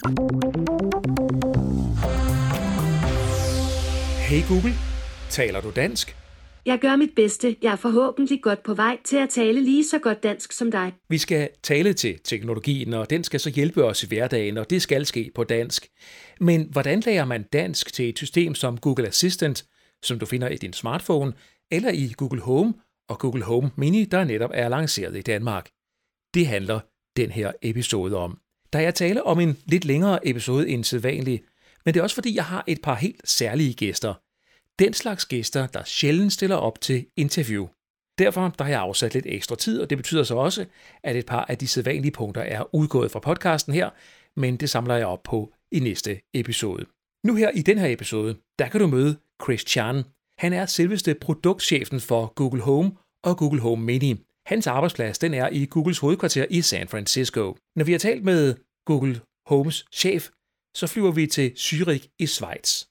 Hey 0.00 0.06
Google, 4.48 4.72
taler 5.30 5.60
du 5.60 5.72
dansk? 5.76 6.16
Jeg 6.66 6.78
gør 6.78 6.96
mit 6.96 7.10
bedste. 7.16 7.56
Jeg 7.62 7.72
er 7.72 7.76
forhåbentlig 7.76 8.42
godt 8.42 8.62
på 8.62 8.74
vej 8.74 8.98
til 9.04 9.16
at 9.16 9.28
tale 9.28 9.62
lige 9.62 9.84
så 9.84 9.98
godt 9.98 10.22
dansk 10.22 10.52
som 10.52 10.70
dig. 10.70 10.92
Vi 11.08 11.18
skal 11.18 11.48
tale 11.62 11.92
til 11.92 12.18
teknologien, 12.24 12.94
og 12.94 13.10
den 13.10 13.24
skal 13.24 13.40
så 13.40 13.50
hjælpe 13.50 13.84
os 13.84 14.02
i 14.02 14.06
hverdagen, 14.06 14.56
og 14.56 14.70
det 14.70 14.82
skal 14.82 15.06
ske 15.06 15.30
på 15.34 15.44
dansk. 15.44 15.88
Men 16.40 16.68
hvordan 16.72 17.00
lærer 17.00 17.24
man 17.24 17.42
dansk 17.42 17.92
til 17.92 18.08
et 18.08 18.18
system 18.18 18.54
som 18.54 18.78
Google 18.78 19.06
Assistant, 19.06 19.64
som 20.02 20.18
du 20.18 20.26
finder 20.26 20.48
i 20.48 20.56
din 20.56 20.72
smartphone, 20.72 21.32
eller 21.70 21.90
i 21.90 22.12
Google 22.16 22.40
Home 22.40 22.74
og 23.08 23.18
Google 23.18 23.42
Home 23.42 23.70
Mini, 23.76 24.04
der 24.04 24.24
netop 24.24 24.50
er 24.54 24.68
lanceret 24.68 25.16
i 25.16 25.22
Danmark? 25.22 25.70
Det 26.34 26.46
handler 26.46 26.80
den 27.16 27.30
her 27.30 27.52
episode 27.62 28.16
om. 28.16 28.38
Der 28.72 28.78
er 28.78 28.90
tale 28.90 29.26
om 29.26 29.40
en 29.40 29.58
lidt 29.66 29.84
længere 29.84 30.28
episode 30.28 30.68
end 30.68 30.84
sædvanlig, 30.84 31.42
men 31.84 31.94
det 31.94 32.00
er 32.00 32.04
også 32.04 32.14
fordi, 32.14 32.36
jeg 32.36 32.44
har 32.44 32.64
et 32.66 32.82
par 32.82 32.94
helt 32.94 33.28
særlige 33.28 33.74
gæster. 33.74 34.14
Den 34.78 34.92
slags 34.92 35.26
gæster, 35.26 35.66
der 35.66 35.84
sjældent 35.84 36.32
stiller 36.32 36.56
op 36.56 36.80
til 36.80 37.06
interview. 37.16 37.68
Derfor 38.18 38.54
der 38.58 38.64
har 38.64 38.70
jeg 38.70 38.80
afsat 38.80 39.14
lidt 39.14 39.26
ekstra 39.28 39.56
tid, 39.56 39.80
og 39.80 39.90
det 39.90 39.98
betyder 39.98 40.22
så 40.22 40.36
også, 40.36 40.66
at 41.02 41.16
et 41.16 41.26
par 41.26 41.44
af 41.44 41.58
de 41.58 41.68
sædvanlige 41.68 42.12
punkter 42.12 42.42
er 42.42 42.74
udgået 42.74 43.10
fra 43.10 43.20
podcasten 43.20 43.74
her, 43.74 43.90
men 44.36 44.56
det 44.56 44.70
samler 44.70 44.96
jeg 44.96 45.06
op 45.06 45.22
på 45.22 45.52
i 45.72 45.78
næste 45.78 46.20
episode. 46.34 46.86
Nu 47.26 47.34
her 47.34 47.50
i 47.50 47.62
den 47.62 47.78
her 47.78 47.88
episode, 47.88 48.36
der 48.58 48.68
kan 48.68 48.80
du 48.80 48.86
møde 48.86 49.16
Chris 49.42 49.60
Chan. 49.60 50.02
Han 50.38 50.52
er 50.52 50.66
selveste 50.66 51.14
produktchefen 51.14 52.00
for 52.00 52.32
Google 52.34 52.62
Home 52.62 52.92
og 53.24 53.36
Google 53.36 53.60
Home 53.60 53.84
Mini. 53.84 54.24
Hans 54.46 54.66
arbejdsplads 54.66 55.18
den 55.18 55.34
er 55.34 55.48
i 55.48 55.66
Googles 55.70 55.98
hovedkvarter 55.98 56.46
i 56.50 56.62
San 56.62 56.88
Francisco. 56.88 57.56
Når 57.76 57.84
vi 57.84 57.92
har 57.92 57.98
talt 57.98 58.24
med 58.24 58.54
Google 58.90 59.20
Homes 59.46 59.84
chef, 59.92 60.22
så 60.74 60.86
flyver 60.86 61.12
vi 61.12 61.26
til 61.26 61.48
Zürich 61.56 62.04
i 62.18 62.26
Schweiz. 62.26 62.84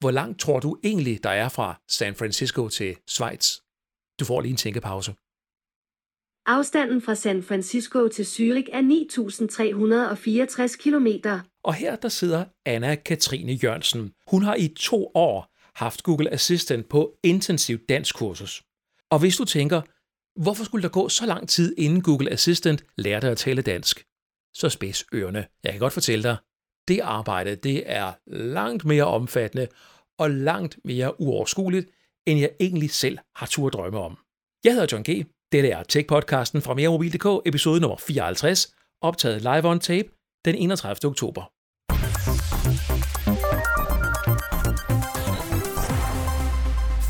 Hvor 0.00 0.10
langt 0.10 0.40
tror 0.40 0.60
du 0.60 0.76
egentlig, 0.84 1.24
der 1.24 1.30
er 1.30 1.48
fra 1.48 1.80
San 1.88 2.14
Francisco 2.14 2.68
til 2.68 2.96
Schweiz? 3.08 3.46
Du 4.20 4.24
får 4.24 4.40
lige 4.40 4.50
en 4.50 4.56
tænkepause. 4.56 5.10
Afstanden 6.46 7.00
fra 7.02 7.14
San 7.14 7.42
Francisco 7.42 8.08
til 8.08 8.22
Zürich 8.22 8.68
er 8.72 8.82
9.364 8.82 10.76
km. 10.84 11.08
Og 11.64 11.74
her 11.74 11.96
der 11.96 12.08
sidder 12.08 12.44
Anna-Katrine 12.66 13.52
Jørgensen. 13.52 14.12
Hun 14.26 14.42
har 14.42 14.54
i 14.54 14.68
to 14.68 15.10
år 15.14 15.38
haft 15.74 16.02
Google 16.02 16.32
Assistant 16.32 16.88
på 16.88 17.16
intensiv 17.22 17.78
danskkursus. 17.78 18.62
Og 19.10 19.18
hvis 19.18 19.36
du 19.36 19.44
tænker, 19.44 19.80
hvorfor 20.42 20.64
skulle 20.64 20.82
der 20.82 20.88
gå 20.88 21.08
så 21.08 21.26
lang 21.26 21.48
tid, 21.48 21.74
inden 21.78 22.02
Google 22.02 22.30
Assistant 22.30 22.84
lærte 22.96 23.28
at 23.28 23.38
tale 23.38 23.62
dansk? 23.62 24.04
Så 24.54 24.68
spids 24.68 25.04
ørerne. 25.14 25.46
Jeg 25.64 25.72
kan 25.72 25.80
godt 25.80 25.92
fortælle 25.92 26.22
dig, 26.22 26.36
det 26.88 27.00
arbejde 27.00 27.54
det 27.54 27.82
er 27.86 28.12
langt 28.26 28.84
mere 28.84 29.04
omfattende 29.04 29.68
og 30.18 30.30
langt 30.30 30.78
mere 30.84 31.20
uoverskueligt, 31.20 31.90
end 32.26 32.40
jeg 32.40 32.50
egentlig 32.60 32.90
selv 32.90 33.18
har 33.36 33.46
tur 33.46 33.68
drømme 33.68 33.98
om. 33.98 34.18
Jeg 34.64 34.72
hedder 34.72 34.86
John 34.92 35.04
G. 35.10 35.26
Dette 35.52 35.68
er 35.70 35.82
Tech-podcasten 35.82 36.60
fra 36.60 36.74
meremobil.dk, 36.74 37.48
episode 37.48 37.80
nummer 37.80 37.96
54, 37.96 38.74
optaget 39.00 39.40
live 39.40 39.64
on 39.64 39.80
tape 39.80 40.08
den 40.44 40.54
31. 40.54 41.10
oktober. 41.10 41.42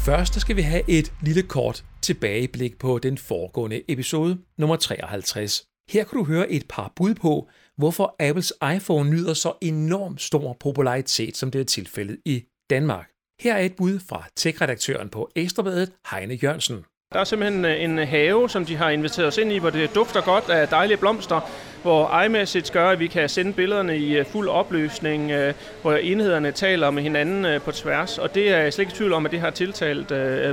Først 0.05 0.41
skal 0.41 0.57
vi 0.57 0.63
have 0.63 0.91
et 0.91 1.13
lille 1.23 1.43
kort 1.43 1.85
tilbageblik 2.03 2.79
på 2.79 2.99
den 2.99 3.19
foregående 3.19 3.83
episode, 3.89 4.39
nummer 4.59 4.77
53. 4.77 5.65
Her 5.89 6.05
kan 6.05 6.19
du 6.19 6.25
høre 6.25 6.51
et 6.51 6.65
par 6.69 6.93
bud 6.97 7.15
på, 7.15 7.49
hvorfor 7.77 8.17
Apples 8.21 8.53
iPhone 8.77 9.11
nyder 9.11 9.35
så 9.35 9.53
enormt 9.61 10.21
stor 10.21 10.57
popularitet, 10.61 11.37
som 11.37 11.51
det 11.51 11.61
er 11.61 11.65
tilfældet 11.65 12.19
i 12.25 12.45
Danmark. 12.71 13.11
Her 13.41 13.55
er 13.55 13.65
et 13.65 13.77
bud 13.77 14.01
fra 14.09 14.25
tech-redaktøren 14.37 15.09
på 15.09 15.31
Ekstrabladet, 15.37 15.93
Heine 16.11 16.35
Jørgensen. 16.35 16.85
Der 17.13 17.21
er 17.21 17.25
simpelthen 17.25 17.65
øh, 17.65 17.83
en 17.83 17.99
have, 17.99 18.51
som 18.51 18.65
de 18.65 18.77
har 18.77 18.91
inviteret 18.91 19.29
os 19.29 19.39
ind 19.39 19.53
i, 19.53 19.59
hvor 19.59 19.71
det 19.71 19.95
dufter 19.95 20.21
godt 20.21 20.51
af 20.51 20.69
dejlige 20.69 20.97
blomster, 20.97 21.41
hvor 21.85 22.21
iMessage 22.21 22.73
gør, 22.73 22.89
at 22.89 23.01
vi 23.01 23.07
kan 23.07 23.29
sende 23.29 23.53
billederne 23.53 23.99
i 23.99 24.17
øh, 24.17 24.27
fuld 24.27 24.49
opløsning, 24.49 25.31
øh, 25.31 25.55
hvor 25.83 25.93
enhederne 25.93 26.53
taler 26.53 26.91
med 26.91 27.03
hinanden 27.03 27.45
øh, 27.45 27.61
på 27.61 27.73
tværs, 27.73 28.19
og 28.19 28.35
det 28.35 28.51
er 28.53 28.59
jeg 28.59 28.73
slet 28.73 28.83
ikke 28.83 28.93
i 28.93 28.97
tvivl 28.97 29.13
om, 29.13 29.27
at 29.27 29.33
det 29.33 29.41
har 29.41 29.51
tiltalt 29.51 30.09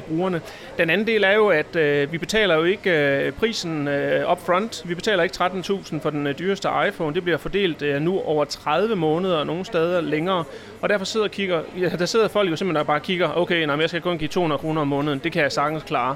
brugerne. 0.07 0.41
Den 0.77 0.89
anden 0.89 1.07
del 1.07 1.23
er 1.23 1.31
jo, 1.31 1.47
at 1.47 1.75
vi 2.11 2.17
betaler 2.17 2.55
jo 2.55 2.63
ikke 2.63 3.33
prisen 3.39 3.89
upfront. 4.31 4.81
Vi 4.85 4.95
betaler 4.95 5.23
ikke 5.23 5.35
13.000 5.35 5.99
for 6.01 6.09
den 6.09 6.27
dyreste 6.39 6.69
iPhone. 6.87 7.15
Det 7.15 7.23
bliver 7.23 7.37
fordelt 7.37 8.01
nu 8.01 8.19
over 8.19 8.45
30 8.45 8.95
måneder, 8.95 9.37
og 9.37 9.45
nogle 9.45 9.65
steder 9.65 10.01
længere. 10.01 10.43
Og 10.81 10.89
derfor 10.89 11.05
sidder, 11.05 11.27
kigger, 11.27 11.61
ja, 11.79 11.89
der 11.89 12.05
sidder 12.05 12.27
folk 12.27 12.51
jo 12.51 12.55
simpelthen 12.55 12.81
og 12.81 12.87
bare 12.87 12.99
kigger, 12.99 13.37
okay, 13.37 13.65
nej, 13.65 13.75
jeg 13.79 13.89
skal 13.89 14.01
kun 14.01 14.17
give 14.17 14.27
200 14.27 14.59
kroner 14.59 14.81
om 14.81 14.87
måneden. 14.87 15.19
Det 15.23 15.31
kan 15.31 15.43
jeg 15.43 15.51
sagtens 15.51 15.83
klare 15.83 16.15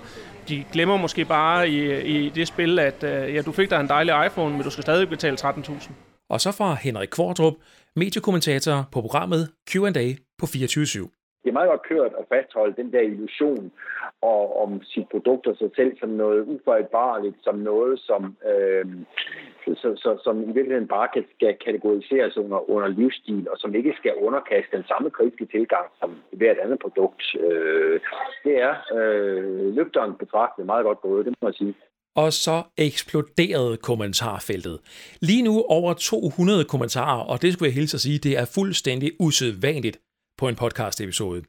de 0.49 0.65
glemmer 0.71 0.97
måske 0.97 1.25
bare 1.25 1.69
i, 1.69 2.01
i 2.01 2.29
det 2.29 2.47
spil, 2.47 2.79
at 2.79 3.03
øh, 3.03 3.35
ja, 3.35 3.41
du 3.41 3.51
fik 3.51 3.69
dig 3.69 3.79
en 3.79 3.87
dejlig 3.87 4.25
iPhone, 4.25 4.53
men 4.55 4.63
du 4.63 4.69
skal 4.69 4.81
stadig 4.81 5.09
betale 5.09 5.37
13.000. 5.41 5.91
Og 6.29 6.41
så 6.41 6.51
fra 6.51 6.73
Henrik 6.73 7.09
Kvartrup, 7.09 7.53
mediekommentator 7.95 8.87
på 8.91 9.01
programmet 9.01 9.49
Q&A 9.69 10.13
på 10.37 10.45
24 10.45 10.85
/7 10.85 11.24
det 11.45 11.51
er 11.51 11.59
meget 11.59 11.69
godt 11.69 11.87
kørt 11.89 12.13
at 12.19 12.25
fastholde 12.33 12.75
den 12.81 12.91
der 12.91 13.01
illusion 13.01 13.71
og, 14.21 14.61
om 14.63 14.81
sit 14.83 15.07
produkt 15.11 15.47
og 15.47 15.55
sig 15.57 15.69
selv 15.75 15.97
som 15.99 16.09
noget 16.09 16.41
ufejlbarligt, 16.53 17.37
som 17.43 17.55
noget, 17.55 17.99
som, 17.99 18.21
øh, 18.51 18.85
så, 19.81 19.89
så, 20.03 20.19
som 20.23 20.35
i 20.41 20.51
virkeligheden 20.57 20.87
bare 20.87 21.07
kan, 21.13 21.25
skal 21.35 21.55
kategoriseres 21.65 22.37
under, 22.37 22.69
under 22.69 22.87
livsstil, 22.87 23.47
og 23.51 23.57
som 23.57 23.75
ikke 23.75 23.93
skal 23.99 24.13
underkaste 24.15 24.77
den 24.77 24.85
samme 24.91 25.09
kritiske 25.09 25.45
tilgang 25.45 25.85
som 25.99 26.09
hvert 26.31 26.57
andet 26.63 26.79
produkt. 26.79 27.23
Øh, 27.39 27.99
det 28.43 28.55
er 28.67 28.73
øh, 28.97 29.75
løfteren 29.75 30.13
betragtet 30.23 30.65
meget 30.65 30.85
godt 30.85 31.01
gået, 31.01 31.25
det 31.25 31.33
må 31.41 31.47
jeg 31.47 31.55
sige. 31.55 31.75
Og 32.15 32.33
så 32.33 32.63
eksploderede 32.77 33.77
kommentarfeltet. 33.77 34.79
Lige 35.21 35.43
nu 35.43 35.63
over 35.69 35.93
200 35.93 36.65
kommentarer, 36.65 37.23
og 37.31 37.41
det 37.41 37.53
skulle 37.53 37.67
jeg 37.67 37.73
hilse 37.73 37.95
at 37.95 38.01
sige, 38.01 38.19
det 38.19 38.37
er 38.37 38.45
fuldstændig 38.55 39.11
usædvanligt 39.19 39.97
på 40.37 40.47
en 40.47 40.55
podcast-episode. 40.55 41.43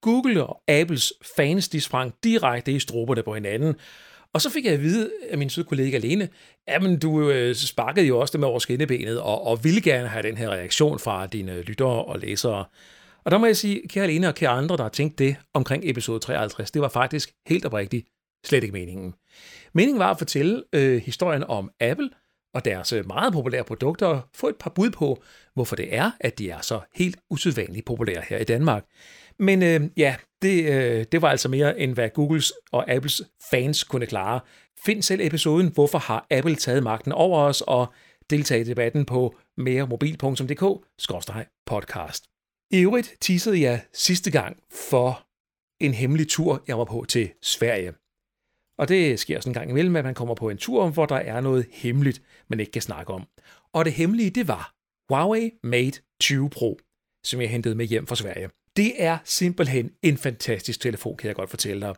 Google 0.00 0.46
og 0.46 0.62
Apples 0.68 1.12
fans 1.36 1.68
de 1.68 1.80
sprang 1.80 2.14
direkte 2.24 2.72
i 2.72 2.78
stroberne 2.78 3.22
på 3.22 3.34
hinanden, 3.34 3.74
og 4.32 4.40
så 4.40 4.50
fik 4.50 4.64
jeg 4.64 4.72
at 4.72 4.82
vide 4.82 5.10
af 5.30 5.38
min 5.38 5.50
søde 5.50 5.66
kollega 5.66 5.98
Lene, 5.98 6.28
jamen 6.68 6.98
du 6.98 7.30
øh, 7.30 7.54
sparkede 7.54 8.06
jo 8.06 8.18
også 8.18 8.32
det 8.32 8.40
med 8.40 8.48
over 8.48 8.58
skinnebenet, 8.58 9.20
og, 9.20 9.46
og 9.46 9.64
ville 9.64 9.80
gerne 9.80 10.08
have 10.08 10.22
den 10.22 10.36
her 10.36 10.50
reaktion 10.50 10.98
fra 10.98 11.26
dine 11.26 11.62
lyttere 11.62 12.04
og 12.04 12.18
læsere. 12.18 12.64
Og 13.24 13.30
der 13.30 13.38
må 13.38 13.46
jeg 13.46 13.56
sige, 13.56 13.88
kære 13.88 14.06
Lene 14.06 14.28
og 14.28 14.34
kære 14.34 14.50
andre, 14.50 14.76
der 14.76 14.82
har 14.82 14.90
tænkt 14.90 15.18
det 15.18 15.36
omkring 15.54 15.90
episode 15.90 16.20
53, 16.20 16.70
det 16.70 16.82
var 16.82 16.88
faktisk 16.88 17.32
helt 17.48 17.64
oprigtigt 17.64 18.06
slet 18.44 18.62
ikke 18.62 18.72
meningen. 18.72 19.14
Meningen 19.74 19.98
var 19.98 20.10
at 20.10 20.18
fortælle 20.18 20.62
øh, 20.72 21.02
historien 21.02 21.44
om 21.44 21.70
Apple– 21.80 22.10
og 22.56 22.64
deres 22.64 22.92
øh, 22.92 23.06
meget 23.06 23.32
populære 23.32 23.64
produkter 23.64 24.06
og 24.06 24.20
få 24.34 24.48
et 24.48 24.56
par 24.56 24.70
bud 24.70 24.90
på, 24.90 25.22
hvorfor 25.54 25.76
det 25.76 25.96
er, 25.96 26.10
at 26.20 26.38
de 26.38 26.50
er 26.50 26.60
så 26.60 26.80
helt 26.94 27.18
usædvanligt 27.30 27.86
populære 27.86 28.22
her 28.28 28.38
i 28.38 28.44
Danmark. 28.44 28.84
Men 29.38 29.62
øh, 29.62 29.80
ja, 29.96 30.16
det, 30.42 30.72
øh, 30.72 31.04
det 31.12 31.22
var 31.22 31.28
altså 31.28 31.48
mere 31.48 31.80
end 31.80 31.94
hvad 31.94 32.10
Googles 32.10 32.52
og 32.72 32.90
Apples 32.90 33.22
fans 33.50 33.84
kunne 33.84 34.06
klare. 34.06 34.40
Find 34.84 35.02
selv 35.02 35.20
episoden 35.20 35.70
Hvorfor 35.74 35.98
har 35.98 36.26
Apple 36.30 36.56
taget 36.56 36.82
magten 36.82 37.12
over 37.12 37.40
os? 37.40 37.62
og 37.66 37.86
deltag 38.30 38.60
i 38.60 38.64
debatten 38.64 39.04
på 39.04 39.34
meremobil.dk-podcast. 39.56 42.24
I 42.70 42.80
øvrigt 42.80 43.14
teasede 43.20 43.60
jeg 43.60 43.80
sidste 43.92 44.30
gang 44.30 44.56
for 44.90 45.26
en 45.80 45.94
hemmelig 45.94 46.28
tur, 46.28 46.62
jeg 46.68 46.78
var 46.78 46.84
på 46.84 47.04
til 47.08 47.30
Sverige. 47.42 47.92
Og 48.78 48.88
det 48.88 49.20
sker 49.20 49.40
sådan 49.40 49.50
en 49.50 49.54
gang 49.54 49.70
imellem, 49.70 49.96
at 49.96 50.04
man 50.04 50.14
kommer 50.14 50.34
på 50.34 50.50
en 50.50 50.56
tur, 50.56 50.88
hvor 50.88 51.06
der 51.06 51.16
er 51.16 51.40
noget 51.40 51.66
hemmeligt, 51.72 52.22
man 52.48 52.60
ikke 52.60 52.72
kan 52.72 52.82
snakke 52.82 53.12
om. 53.12 53.26
Og 53.72 53.84
det 53.84 53.92
hemmelige, 53.92 54.30
det 54.30 54.48
var 54.48 54.74
Huawei 55.08 55.50
Mate 55.62 56.00
20 56.20 56.50
Pro, 56.50 56.78
som 57.24 57.40
jeg 57.40 57.50
hentede 57.50 57.74
med 57.74 57.86
hjem 57.86 58.06
fra 58.06 58.16
Sverige. 58.16 58.50
Det 58.76 59.02
er 59.02 59.18
simpelthen 59.24 59.90
en 60.02 60.18
fantastisk 60.18 60.80
telefon, 60.80 61.16
kan 61.16 61.28
jeg 61.28 61.36
godt 61.36 61.50
fortælle 61.50 61.86
dig. 61.86 61.94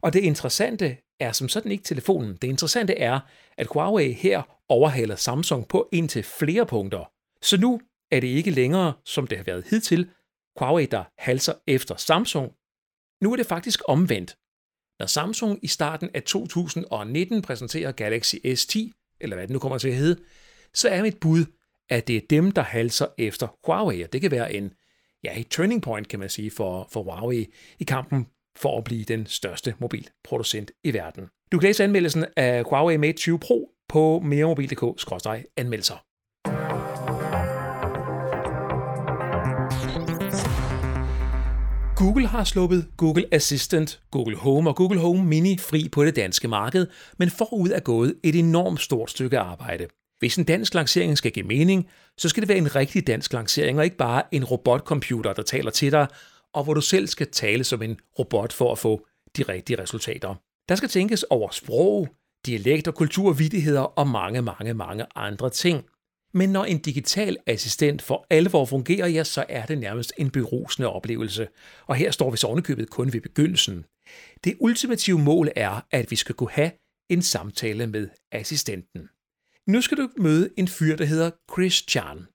Og 0.00 0.12
det 0.12 0.20
interessante 0.20 0.96
er 1.20 1.32
som 1.32 1.48
sådan 1.48 1.72
ikke 1.72 1.84
telefonen. 1.84 2.36
Det 2.36 2.48
interessante 2.48 2.98
er, 2.98 3.20
at 3.58 3.66
Huawei 3.66 4.12
her 4.12 4.42
overhaler 4.68 5.16
Samsung 5.16 5.68
på 5.68 5.88
indtil 5.92 6.22
flere 6.22 6.66
punkter. 6.66 7.10
Så 7.42 7.60
nu 7.60 7.80
er 8.10 8.20
det 8.20 8.28
ikke 8.28 8.50
længere, 8.50 8.92
som 9.04 9.26
det 9.26 9.38
har 9.38 9.44
været 9.44 9.66
hidtil, 9.70 10.10
Huawei, 10.58 10.86
der 10.86 11.04
halser 11.18 11.52
efter 11.66 11.96
Samsung. 11.96 12.52
Nu 13.22 13.32
er 13.32 13.36
det 13.36 13.46
faktisk 13.46 13.80
omvendt. 13.88 14.36
Når 14.98 15.06
Samsung 15.06 15.58
i 15.62 15.66
starten 15.66 16.10
af 16.14 16.22
2019 16.22 17.42
præsenterer 17.42 17.92
Galaxy 17.92 18.34
S10, 18.34 19.16
eller 19.20 19.36
hvad 19.36 19.46
det 19.46 19.52
nu 19.52 19.58
kommer 19.58 19.78
til 19.78 19.88
at 19.88 19.94
hedde, 19.94 20.20
så 20.74 20.88
er 20.88 21.02
mit 21.02 21.20
bud, 21.20 21.44
at 21.90 22.08
det 22.08 22.16
er 22.16 22.20
dem, 22.30 22.50
der 22.50 22.62
halser 22.62 23.06
efter 23.18 23.58
Huawei, 23.66 24.02
og 24.02 24.12
det 24.12 24.20
kan 24.20 24.30
være 24.30 24.54
en, 24.54 24.72
ja, 25.24 25.40
et 25.40 25.48
turning 25.48 25.82
point, 25.82 26.08
kan 26.08 26.18
man 26.18 26.28
sige, 26.28 26.50
for, 26.50 26.88
for 26.92 27.02
Huawei 27.02 27.46
i 27.78 27.84
kampen 27.84 28.26
for 28.56 28.78
at 28.78 28.84
blive 28.84 29.04
den 29.04 29.26
største 29.26 29.74
mobilproducent 29.78 30.70
i 30.84 30.94
verden. 30.94 31.28
Du 31.52 31.58
kan 31.58 31.66
læse 31.66 31.84
anmeldelsen 31.84 32.24
af 32.36 32.64
Huawei 32.64 32.96
Mate 32.96 33.12
20 33.12 33.38
Pro 33.38 33.70
på 33.88 34.20
meremobil.dk-anmeldelser. 34.24 36.04
Google 41.96 42.26
har 42.26 42.44
sluppet 42.44 42.86
Google 42.96 43.24
Assistant, 43.32 44.00
Google 44.10 44.36
Home 44.36 44.70
og 44.70 44.76
Google 44.76 45.00
Home 45.00 45.24
Mini 45.24 45.58
fri 45.58 45.88
på 45.92 46.04
det 46.04 46.16
danske 46.16 46.48
marked, 46.48 46.86
men 47.18 47.30
forud 47.30 47.70
er 47.70 47.80
gået 47.80 48.14
et 48.22 48.34
enormt 48.34 48.80
stort 48.80 49.10
stykke 49.10 49.38
arbejde. 49.38 49.86
Hvis 50.18 50.36
en 50.36 50.44
dansk 50.44 50.74
lancering 50.74 51.18
skal 51.18 51.32
give 51.32 51.46
mening, 51.46 51.86
så 52.18 52.28
skal 52.28 52.40
det 52.40 52.48
være 52.48 52.58
en 52.58 52.76
rigtig 52.76 53.06
dansk 53.06 53.32
lancering, 53.32 53.78
og 53.78 53.84
ikke 53.84 53.96
bare 53.96 54.22
en 54.32 54.44
robotcomputer, 54.44 55.32
der 55.32 55.42
taler 55.42 55.70
til 55.70 55.92
dig, 55.92 56.06
og 56.54 56.64
hvor 56.64 56.74
du 56.74 56.80
selv 56.80 57.06
skal 57.06 57.30
tale 57.30 57.64
som 57.64 57.82
en 57.82 57.96
robot 58.18 58.52
for 58.52 58.72
at 58.72 58.78
få 58.78 59.06
de 59.36 59.42
rigtige 59.42 59.82
resultater. 59.82 60.34
Der 60.68 60.74
skal 60.74 60.88
tænkes 60.88 61.22
over 61.22 61.50
sprog, 61.50 62.08
dialekt 62.46 62.88
og 62.88 62.94
kulturvidigheder 62.94 63.80
og 63.98 64.08
mange, 64.08 64.42
mange, 64.42 64.74
mange 64.74 65.04
andre 65.14 65.50
ting. 65.50 65.84
Men 66.36 66.48
når 66.48 66.64
en 66.64 66.78
digital 66.78 67.36
assistent 67.46 68.02
for 68.02 68.26
alvor 68.30 68.64
fungerer, 68.64 69.08
ja, 69.08 69.24
så 69.24 69.44
er 69.48 69.66
det 69.66 69.78
nærmest 69.78 70.12
en 70.18 70.30
berusende 70.30 70.88
oplevelse. 70.88 71.48
Og 71.86 71.94
her 71.94 72.10
står 72.10 72.30
vi 72.30 72.36
så 72.36 72.46
ovenikøbet 72.46 72.90
kun 72.90 73.12
ved 73.12 73.20
begyndelsen. 73.20 73.84
Det 74.44 74.56
ultimative 74.60 75.18
mål 75.18 75.48
er, 75.56 75.80
at 75.90 76.10
vi 76.10 76.16
skal 76.16 76.34
kunne 76.34 76.50
have 76.50 76.70
en 77.10 77.22
samtale 77.22 77.86
med 77.86 78.08
assistenten. 78.32 79.08
Nu 79.66 79.80
skal 79.80 79.98
du 79.98 80.08
møde 80.16 80.50
en 80.56 80.68
fyr, 80.68 80.96
der 80.96 81.04
hedder 81.04 81.30
Chris 81.52 81.84
Chan. 81.88 82.26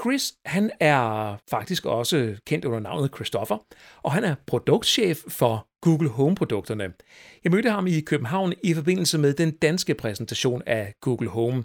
Chris, 0.00 0.34
han 0.46 0.70
er 0.80 1.36
faktisk 1.50 1.86
også 1.86 2.36
kendt 2.46 2.64
under 2.64 2.80
navnet 2.80 3.14
Christopher, 3.14 3.66
og 4.02 4.12
han 4.12 4.24
er 4.24 4.34
produktchef 4.46 5.22
for 5.28 5.68
Google 5.80 6.08
Home-produkterne. 6.08 6.92
Jeg 7.44 7.52
mødte 7.52 7.70
ham 7.70 7.86
i 7.86 8.00
København 8.00 8.52
i 8.62 8.74
forbindelse 8.74 9.18
med 9.18 9.34
den 9.34 9.50
danske 9.50 9.94
præsentation 9.94 10.62
af 10.66 10.92
Google 11.00 11.28
Home. 11.28 11.64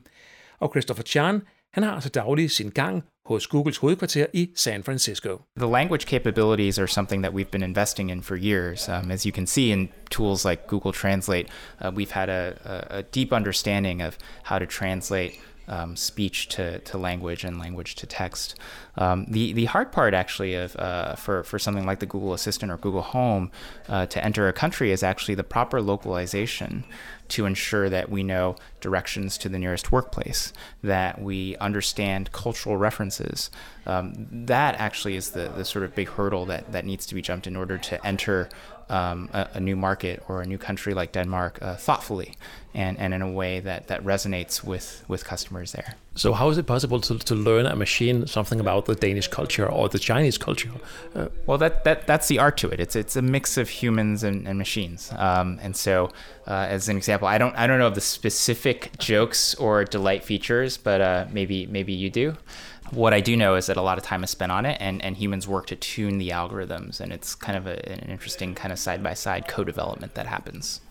Og 0.60 0.72
Christopher 0.74 1.04
Chan, 1.04 1.42
han 1.74 1.84
har 1.84 1.92
altså 1.92 2.10
daglig 2.10 2.52
sin 2.52 2.70
gang 2.70 3.04
hos 3.26 3.48
Googles 3.48 3.78
hovedkvarter 3.78 4.26
i 4.34 4.50
San 4.56 4.84
Francisco. 4.84 5.42
The 5.58 5.68
language 5.68 6.06
capabilities 6.06 6.80
are 6.80 6.88
something 6.88 7.24
that 7.24 7.34
we've 7.34 7.52
been 7.52 7.64
investing 7.64 8.12
in 8.12 8.22
for 8.22 8.36
years. 8.36 8.90
Um, 8.90 9.12
as 9.12 9.26
you 9.26 9.32
can 9.32 9.48
see 9.48 9.72
in 9.72 9.90
tools 10.10 10.46
like 10.46 10.68
Google 10.68 10.92
Translate, 10.92 11.48
uh, 11.82 11.92
we've 11.96 12.12
had 12.12 12.30
a, 12.30 12.54
a, 12.66 12.98
a 12.98 13.04
deep 13.04 13.34
understanding 13.34 14.02
of 14.02 14.18
how 14.44 14.60
to 14.60 14.66
translate 14.66 15.40
um, 15.68 15.96
speech 15.96 16.48
to, 16.50 16.80
to 16.80 16.98
language 16.98 17.44
and 17.44 17.60
language 17.60 17.96
to 17.96 18.06
text. 18.06 18.60
Um, 18.98 19.26
the 19.30 19.54
the 19.54 19.66
hard 19.66 19.92
part 19.92 20.14
actually 20.14 20.54
of 20.56 20.76
uh, 20.76 21.16
for 21.16 21.44
for 21.44 21.58
something 21.58 21.86
like 21.86 22.00
the 22.00 22.06
Google 22.06 22.34
Assistant 22.34 22.72
or 22.72 22.78
Google 22.78 23.02
Home 23.02 23.52
uh, 23.88 24.06
to 24.08 24.24
enter 24.24 24.48
a 24.48 24.54
country 24.54 24.92
is 24.92 25.04
actually 25.04 25.36
the 25.36 25.44
proper 25.44 25.82
localization 25.82 26.84
to 27.32 27.46
ensure 27.46 27.90
that 27.90 28.10
we 28.10 28.24
know 28.24 28.58
directions 28.82 29.38
to 29.38 29.48
the 29.48 29.58
nearest 29.58 29.92
workplace, 29.92 30.52
that 30.84 31.22
we 31.22 31.56
understand 31.58 32.32
cultural 32.34 32.76
references. 32.76 33.50
Um, 33.86 34.28
that 34.32 34.76
actually 34.76 35.16
is 35.16 35.32
the, 35.32 35.48
the 35.56 35.64
sort 35.64 35.86
of 35.86 35.96
big 35.96 36.10
hurdle 36.10 36.46
that, 36.48 36.74
that 36.74 36.86
needs 36.86 37.06
to 37.06 37.16
be 37.16 37.22
jumped 37.22 37.48
in 37.48 37.56
order 37.56 37.78
to 37.78 38.06
enter 38.06 38.50
um, 38.92 39.30
a, 39.34 39.48
a, 39.54 39.60
new 39.60 39.76
market 39.76 40.22
or 40.28 40.42
a 40.42 40.46
new 40.46 40.58
country 40.58 40.94
like 40.94 41.14
Denmark 41.14 41.60
uh, 41.62 41.76
thoughtfully 41.76 42.36
and, 42.74 42.98
and 43.00 43.14
in 43.14 43.22
a 43.22 43.32
way 43.32 43.60
that, 43.62 43.88
that 43.88 44.04
resonates 44.04 44.64
with, 44.64 45.04
with 45.08 45.24
customers 45.24 45.72
there. 45.72 45.96
So, 46.16 46.34
how 46.34 46.50
is 46.50 46.58
it 46.58 46.66
possible 46.68 47.00
to, 47.02 47.18
to 47.20 47.36
learn 47.36 47.66
a 47.66 47.76
machine 47.76 48.28
something 48.28 48.60
about 48.60 48.86
the 48.86 48.96
Danish 48.96 49.30
culture 49.30 49.66
or 49.66 49.88
the 49.88 49.98
Chinese 49.98 50.38
culture? 50.38 50.72
Uh, 51.16 51.30
well, 51.46 51.58
that, 51.58 51.86
that 51.86 52.06
that's 52.06 52.28
the 52.28 52.38
art 52.38 52.58
to 52.58 52.70
it. 52.70 52.82
It's 52.82 52.98
it's 52.98 53.16
a 53.16 53.22
mix 53.22 53.58
of 53.58 53.70
humans 53.70 54.22
and, 54.24 54.46
and 54.46 54.58
machines. 54.58 55.14
Um, 55.16 55.58
and 55.62 55.74
so, 55.74 56.12
uh, 56.48 56.68
as 56.70 56.90
an 56.90 56.98
example, 56.98 57.30
I 57.30 57.38
don't 57.38 57.56
I 57.56 57.66
don't 57.66 57.80
know 57.80 57.88
of 57.88 57.96
the 57.96 58.02
specific 58.02 58.92
jokes 58.98 59.56
or 59.56 59.86
delight 59.86 60.26
features, 60.26 60.76
but 60.76 61.00
uh, 61.00 61.28
maybe 61.32 61.66
maybe 61.66 61.94
you 61.94 62.10
do. 62.10 62.36
What 62.92 63.14
I 63.14 63.22
do 63.22 63.38
know 63.38 63.56
is 63.56 63.68
that 63.68 63.78
a 63.78 63.82
lot 63.82 63.98
of 63.98 64.04
time 64.04 64.22
is 64.24 64.30
spent 64.30 64.52
on 64.52 64.66
it, 64.66 64.78
and, 64.82 65.02
and 65.02 65.16
humans 65.16 65.48
work 65.48 65.66
to 65.68 65.78
tune 65.78 66.18
the 66.18 66.30
algorithms, 66.30 67.00
and 67.00 67.14
it's 67.14 67.36
kind 67.36 67.58
of 67.58 67.66
a, 67.66 67.90
an 67.90 68.10
interesting 68.10 68.54
kind 68.54 68.74
of 68.74 68.80
side 68.80 69.02
by 69.02 69.14
side 69.14 69.48
co 69.48 69.64
development 69.64 70.14
that 70.16 70.28
happens. 70.28 70.82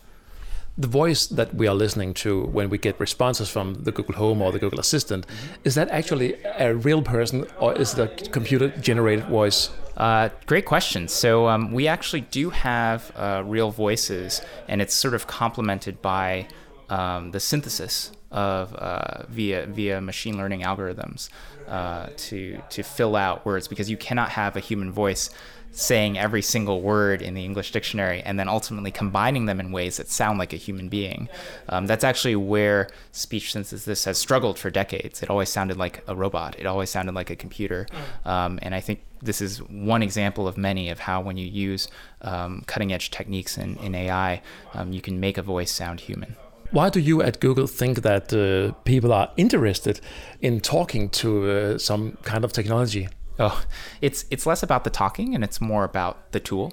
The 0.79 0.88
voice 0.88 1.26
that 1.26 1.55
we 1.55 1.67
are 1.67 1.75
listening 1.75 2.14
to 2.14 2.44
when 2.44 2.70
we 2.70 2.79
get 2.79 2.99
responses 2.99 3.50
from 3.50 3.85
the 3.85 3.93
Google 3.93 4.14
Home 4.14 4.41
or 4.41 4.50
the 4.50 4.58
Google 4.58 4.81
Assistant, 4.81 5.26
is 5.62 5.75
that 5.75 5.91
actually 5.91 6.43
a 6.58 6.75
real 6.75 7.02
person 7.02 7.47
or 7.58 7.75
is 7.75 7.99
it 7.99 8.26
a 8.26 8.31
computer 8.31 8.69
generated 8.69 9.26
voice? 9.26 9.69
Uh, 9.99 10.31
great 10.47 10.64
question. 10.64 11.06
So 11.06 11.49
um, 11.49 11.73
we 11.73 11.87
actually 11.87 12.23
do 12.23 12.49
have 12.49 13.12
uh, 13.14 13.43
real 13.44 13.70
voices, 13.70 14.41
and 14.69 14.81
it's 14.81 14.94
sort 14.94 15.12
of 15.12 15.26
complemented 15.26 16.00
by 16.00 16.49
um, 16.88 17.32
the 17.32 17.41
synthesis 17.41 18.11
of 18.31 18.75
uh, 18.76 19.25
via 19.29 19.67
via 19.67 20.00
machine 20.00 20.37
learning 20.37 20.62
algorithms 20.62 21.29
uh, 21.70 22.08
to 22.17 22.61
to 22.70 22.82
fill 22.82 23.17
out 23.17 23.46
words 23.46 23.69
because 23.69 23.88
you 23.88 23.96
cannot 23.96 24.31
have 24.31 24.56
a 24.56 24.61
human 24.61 24.90
voice 24.90 25.31
saying 25.72 26.19
every 26.19 26.43
single 26.43 26.82
word 26.82 27.22
in 27.22 27.34
the 27.34 27.44
English 27.44 27.70
dictionary 27.70 28.20
and 28.22 28.38
then 28.38 28.49
ultimately 28.49 28.90
combining 28.90 29.46
them 29.46 29.61
in 29.61 29.70
ways 29.70 29.99
that 29.99 30.08
sound 30.08 30.38
like 30.38 30.52
a 30.52 30.56
human 30.56 30.88
being. 30.88 31.28
Um, 31.69 31.87
that's 31.87 32.02
actually 32.02 32.37
where 32.37 32.88
speech 33.12 33.52
synthesis 33.52 34.05
has 34.05 34.19
struggled 34.19 34.58
for 34.58 34.70
decades. 34.70 35.22
It 35.22 35.31
always 35.31 35.49
sounded 35.49 35.76
like 35.76 36.02
a 36.08 36.17
robot. 36.17 36.58
It 36.58 36.67
always 36.67 36.90
sounded 36.90 37.14
like 37.14 37.31
a 37.31 37.37
computer. 37.37 37.87
Um, 38.25 38.58
and 38.62 38.75
I 38.75 38.81
think 38.81 39.05
this 39.23 39.40
is 39.40 39.58
one 39.62 40.02
example 40.02 40.49
of 40.49 40.56
many 40.56 40.90
of 40.90 40.99
how 40.99 41.20
when 41.20 41.37
you 41.37 41.46
use 41.46 41.88
um, 42.23 42.64
cutting 42.66 42.93
edge 42.93 43.11
techniques 43.11 43.56
in, 43.56 43.76
in 43.76 43.94
AI, 43.94 44.43
um, 44.75 44.93
you 44.93 45.00
can 45.00 45.20
make 45.20 45.38
a 45.38 45.43
voice 45.43 45.70
sound 45.70 46.00
human. 46.00 46.37
Why 46.72 46.88
do 46.88 47.00
you 47.00 47.20
at 47.20 47.40
Google 47.40 47.67
think 47.67 48.02
that 48.02 48.32
uh, 48.32 48.72
people 48.84 49.12
are 49.12 49.31
interested 49.37 50.00
in 50.40 50.61
talking 50.61 51.08
to 51.11 51.50
uh, 51.50 51.78
some 51.78 52.17
kind 52.22 52.44
of 52.44 52.52
technology? 52.52 53.08
Oh, 53.38 53.64
it's 54.00 54.25
it's 54.31 54.46
less 54.46 54.62
about 54.62 54.84
the 54.84 54.90
talking 54.90 55.34
and 55.34 55.43
it's 55.43 55.61
more 55.61 55.82
about 55.84 56.31
the 56.32 56.40
tool 56.40 56.72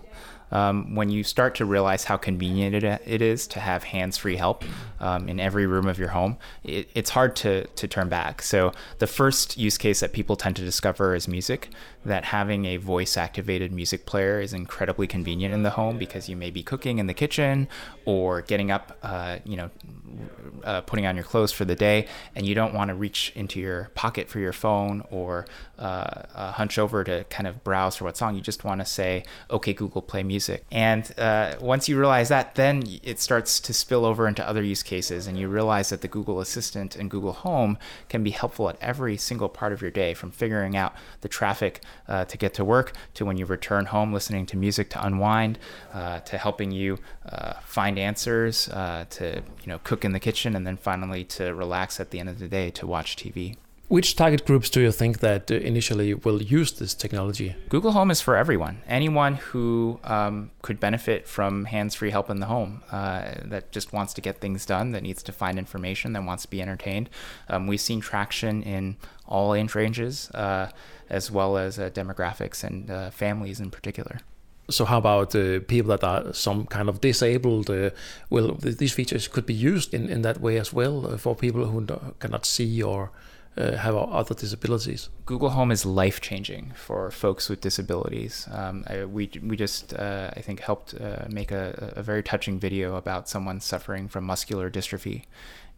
um, 0.52 0.96
when 0.96 1.10
you 1.10 1.24
start 1.24 1.56
to 1.56 1.66
realize 1.66 2.06
how 2.06 2.18
convenient 2.18 2.76
it, 2.76 3.02
it 3.06 3.22
is 3.22 3.48
to 3.48 3.60
have 3.60 3.84
hands-free 3.84 4.38
help 4.38 4.64
um, 5.00 5.28
in 5.28 5.40
every 5.40 5.68
room 5.68 5.88
of 5.88 6.00
your 6.00 6.10
home, 6.10 6.38
it, 6.64 6.90
it's 6.96 7.10
hard 7.10 7.36
to, 7.38 7.66
to 7.68 7.88
turn 7.88 8.10
back. 8.10 8.42
So 8.42 8.72
the 9.00 9.08
first 9.08 9.58
use 9.58 9.78
case 9.78 10.00
that 10.00 10.14
people 10.14 10.36
tend 10.36 10.56
to 10.58 10.64
discover 10.64 11.16
is 11.16 11.28
music, 11.28 11.70
that 12.06 12.26
having 12.26 12.66
a 12.66 12.78
voice-activated 12.78 13.72
music 13.72 14.06
player 14.06 14.40
is 14.40 14.54
incredibly 14.54 15.08
convenient 15.08 15.54
in 15.54 15.64
the 15.64 15.72
home 15.72 15.98
because 15.98 16.30
you 16.30 16.36
may 16.36 16.50
be 16.50 16.64
cooking 16.64 17.00
in 17.00 17.08
the 17.08 17.14
kitchen 17.14 17.68
or 18.06 18.42
getting 18.42 18.72
up, 18.72 18.98
uh, 19.04 19.38
you 19.44 19.58
know, 19.58 19.70
uh, 20.64 20.82
putting 20.82 21.06
on 21.06 21.16
your 21.16 21.26
clothes 21.26 21.52
for 21.52 21.66
the 21.66 21.76
day, 21.76 22.08
and 22.36 22.46
you 22.46 22.56
don't 22.56 22.74
want 22.74 22.88
to 22.88 22.96
reach 22.96 23.32
into 23.36 23.60
your 23.60 23.92
pocket 23.94 24.30
for 24.30 24.40
your 24.40 24.54
phone 24.54 25.04
or 25.12 25.46
uh, 25.78 26.24
uh 26.34 26.52
hunch 26.54 26.80
over 26.80 27.04
to 27.04 27.24
kind 27.26 27.46
of 27.46 27.64
browse 27.64 27.98
for 27.98 28.06
what 28.06 28.18
song. 28.18 28.36
You 28.36 28.42
just 28.42 28.64
want 28.64 28.82
to 28.82 28.86
say, 28.86 29.24
"Okay, 29.52 29.74
Google, 29.74 30.02
play 30.02 30.24
music." 30.24 30.37
Music. 30.38 30.64
And 30.72 31.04
uh, 31.18 31.56
once 31.60 31.90
you 31.90 31.98
realize 31.98 32.30
that, 32.30 32.54
then 32.54 32.84
it 33.02 33.20
starts 33.20 33.60
to 33.62 33.74
spill 33.74 34.06
over 34.06 34.28
into 34.28 34.48
other 34.48 34.62
use 34.62 34.84
cases, 34.84 35.26
and 35.26 35.36
you 35.40 35.48
realize 35.48 35.90
that 35.90 36.02
the 36.02 36.08
Google 36.08 36.40
Assistant 36.40 36.96
and 36.96 37.10
Google 37.10 37.34
Home 37.34 37.78
can 38.08 38.24
be 38.24 38.30
helpful 38.30 38.70
at 38.70 38.78
every 38.80 39.18
single 39.18 39.50
part 39.50 39.74
of 39.74 39.82
your 39.82 39.90
day, 39.90 40.14
from 40.14 40.30
figuring 40.30 40.78
out 40.78 40.94
the 41.22 41.28
traffic 41.28 41.82
uh, 42.08 42.26
to 42.26 42.38
get 42.38 42.54
to 42.54 42.64
work, 42.64 42.94
to 43.16 43.26
when 43.26 43.38
you 43.38 43.46
return 43.48 43.86
home, 43.88 44.14
listening 44.14 44.46
to 44.46 44.58
music 44.58 44.92
to 44.92 45.04
unwind, 45.04 45.58
uh, 45.92 46.20
to 46.20 46.38
helping 46.38 46.70
you 46.72 47.00
uh, 47.28 47.54
find 47.66 47.98
answers, 47.98 48.70
uh, 48.70 49.06
to 49.10 49.42
you 49.64 49.68
know 49.68 49.80
cook 49.84 50.06
in 50.06 50.12
the 50.12 50.20
kitchen, 50.20 50.56
and 50.56 50.68
then 50.68 50.78
finally 50.78 51.24
to 51.24 51.54
relax 51.56 52.00
at 52.00 52.12
the 52.12 52.20
end 52.20 52.30
of 52.30 52.38
the 52.38 52.48
day 52.48 52.70
to 52.70 52.86
watch 52.86 53.16
TV. 53.16 53.58
Which 53.90 54.18
target 54.18 54.46
groups 54.46 54.70
do 54.70 54.82
you 54.82 54.92
think 54.92 55.20
that 55.20 55.50
uh, 55.50 55.56
initially 55.56 56.14
will 56.14 56.42
use 56.42 56.74
this 56.74 56.94
technology? 56.94 57.56
Google 57.70 57.94
Home 57.94 58.12
is 58.12 58.20
for 58.20 58.36
everyone. 58.36 58.82
Anyone 58.86 59.36
who 59.36 60.02
um, 60.04 60.52
could 60.62 60.78
benefit 60.78 61.26
from 61.26 61.64
hands-free 61.64 62.12
help 62.12 62.30
in 62.30 62.42
the 62.42 62.48
home, 62.48 62.84
uh, 62.92 63.36
that 63.46 63.72
just 63.72 63.94
wants 63.94 64.14
to 64.16 64.22
get 64.22 64.42
things 64.42 64.66
done, 64.66 64.92
that 64.92 65.04
needs 65.04 65.24
to 65.24 65.32
find 65.32 65.58
information, 65.58 66.12
that 66.14 66.24
wants 66.26 66.44
to 66.44 66.50
be 66.50 66.62
entertained. 66.62 67.10
Um, 67.48 67.66
we've 67.66 67.80
seen 67.80 68.02
traction 68.02 68.62
in 68.62 68.98
all 69.26 69.56
age 69.56 69.74
ranges, 69.74 70.30
uh, 70.32 70.70
as 71.10 71.32
well 71.32 71.58
as 71.58 71.80
uh, 71.80 71.90
demographics 71.90 72.66
and 72.66 72.92
uh, 72.92 73.10
families 73.10 73.62
in 73.62 73.72
particular. 73.72 74.20
So 74.70 74.84
how 74.84 74.98
about 74.98 75.34
uh, 75.34 75.62
people 75.62 75.96
that 75.96 76.04
are 76.04 76.34
some 76.34 76.66
kind 76.66 76.90
of 76.90 77.00
disabled? 77.00 77.70
Uh, 77.70 77.92
well, 78.30 78.56
th- 78.56 78.76
these 78.80 78.92
features 78.92 79.30
could 79.30 79.46
be 79.46 79.54
used 79.54 79.94
in, 79.94 80.10
in 80.10 80.24
that 80.24 80.42
way 80.42 80.58
as 80.58 80.74
well 80.74 81.08
uh, 81.08 81.16
for 81.18 81.38
people 81.38 81.68
who 81.68 81.86
cannot 82.20 82.46
see 82.46 82.84
or 82.84 83.12
uh, 83.58 83.78
have 83.78 83.96
other 83.96 84.36
disabilities. 84.36 85.10
Google 85.26 85.50
Home 85.50 85.72
is 85.72 85.86
life 85.86 86.22
changing 86.22 86.74
for 86.76 87.12
folks 87.12 87.50
with 87.50 87.62
disabilities. 87.62 88.48
Um, 88.52 88.84
I, 88.88 89.06
we 89.06 89.30
we 89.44 89.56
just 89.58 89.94
uh, 89.94 90.32
I 90.36 90.42
think 90.42 90.60
helped 90.60 90.94
uh, 90.94 91.26
make 91.30 91.52
a, 91.52 91.94
a, 91.96 92.04
very 92.04 92.24
touching 92.24 92.60
video 92.60 92.96
about 92.96 93.28
someone 93.28 93.60
suffering 93.60 94.08
from 94.08 94.26
muscular 94.26 94.70
dystrophy, 94.70 95.24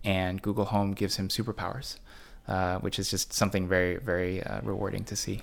and 0.03 0.41
Google 0.41 0.65
Home 0.65 0.93
gives 0.93 1.15
him 1.17 1.29
superpowers, 1.29 1.97
uh, 2.47 2.79
which 2.79 2.99
is 2.99 3.09
just 3.09 3.33
something 3.33 3.67
very 3.67 3.97
very 3.97 4.43
uh, 4.43 4.61
rewarding 4.61 5.03
to 5.05 5.15
see. 5.15 5.41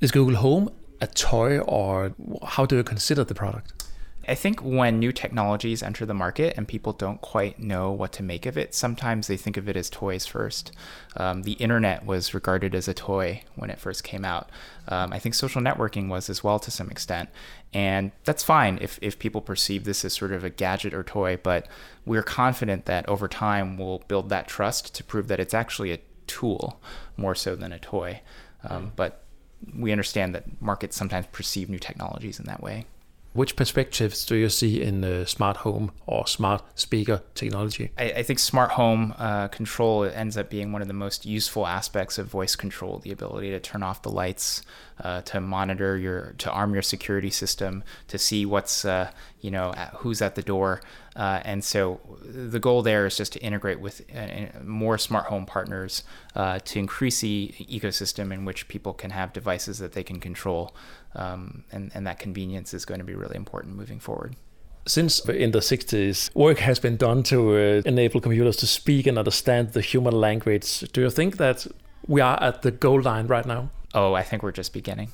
Is 0.00 0.10
Google 0.10 0.36
Home 0.36 0.70
a 1.00 1.06
toy, 1.06 1.58
or 1.58 2.14
how 2.42 2.64
do 2.64 2.76
you 2.76 2.84
consider 2.84 3.24
the 3.24 3.34
product? 3.34 3.75
I 4.28 4.34
think 4.34 4.60
when 4.60 4.98
new 4.98 5.12
technologies 5.12 5.82
enter 5.82 6.04
the 6.04 6.14
market 6.14 6.54
and 6.56 6.66
people 6.66 6.92
don't 6.92 7.20
quite 7.20 7.60
know 7.60 7.92
what 7.92 8.12
to 8.14 8.22
make 8.22 8.44
of 8.44 8.58
it, 8.58 8.74
sometimes 8.74 9.26
they 9.26 9.36
think 9.36 9.56
of 9.56 9.68
it 9.68 9.76
as 9.76 9.88
toys 9.88 10.26
first. 10.26 10.72
Um, 11.16 11.42
the 11.42 11.52
internet 11.52 12.04
was 12.04 12.34
regarded 12.34 12.74
as 12.74 12.88
a 12.88 12.94
toy 12.94 13.42
when 13.54 13.70
it 13.70 13.78
first 13.78 14.02
came 14.02 14.24
out. 14.24 14.50
Um, 14.88 15.12
I 15.12 15.20
think 15.20 15.34
social 15.34 15.62
networking 15.62 16.08
was 16.08 16.28
as 16.28 16.42
well 16.42 16.58
to 16.58 16.70
some 16.70 16.90
extent. 16.90 17.28
And 17.72 18.10
that's 18.24 18.42
fine 18.42 18.78
if, 18.80 18.98
if 19.00 19.18
people 19.18 19.40
perceive 19.40 19.84
this 19.84 20.04
as 20.04 20.14
sort 20.14 20.32
of 20.32 20.42
a 20.42 20.50
gadget 20.50 20.92
or 20.92 21.04
toy, 21.04 21.38
but 21.40 21.68
we're 22.04 22.24
confident 22.24 22.86
that 22.86 23.08
over 23.08 23.28
time 23.28 23.76
we'll 23.76 24.02
build 24.08 24.28
that 24.30 24.48
trust 24.48 24.94
to 24.96 25.04
prove 25.04 25.28
that 25.28 25.40
it's 25.40 25.54
actually 25.54 25.92
a 25.92 26.00
tool 26.26 26.80
more 27.16 27.34
so 27.36 27.54
than 27.54 27.72
a 27.72 27.78
toy. 27.78 28.20
Um, 28.68 28.92
but 28.96 29.22
we 29.74 29.92
understand 29.92 30.34
that 30.34 30.60
markets 30.60 30.96
sometimes 30.96 31.26
perceive 31.30 31.70
new 31.70 31.78
technologies 31.78 32.40
in 32.40 32.46
that 32.46 32.62
way. 32.62 32.86
Which 33.36 33.54
perspectives 33.54 34.24
do 34.24 34.34
you 34.34 34.48
see 34.48 34.80
in 34.80 35.04
uh, 35.04 35.26
smart 35.26 35.58
home 35.58 35.92
or 36.06 36.26
smart 36.26 36.62
speaker 36.74 37.20
technology? 37.34 37.90
I, 37.98 38.04
I 38.04 38.22
think 38.22 38.38
smart 38.38 38.70
home 38.70 39.12
uh, 39.18 39.48
control 39.48 40.04
ends 40.04 40.38
up 40.38 40.48
being 40.48 40.72
one 40.72 40.80
of 40.80 40.88
the 40.88 40.94
most 40.94 41.26
useful 41.26 41.66
aspects 41.66 42.16
of 42.16 42.28
voice 42.28 42.56
control. 42.56 42.98
The 42.98 43.12
ability 43.12 43.50
to 43.50 43.60
turn 43.60 43.82
off 43.82 44.00
the 44.00 44.10
lights, 44.10 44.62
uh, 45.00 45.22
to 45.22 45.40
monitor 45.40 45.96
your, 45.96 46.34
to 46.38 46.50
arm 46.50 46.72
your 46.72 46.82
security 46.82 47.30
system, 47.30 47.84
to 48.08 48.18
see 48.18 48.46
what's, 48.46 48.84
uh, 48.84 49.10
you 49.40 49.50
know, 49.50 49.72
at, 49.76 49.90
who's 49.98 50.22
at 50.22 50.34
the 50.34 50.42
door. 50.42 50.80
Uh, 51.14 51.40
and 51.44 51.64
so 51.64 52.00
the 52.22 52.58
goal 52.58 52.82
there 52.82 53.06
is 53.06 53.16
just 53.16 53.32
to 53.32 53.38
integrate 53.40 53.80
with 53.80 54.02
uh, 54.14 54.46
more 54.62 54.98
smart 54.98 55.26
home 55.26 55.46
partners 55.46 56.04
to 56.34 56.78
increase 56.78 57.20
the 57.20 57.54
ecosystem 57.58 58.32
in 58.32 58.44
which 58.44 58.68
people 58.68 58.92
can 58.92 59.10
have 59.10 59.32
devices 59.32 59.78
that 59.78 59.92
they 59.92 60.02
can 60.02 60.20
control 60.20 60.74
um, 61.16 61.64
and, 61.72 61.90
and 61.94 62.06
that 62.06 62.18
convenience 62.18 62.74
is 62.74 62.84
going 62.84 62.98
to 62.98 63.04
be 63.04 63.14
really 63.14 63.36
important 63.36 63.76
moving 63.76 63.98
forward. 63.98 64.36
Since 64.86 65.28
in 65.28 65.50
the 65.50 65.58
60s, 65.58 66.32
work 66.34 66.58
has 66.58 66.78
been 66.78 66.96
done 66.96 67.24
to 67.24 67.56
uh, 67.56 67.82
enable 67.84 68.20
computers 68.20 68.56
to 68.58 68.66
speak 68.66 69.06
and 69.06 69.18
understand 69.18 69.72
the 69.72 69.80
human 69.80 70.14
language. 70.14 70.80
Do 70.92 71.00
you 71.00 71.10
think 71.10 71.38
that 71.38 71.66
we 72.06 72.20
are 72.20 72.40
at 72.40 72.62
the 72.62 72.70
goal 72.70 73.00
line 73.00 73.26
right 73.26 73.44
now? 73.44 73.70
Oh, 73.96 74.12
I 74.12 74.22
think 74.22 74.42
we're 74.42 74.52
just 74.52 74.74
beginning. 74.74 75.12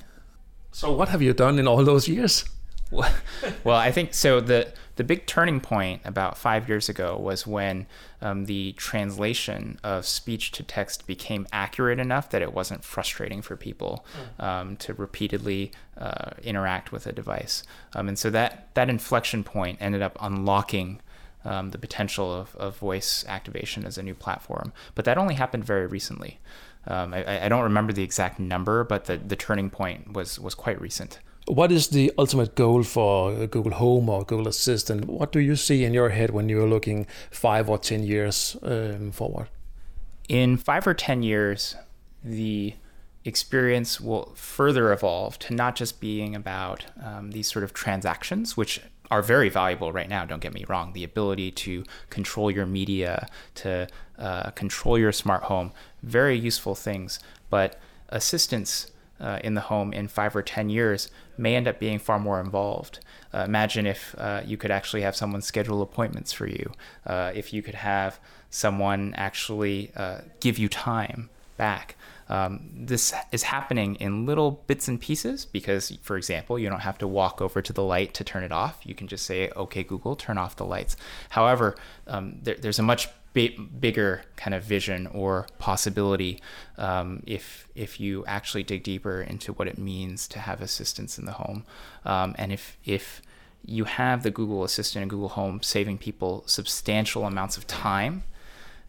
So, 0.73 0.93
what 0.93 1.09
have 1.11 1.23
you 1.23 1.33
done 1.33 1.61
in 1.61 1.69
all 1.69 1.85
those 1.85 2.09
years? 2.09 2.45
well, 2.91 3.77
I 3.77 3.93
think 3.93 4.13
so. 4.13 4.41
The 4.41 4.73
the 4.97 5.05
big 5.05 5.27
turning 5.27 5.61
point 5.61 6.03
about 6.05 6.37
five 6.37 6.69
years 6.69 6.89
ago 6.89 7.17
was 7.17 7.47
when 7.47 7.87
um, 8.21 8.45
the 8.45 8.73
translation 8.73 9.79
of 9.83 10.05
speech 10.05 10.51
to 10.53 10.63
text 10.63 11.07
became 11.07 11.47
accurate 11.53 11.99
enough 11.99 12.29
that 12.31 12.43
it 12.43 12.53
wasn't 12.53 12.85
frustrating 12.85 13.41
for 13.41 13.57
people 13.57 14.05
hmm. 14.15 14.45
um, 14.45 14.77
to 14.79 14.93
repeatedly 14.95 15.71
uh, 15.97 16.33
interact 16.43 16.93
with 16.93 17.07
a 17.07 17.13
device. 17.13 17.63
Um, 17.95 18.09
and 18.09 18.19
so 18.19 18.31
that 18.31 18.75
that 18.75 18.91
inflection 18.91 19.45
point 19.45 19.79
ended 19.81 20.03
up 20.03 20.19
unlocking. 20.21 21.01
Um, 21.45 21.71
the 21.71 21.79
potential 21.79 22.33
of, 22.33 22.55
of 22.55 22.77
voice 22.77 23.25
activation 23.27 23.85
as 23.85 23.99
a 23.99 24.03
new 24.05 24.15
platform. 24.15 24.73
But 24.95 25.05
that 25.07 25.19
only 25.19 25.35
happened 25.35 25.65
very 25.65 25.89
recently. 25.89 26.39
Um, 26.87 27.15
I, 27.15 27.45
I, 27.45 27.49
don't 27.49 27.63
remember 27.63 27.93
the 27.93 28.03
exact 28.03 28.41
number, 28.41 28.83
but 28.83 29.05
the, 29.05 29.17
the 29.17 29.37
turning 29.37 29.71
point 29.71 30.15
was, 30.15 30.41
was 30.41 30.55
quite 30.55 30.81
recent. 30.81 31.21
What 31.47 31.71
is 31.71 31.89
the 31.89 32.13
ultimate 32.19 32.55
goal 32.55 32.83
for 32.83 33.47
Google 33.47 33.73
Home 33.73 34.09
or 34.09 34.25
Google 34.25 34.49
Assistant? 34.49 35.07
What 35.07 35.33
do 35.33 35.41
you 35.41 35.57
see 35.57 35.85
in 35.85 35.95
your 35.95 36.11
head 36.11 36.31
when 36.31 36.49
you're 36.49 36.69
looking 36.69 37.07
five 37.31 37.69
or 37.69 37.79
10 37.79 38.03
years 38.03 38.57
um, 38.63 39.13
forward? 39.13 39.49
In 40.29 40.57
five 40.57 40.87
or 40.87 40.95
10 40.95 41.23
years, 41.23 41.77
the 42.23 42.75
experience 43.25 44.01
will 44.01 44.33
further 44.35 44.93
evolve 44.93 45.39
to 45.41 45.55
not 45.55 45.77
just 45.77 46.01
being 46.01 46.35
about 46.35 46.87
um, 47.03 47.31
these 47.31 47.51
sort 47.51 47.65
of 47.65 47.73
transactions, 47.73 48.57
which 48.57 48.81
are 49.13 49.21
very 49.21 49.51
valuable 49.51 49.93
right 49.93 50.09
now, 50.09 50.25
don't 50.25 50.41
get 50.41 50.55
me 50.55 50.65
wrong. 50.71 50.95
The 50.95 51.05
ability 51.05 51.51
to 51.51 51.85
control 52.09 52.51
your 52.51 52.65
media, 52.65 53.29
to 53.57 53.87
uh, 54.19 54.51
control 54.53 54.99
your 54.99 55.13
smart 55.13 55.43
home, 55.45 55.71
very 56.03 56.39
useful 56.39 56.75
things. 56.75 57.21
But 57.51 57.79
assistance 58.09 58.91
uh, 59.21 59.39
in 59.45 59.53
the 59.53 59.61
home 59.61 59.93
in 59.93 60.09
five 60.09 60.35
or 60.35 60.41
10 60.41 60.71
years 60.71 61.11
may 61.37 61.55
end 61.55 61.69
up 61.69 61.79
being 61.79 61.99
far 61.99 62.19
more 62.19 62.41
involved. 62.41 63.01
Uh, 63.35 63.41
imagine 63.41 63.85
if 63.87 64.15
uh, 64.17 64.41
you 64.47 64.57
could 64.57 64.71
actually 64.71 65.03
have 65.03 65.15
someone 65.15 65.43
schedule 65.43 65.83
appointments 65.83 66.33
for 66.33 66.47
you, 66.47 66.73
uh, 67.05 67.33
if 67.35 67.53
you 67.53 67.61
could 67.61 67.75
have 67.75 68.19
someone 68.49 69.13
actually 69.19 69.93
uh, 69.95 70.23
give 70.41 70.57
you 70.57 70.71
time 70.71 71.29
back. 71.59 71.97
Um, 72.33 72.71
this 72.75 73.13
is 73.31 73.43
happening 73.43 73.97
in 73.97 74.25
little 74.25 74.63
bits 74.67 74.89
and 74.89 74.99
pieces 74.99 75.45
because, 75.45 75.93
for 76.01 76.17
example, 76.17 76.59
you 76.59 76.71
don't 76.71 76.81
have 76.81 76.97
to 76.99 77.07
walk 77.07 77.43
over 77.43 77.61
to 77.61 77.75
the 77.75 77.83
light 77.83 78.15
to 78.15 78.25
turn 78.25 78.43
it 78.43 78.51
off. 78.51 78.81
You 78.85 78.95
can 78.95 79.07
just 79.07 79.27
say, 79.27 79.51
okay, 79.55 79.83
Google, 79.83 80.17
turn 80.17 80.39
off 80.39 80.57
the 80.57 80.65
lights. 80.65 80.97
However, 81.29 81.77
um, 82.07 82.39
there, 82.43 82.55
there's 82.55 82.79
a 82.79 82.83
much 82.83 83.11
bigger 83.35 84.23
kind 84.37 84.55
of 84.55 84.63
vision 84.63 85.09
or 85.09 85.47
possibility 85.59 86.41
um, 86.79 87.23
if 87.27 87.69
if 87.75 88.01
you 88.01 88.25
actually 88.27 88.63
dig 88.63 88.83
deeper 88.83 89.21
into 89.21 89.53
what 89.53 89.69
it 89.69 89.77
means 89.77 90.27
to 90.29 90.39
have 90.39 90.63
assistance 90.63 91.19
in 91.19 91.27
the 91.27 91.33
home, 91.33 91.65
um, 92.07 92.35
and 92.39 92.51
if 92.51 92.79
if 92.87 93.21
you 93.65 93.85
have 93.85 94.23
the 94.23 94.31
Google 94.31 94.65
Assistant 94.65 95.03
and 95.03 95.11
Google 95.11 95.31
Home 95.31 95.63
saving 95.63 95.99
people 95.99 96.45
substantial 96.47 97.27
amounts 97.27 97.59
of 97.59 97.67
time, 97.67 98.25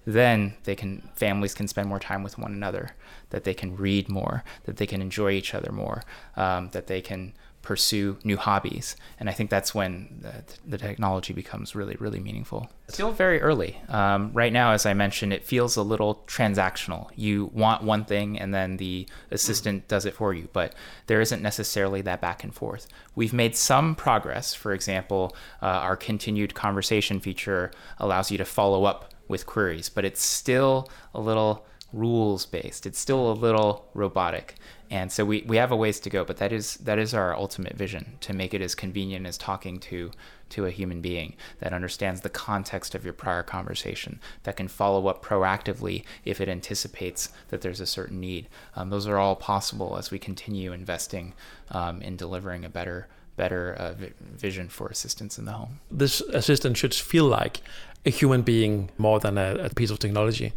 then 0.06 0.56
they 0.64 0.76
can 0.76 1.10
families 1.16 1.54
can 1.54 1.68
spend 1.68 1.90
more 1.90 2.00
time 2.00 2.24
with 2.24 2.38
one 2.38 2.52
another, 2.52 2.96
that 3.30 3.44
they 3.44 3.54
can 3.54 3.76
read 3.76 4.10
more, 4.10 4.44
that 4.66 4.78
they 4.78 4.88
can 4.88 5.02
enjoy 5.02 5.32
each 5.32 5.54
other 5.54 5.72
more, 5.72 6.04
um, 6.36 6.70
that 6.72 6.88
they 6.88 7.02
can 7.02 7.34
pursue 7.64 8.18
new 8.26 8.36
hobbies. 8.38 8.96
And 9.20 9.30
I 9.30 9.32
think 9.32 9.50
that's 9.50 9.74
when 9.74 10.20
the, 10.22 10.44
the 10.68 10.78
technology 10.78 11.34
becomes 11.34 11.74
really, 11.74 11.96
really 11.98 12.20
meaningful. 12.20 12.70
Still 12.90 13.14
very 13.14 13.42
early. 13.42 13.82
Um, 13.88 14.32
right 14.34 14.52
now, 14.52 14.74
as 14.74 14.86
I 14.86 14.94
mentioned, 14.94 15.32
it 15.32 15.46
feels 15.46 15.78
a 15.78 15.82
little 15.82 16.24
transactional. 16.28 17.10
You 17.16 17.50
want 17.54 17.82
one 17.82 18.04
thing 18.04 18.38
and 18.38 18.54
then 18.54 18.78
the 18.78 19.08
assistant 19.32 19.88
does 19.88 20.06
it 20.06 20.14
for 20.14 20.34
you, 20.34 20.50
but 20.52 20.76
there 21.08 21.22
isn't 21.22 21.42
necessarily 21.42 22.02
that 22.02 22.20
back 22.20 22.44
and 22.44 22.54
forth. 22.54 22.88
We've 23.16 23.34
made 23.34 23.56
some 23.56 23.96
progress. 23.96 24.54
For 24.54 24.74
example, 24.74 25.34
uh, 25.62 25.68
our 25.68 25.96
continued 25.96 26.54
conversation 26.54 27.22
feature 27.22 27.72
allows 27.98 28.30
you 28.30 28.38
to 28.38 28.46
follow 28.46 28.84
up 28.84 29.13
with 29.28 29.46
queries, 29.46 29.90
but 29.90 30.06
it's 30.06 30.24
still 30.24 30.90
a 31.14 31.22
little 31.22 31.66
rules 31.94 32.46
based. 32.46 32.86
It's 32.86 33.00
still 33.00 33.32
a 33.32 33.34
little 33.34 33.88
robotic. 33.94 34.56
And 34.90 35.12
so 35.12 35.26
we, 35.26 35.44
we 35.48 35.58
have 35.58 35.72
a 35.72 35.76
ways 35.76 36.00
to 36.02 36.10
go, 36.10 36.24
but 36.24 36.38
that 36.38 36.52
is 36.52 36.76
that 36.78 37.00
is 37.00 37.14
our 37.14 37.36
ultimate 37.36 37.76
vision 37.76 38.18
to 38.22 38.34
make 38.34 38.54
it 38.54 38.62
as 38.62 38.76
convenient 38.76 39.26
as 39.26 39.38
talking 39.38 39.80
to 39.82 40.12
to 40.50 40.66
a 40.68 40.72
human 40.72 41.02
being 41.02 41.36
that 41.60 41.74
understands 41.74 42.22
the 42.22 42.30
context 42.30 42.94
of 42.94 43.04
your 43.04 43.14
prior 43.14 43.42
conversation, 43.42 44.20
that 44.44 44.56
can 44.56 44.68
follow 44.68 45.08
up 45.08 45.26
proactively 45.26 46.04
if 46.26 46.40
it 46.40 46.48
anticipates 46.48 47.30
that 47.50 47.62
there's 47.62 47.80
a 47.80 47.88
certain 47.88 48.20
need. 48.20 48.48
Um, 48.76 48.92
those 48.92 49.08
are 49.08 49.18
all 49.18 49.36
possible 49.36 49.98
as 49.98 50.12
we 50.12 50.20
continue 50.20 50.74
investing 50.74 51.34
um, 51.72 52.04
in 52.04 52.16
delivering 52.16 52.64
a 52.66 52.70
better 52.70 53.08
better 53.36 53.74
uh, 53.80 53.96
vision 54.22 54.70
for 54.70 54.90
assistance 54.90 55.40
in 55.40 55.46
the 55.46 55.54
home. 55.54 55.80
This 55.90 56.22
assistant 56.22 56.78
should 56.78 56.94
feel 56.94 57.26
like 57.26 57.62
a 58.06 58.12
human 58.22 58.44
being 58.44 58.92
more 58.98 59.20
than 59.20 59.38
a, 59.38 59.66
a 59.66 59.70
piece 59.76 59.94
of 59.94 60.00
technology. 60.00 60.50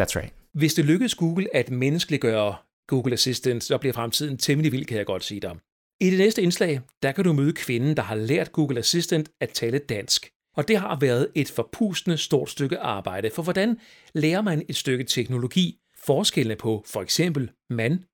That's 0.00 0.16
right. 0.16 0.32
Hvis 0.52 0.74
det 0.74 0.84
lykkes 0.84 1.14
Google 1.14 1.56
at 1.56 1.70
menneskeliggøre 1.70 2.56
Google 2.88 3.12
Assistant, 3.12 3.64
så 3.64 3.78
bliver 3.78 3.92
fremtiden 3.92 4.38
temmelig 4.38 4.72
vild, 4.72 4.84
kan 4.84 4.98
jeg 4.98 5.06
godt 5.06 5.24
sige 5.24 5.40
dig. 5.40 5.56
I 6.00 6.10
det 6.10 6.18
næste 6.18 6.42
indslag, 6.42 6.80
der 7.02 7.12
kan 7.12 7.24
du 7.24 7.32
møde 7.32 7.52
kvinden, 7.52 7.96
der 7.96 8.02
har 8.02 8.14
lært 8.14 8.52
Google 8.52 8.78
Assistant 8.78 9.30
at 9.40 9.50
tale 9.50 9.78
dansk. 9.78 10.30
Og 10.56 10.68
det 10.68 10.76
har 10.78 10.98
været 11.00 11.28
et 11.34 11.50
forpustende 11.50 12.18
stort 12.18 12.50
stykke 12.50 12.78
arbejde, 12.78 13.30
for 13.30 13.42
hvordan 13.42 13.80
lærer 14.14 14.42
man 14.42 14.66
et 14.68 14.76
stykke 14.76 15.04
teknologi 15.04 15.78
forskellene 15.98 16.56
på 16.56 16.82
for 16.86 17.02
eksempel 17.02 17.52
mand 17.70 18.04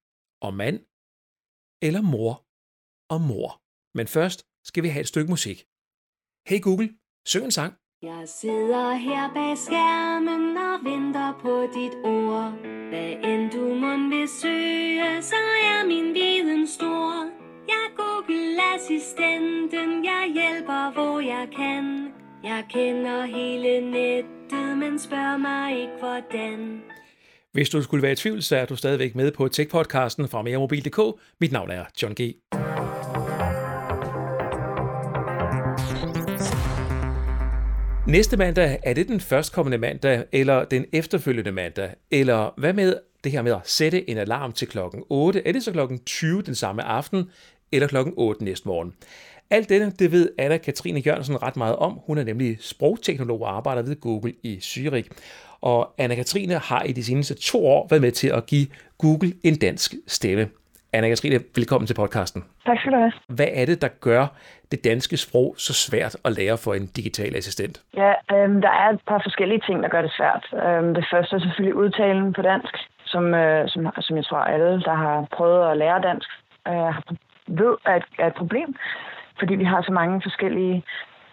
og 0.43 0.55
mand, 0.55 0.77
eller 1.87 2.01
mor 2.01 2.35
og 3.15 3.21
mor. 3.21 3.63
Men 3.99 4.07
først 4.07 4.47
skal 4.65 4.83
vi 4.83 4.89
have 4.89 5.01
et 5.01 5.09
stykke 5.09 5.31
musik. 5.31 5.67
Hey 6.49 6.61
Google, 6.61 6.89
syng 7.27 7.45
en 7.45 7.51
sang. 7.51 7.82
Jeg 8.03 8.23
sidder 8.27 8.95
her 8.95 9.31
bag 9.35 9.59
skærmen 9.59 10.57
og 10.57 10.85
venter 10.91 11.39
på 11.43 11.67
dit 11.75 11.95
ord. 12.05 12.53
Hvad 12.91 13.13
end 13.31 13.51
du 13.51 13.75
må 13.75 13.97
vil 14.17 14.29
søge, 14.43 15.23
så 15.23 15.37
er 15.65 15.87
min 15.87 16.15
viden 16.15 16.67
stor. 16.67 17.27
Jeg 17.69 17.83
er 17.89 17.93
Google-assistenten, 18.03 20.05
jeg 20.05 20.31
hjælper 20.35 20.93
hvor 20.93 21.21
jeg 21.21 21.49
kan. 21.57 22.09
Jeg 22.45 22.65
kender 22.71 23.25
hele 23.25 23.91
nettet, 23.91 24.79
men 24.79 24.99
spørg 24.99 25.41
mig 25.41 25.81
ikke 25.81 25.93
hvordan. 26.01 26.83
Hvis 27.53 27.71
du 27.71 27.83
skulle 27.83 28.03
være 28.03 28.13
i 28.13 28.17
tvivl, 28.17 28.43
så 28.43 28.57
er 28.57 28.67
du 28.67 28.77
stadigvæk 28.77 29.15
med 29.15 29.33
på 29.33 29.49
Tech-podcasten 29.49 30.29
fra 30.29 30.43
meremobil.dk. 30.43 31.01
Mit 31.41 31.53
navn 31.53 31.71
er 31.71 31.85
John 32.03 32.15
G. 32.15 32.21
Næste 38.13 38.37
mandag, 38.37 38.79
er 38.83 38.95
det 38.95 39.09
den 39.09 39.21
førstkommende 39.21 39.79
mandag, 39.79 40.25
eller 40.33 40.65
den 40.65 40.85
efterfølgende 40.93 41.53
mandag? 41.53 41.91
Eller 42.11 42.55
hvad 42.57 42.73
med 42.73 42.95
det 43.25 43.33
her 43.33 43.43
med 43.43 43.53
at 43.53 43.61
sætte 43.65 44.11
en 44.11 44.19
alarm 44.19 44.53
til 44.53 44.69
klokken 44.69 45.03
8? 45.11 45.47
Er 45.47 45.53
det 45.53 45.63
så 45.63 45.73
klokken 45.73 45.99
20 45.99 46.43
den 46.43 46.55
samme 46.55 46.83
aften, 46.83 47.25
eller 47.73 47.89
klokken 47.89 48.15
8 48.17 48.45
næste 48.45 48.69
morgen? 48.69 48.93
Alt 49.51 49.69
dette, 49.69 49.93
det 49.99 50.13
ved 50.13 50.31
Anna-Katrine 50.39 50.99
Jørgensen 50.99 51.43
ret 51.43 51.57
meget 51.57 51.77
om. 51.77 52.01
Hun 52.07 52.19
er 52.19 52.25
nemlig 52.25 52.57
sprogteknolog 52.61 53.41
og 53.41 53.57
arbejder 53.57 53.83
ved 53.83 54.01
Google 54.01 54.33
i 54.43 54.57
Zürich. 54.57 55.09
Og 55.61 55.95
Anna-Katrine 55.99 56.55
har 56.55 56.83
i 56.83 56.93
de 56.93 57.05
seneste 57.05 57.35
to 57.35 57.67
år 57.67 57.87
været 57.91 58.03
med 58.03 58.13
til 58.13 58.29
at 58.29 58.47
give 58.47 58.67
Google 58.99 59.33
en 59.43 59.57
dansk 59.57 59.95
stemme. 60.07 60.49
Anna-Katrine, 60.97 61.39
velkommen 61.57 61.87
til 61.87 61.95
podcasten. 61.95 62.45
Tak 62.67 62.79
skal 62.79 62.93
du 62.93 62.97
have. 62.97 63.13
Hvad 63.29 63.51
er 63.61 63.67
det, 63.67 63.83
der 63.83 63.89
gør 63.89 64.27
det 64.71 64.85
danske 64.85 65.17
sprog 65.17 65.55
så 65.59 65.73
svært 65.75 66.17
at 66.25 66.33
lære 66.33 66.59
for 66.65 66.75
en 66.75 66.87
digital 66.87 67.37
assistent? 67.37 67.83
Ja, 67.97 68.13
øhm, 68.33 68.61
der 68.61 68.73
er 68.83 68.89
et 68.91 69.01
par 69.09 69.21
forskellige 69.27 69.63
ting, 69.67 69.83
der 69.83 69.89
gør 69.89 70.03
det 70.03 70.13
svært. 70.19 70.45
Øhm, 70.67 70.95
det 70.95 71.05
første 71.13 71.37
er 71.37 71.41
selvfølgelig 71.41 71.75
udtalen 71.75 72.33
på 72.33 72.43
dansk, 72.43 72.75
som, 73.05 73.35
øh, 73.35 73.69
som, 73.69 73.89
som 74.01 74.17
jeg 74.17 74.25
tror 74.25 74.39
alle, 74.39 74.83
der 74.89 74.95
har 74.95 75.27
prøvet 75.37 75.71
at 75.71 75.77
lære 75.77 76.01
dansk, 76.03 76.29
øh, 76.69 76.95
ved 77.47 77.73
er 77.87 77.97
et, 77.97 78.05
er 78.19 78.27
et 78.27 78.35
problem, 78.35 78.75
fordi 79.39 79.55
vi 79.55 79.65
har 79.65 79.83
så 79.83 79.93
mange 79.93 80.23
forskellige 80.23 80.85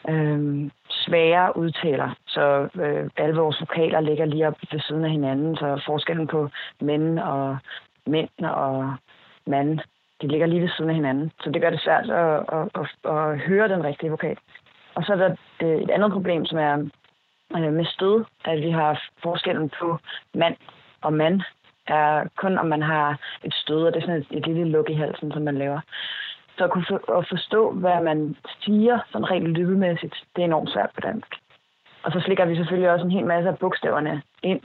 øh, 0.09 0.69
svære 0.89 1.57
udtaler. 1.57 2.09
Så 2.27 2.43
øh, 2.83 3.09
alle 3.17 3.35
vores 3.35 3.59
vokaler 3.59 3.99
ligger 3.99 4.25
lige 4.25 4.47
op 4.47 4.57
ved 4.71 4.79
siden 4.79 5.05
af 5.05 5.11
hinanden, 5.11 5.55
så 5.55 5.81
forskellen 5.85 6.27
på 6.27 6.49
mænd 6.81 7.19
og 7.19 7.57
mænd 8.07 8.29
og 8.39 8.95
mand, 9.49 9.79
de 10.21 10.27
ligger 10.27 10.47
lige 10.47 10.61
ved 10.61 10.69
siden 10.69 10.89
af 10.89 10.95
hinanden. 10.95 11.31
Så 11.41 11.51
det 11.51 11.61
gør 11.61 11.69
det 11.69 11.81
svært 11.81 12.09
at, 12.09 12.45
at, 12.57 12.67
at, 12.79 13.11
at 13.15 13.39
høre 13.39 13.67
den 13.67 13.83
rigtige 13.83 14.09
vokal. 14.09 14.37
Og 14.95 15.03
så 15.03 15.13
er 15.13 15.17
der 15.17 15.35
et 15.65 15.89
andet 15.89 16.11
problem, 16.11 16.45
som 16.45 16.57
er 16.57 16.73
øh, 17.57 17.73
med 17.73 17.85
stød, 17.85 18.25
at 18.45 18.61
vi 18.61 18.69
har 18.69 19.03
forskellen 19.23 19.69
på 19.79 19.97
mand 20.33 20.55
og 21.01 21.13
mand, 21.13 21.41
er 21.87 22.23
kun 22.35 22.57
om 22.57 22.65
man 22.65 22.81
har 22.81 23.19
et 23.43 23.53
stød, 23.53 23.85
og 23.85 23.93
det 23.93 23.97
er 23.97 24.05
sådan 24.05 24.21
et, 24.21 24.27
et 24.31 24.47
lille 24.47 24.65
luk 24.65 24.89
i 24.89 24.93
halsen, 24.93 25.31
som 25.31 25.41
man 25.41 25.57
laver. 25.57 25.81
Så 26.57 26.63
at, 26.63 26.71
kunne 26.71 26.85
for, 26.89 27.17
at 27.17 27.27
forstå, 27.29 27.71
hvad 27.71 28.03
man 28.03 28.35
siger, 28.61 28.99
sådan 29.11 29.31
rent 29.31 29.47
lydmæssigt, 29.47 30.15
det 30.35 30.41
er 30.41 30.45
enormt 30.45 30.69
svært 30.69 30.89
på 30.95 31.01
dansk. 31.01 31.35
Og 32.03 32.11
så 32.11 32.19
slikker 32.19 32.45
vi 32.45 32.55
selvfølgelig 32.55 32.91
også 32.91 33.05
en 33.05 33.11
hel 33.11 33.25
masse 33.25 33.49
af 33.49 33.57
bogstaverne 33.59 34.21
ind, 34.43 34.61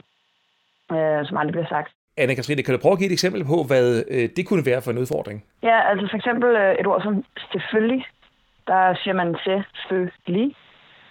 øh, 0.91 1.25
som 1.25 1.37
aldrig 1.37 1.51
bliver 1.51 1.67
sagt. 1.67 1.91
Anna-Katrine, 2.17 2.63
kan 2.63 2.73
du 2.73 2.81
prøve 2.81 2.93
at 2.93 2.99
give 2.99 3.09
et 3.11 3.17
eksempel 3.19 3.41
på, 3.45 3.57
hvad 3.67 4.03
øh, 4.15 4.29
det 4.35 4.47
kunne 4.47 4.65
være 4.65 4.81
for 4.81 4.91
en 4.91 4.97
udfordring? 4.97 5.43
Ja, 5.63 5.77
altså 5.89 6.07
for 6.11 6.17
eksempel 6.17 6.49
øh, 6.55 6.75
et 6.79 6.87
ord 6.87 7.01
som 7.01 7.25
selvfølgelig. 7.51 8.05
Der 8.67 8.95
siger 9.01 9.13
man 9.13 9.35
selvfølgelig, 9.45 10.55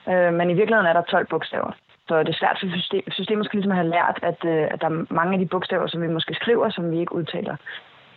øh, 0.08 0.34
men 0.38 0.50
i 0.50 0.54
virkeligheden 0.54 0.90
er 0.90 0.92
der 0.92 1.02
12 1.02 1.26
bogstaver. 1.26 1.72
Så 2.08 2.22
det 2.22 2.28
er 2.28 2.40
svært 2.40 2.58
for 2.60 2.68
system. 2.78 3.10
Systemet 3.10 3.44
skal 3.46 3.56
ligesom 3.56 3.76
have 3.80 3.88
lært, 3.96 4.18
at, 4.22 4.40
øh, 4.52 4.64
at 4.72 4.80
der 4.80 4.88
er 4.90 5.14
mange 5.20 5.32
af 5.34 5.38
de 5.38 5.46
bogstaver, 5.46 5.86
som 5.86 6.02
vi 6.02 6.08
måske 6.08 6.34
skriver, 6.34 6.70
som 6.70 6.90
vi 6.90 6.98
ikke 7.00 7.14
udtaler. 7.14 7.56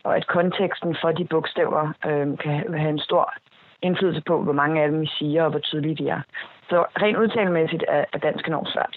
Og 0.03 0.15
at 0.15 0.27
konteksten 0.27 0.97
for 1.01 1.11
de 1.11 1.25
bogstaver 1.25 1.83
øh, 2.07 2.37
kan 2.37 2.73
have 2.83 2.89
en 2.89 2.99
stor 2.99 3.33
indflydelse 3.81 4.21
på, 4.21 4.43
hvor 4.43 4.53
mange 4.53 4.81
af 4.81 4.89
dem 4.89 5.01
vi 5.01 5.09
siger, 5.19 5.43
og 5.43 5.49
hvor 5.49 5.59
tydelige 5.59 5.95
de 5.95 6.09
er. 6.09 6.21
Så 6.69 6.85
rent 7.01 7.17
udtalemæssigt 7.17 7.83
er, 7.87 8.05
er 8.13 8.17
dansk 8.17 8.47
enormt 8.47 8.69
svært. 8.69 8.95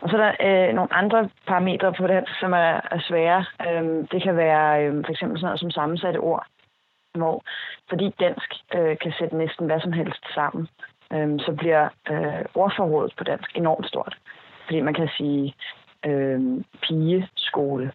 Og 0.00 0.10
så 0.10 0.16
er 0.16 0.20
der 0.20 0.34
øh, 0.68 0.74
nogle 0.74 0.92
andre 0.92 1.30
parametre 1.46 1.92
på 1.92 2.06
det, 2.06 2.24
som 2.40 2.52
er, 2.52 2.80
er 2.90 3.00
svære. 3.00 3.44
Øhm, 3.66 4.06
det 4.06 4.22
kan 4.22 4.36
være 4.36 4.84
øh, 4.84 5.04
for 5.04 5.12
eksempel 5.12 5.38
sådan 5.38 5.46
noget 5.46 5.60
som 5.60 5.70
sammensatte 5.70 6.18
ord, 6.18 6.46
hvor 7.14 7.42
fordi 7.88 8.14
dansk 8.20 8.54
øh, 8.74 8.98
kan 8.98 9.12
sætte 9.18 9.36
næsten 9.36 9.66
hvad 9.66 9.80
som 9.80 9.92
helst 9.92 10.24
sammen, 10.34 10.68
øh, 11.12 11.40
så 11.40 11.52
bliver 11.58 11.88
øh, 12.10 12.44
ordforrådet 12.54 13.14
på 13.18 13.24
dansk 13.24 13.56
enormt 13.56 13.86
stort. 13.86 14.18
Fordi 14.64 14.80
man 14.80 14.94
kan 14.94 15.08
sige 15.16 15.54
øh, 16.06 16.40
pigeskole. 16.82 17.92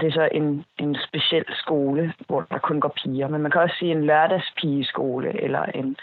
Det 0.00 0.06
er 0.08 0.12
så 0.12 0.28
en, 0.32 0.64
en 0.78 0.96
speciel 1.08 1.44
skole, 1.50 2.14
hvor 2.26 2.40
der 2.50 2.58
kun 2.58 2.80
går 2.80 2.94
piger. 3.02 3.28
Men 3.28 3.42
man 3.42 3.50
kan 3.50 3.60
også 3.60 3.76
sige 3.78 3.92
en 3.92 4.04
lørdagspigeskole, 4.04 5.42
eller 5.42 5.62
en 5.62 5.96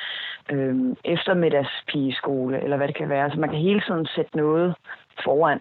øh, 0.52 0.96
eftermiddagspigeskole, 1.04 2.64
eller 2.64 2.78
hvad 2.78 2.88
det 2.88 2.96
kan 2.96 3.10
være. 3.10 3.32
Så 3.32 3.40
man 3.40 3.50
kan 3.50 3.60
hele 3.60 3.82
tiden 3.82 4.08
sætte 4.16 4.38
noget 4.38 4.76
foran, 5.24 5.60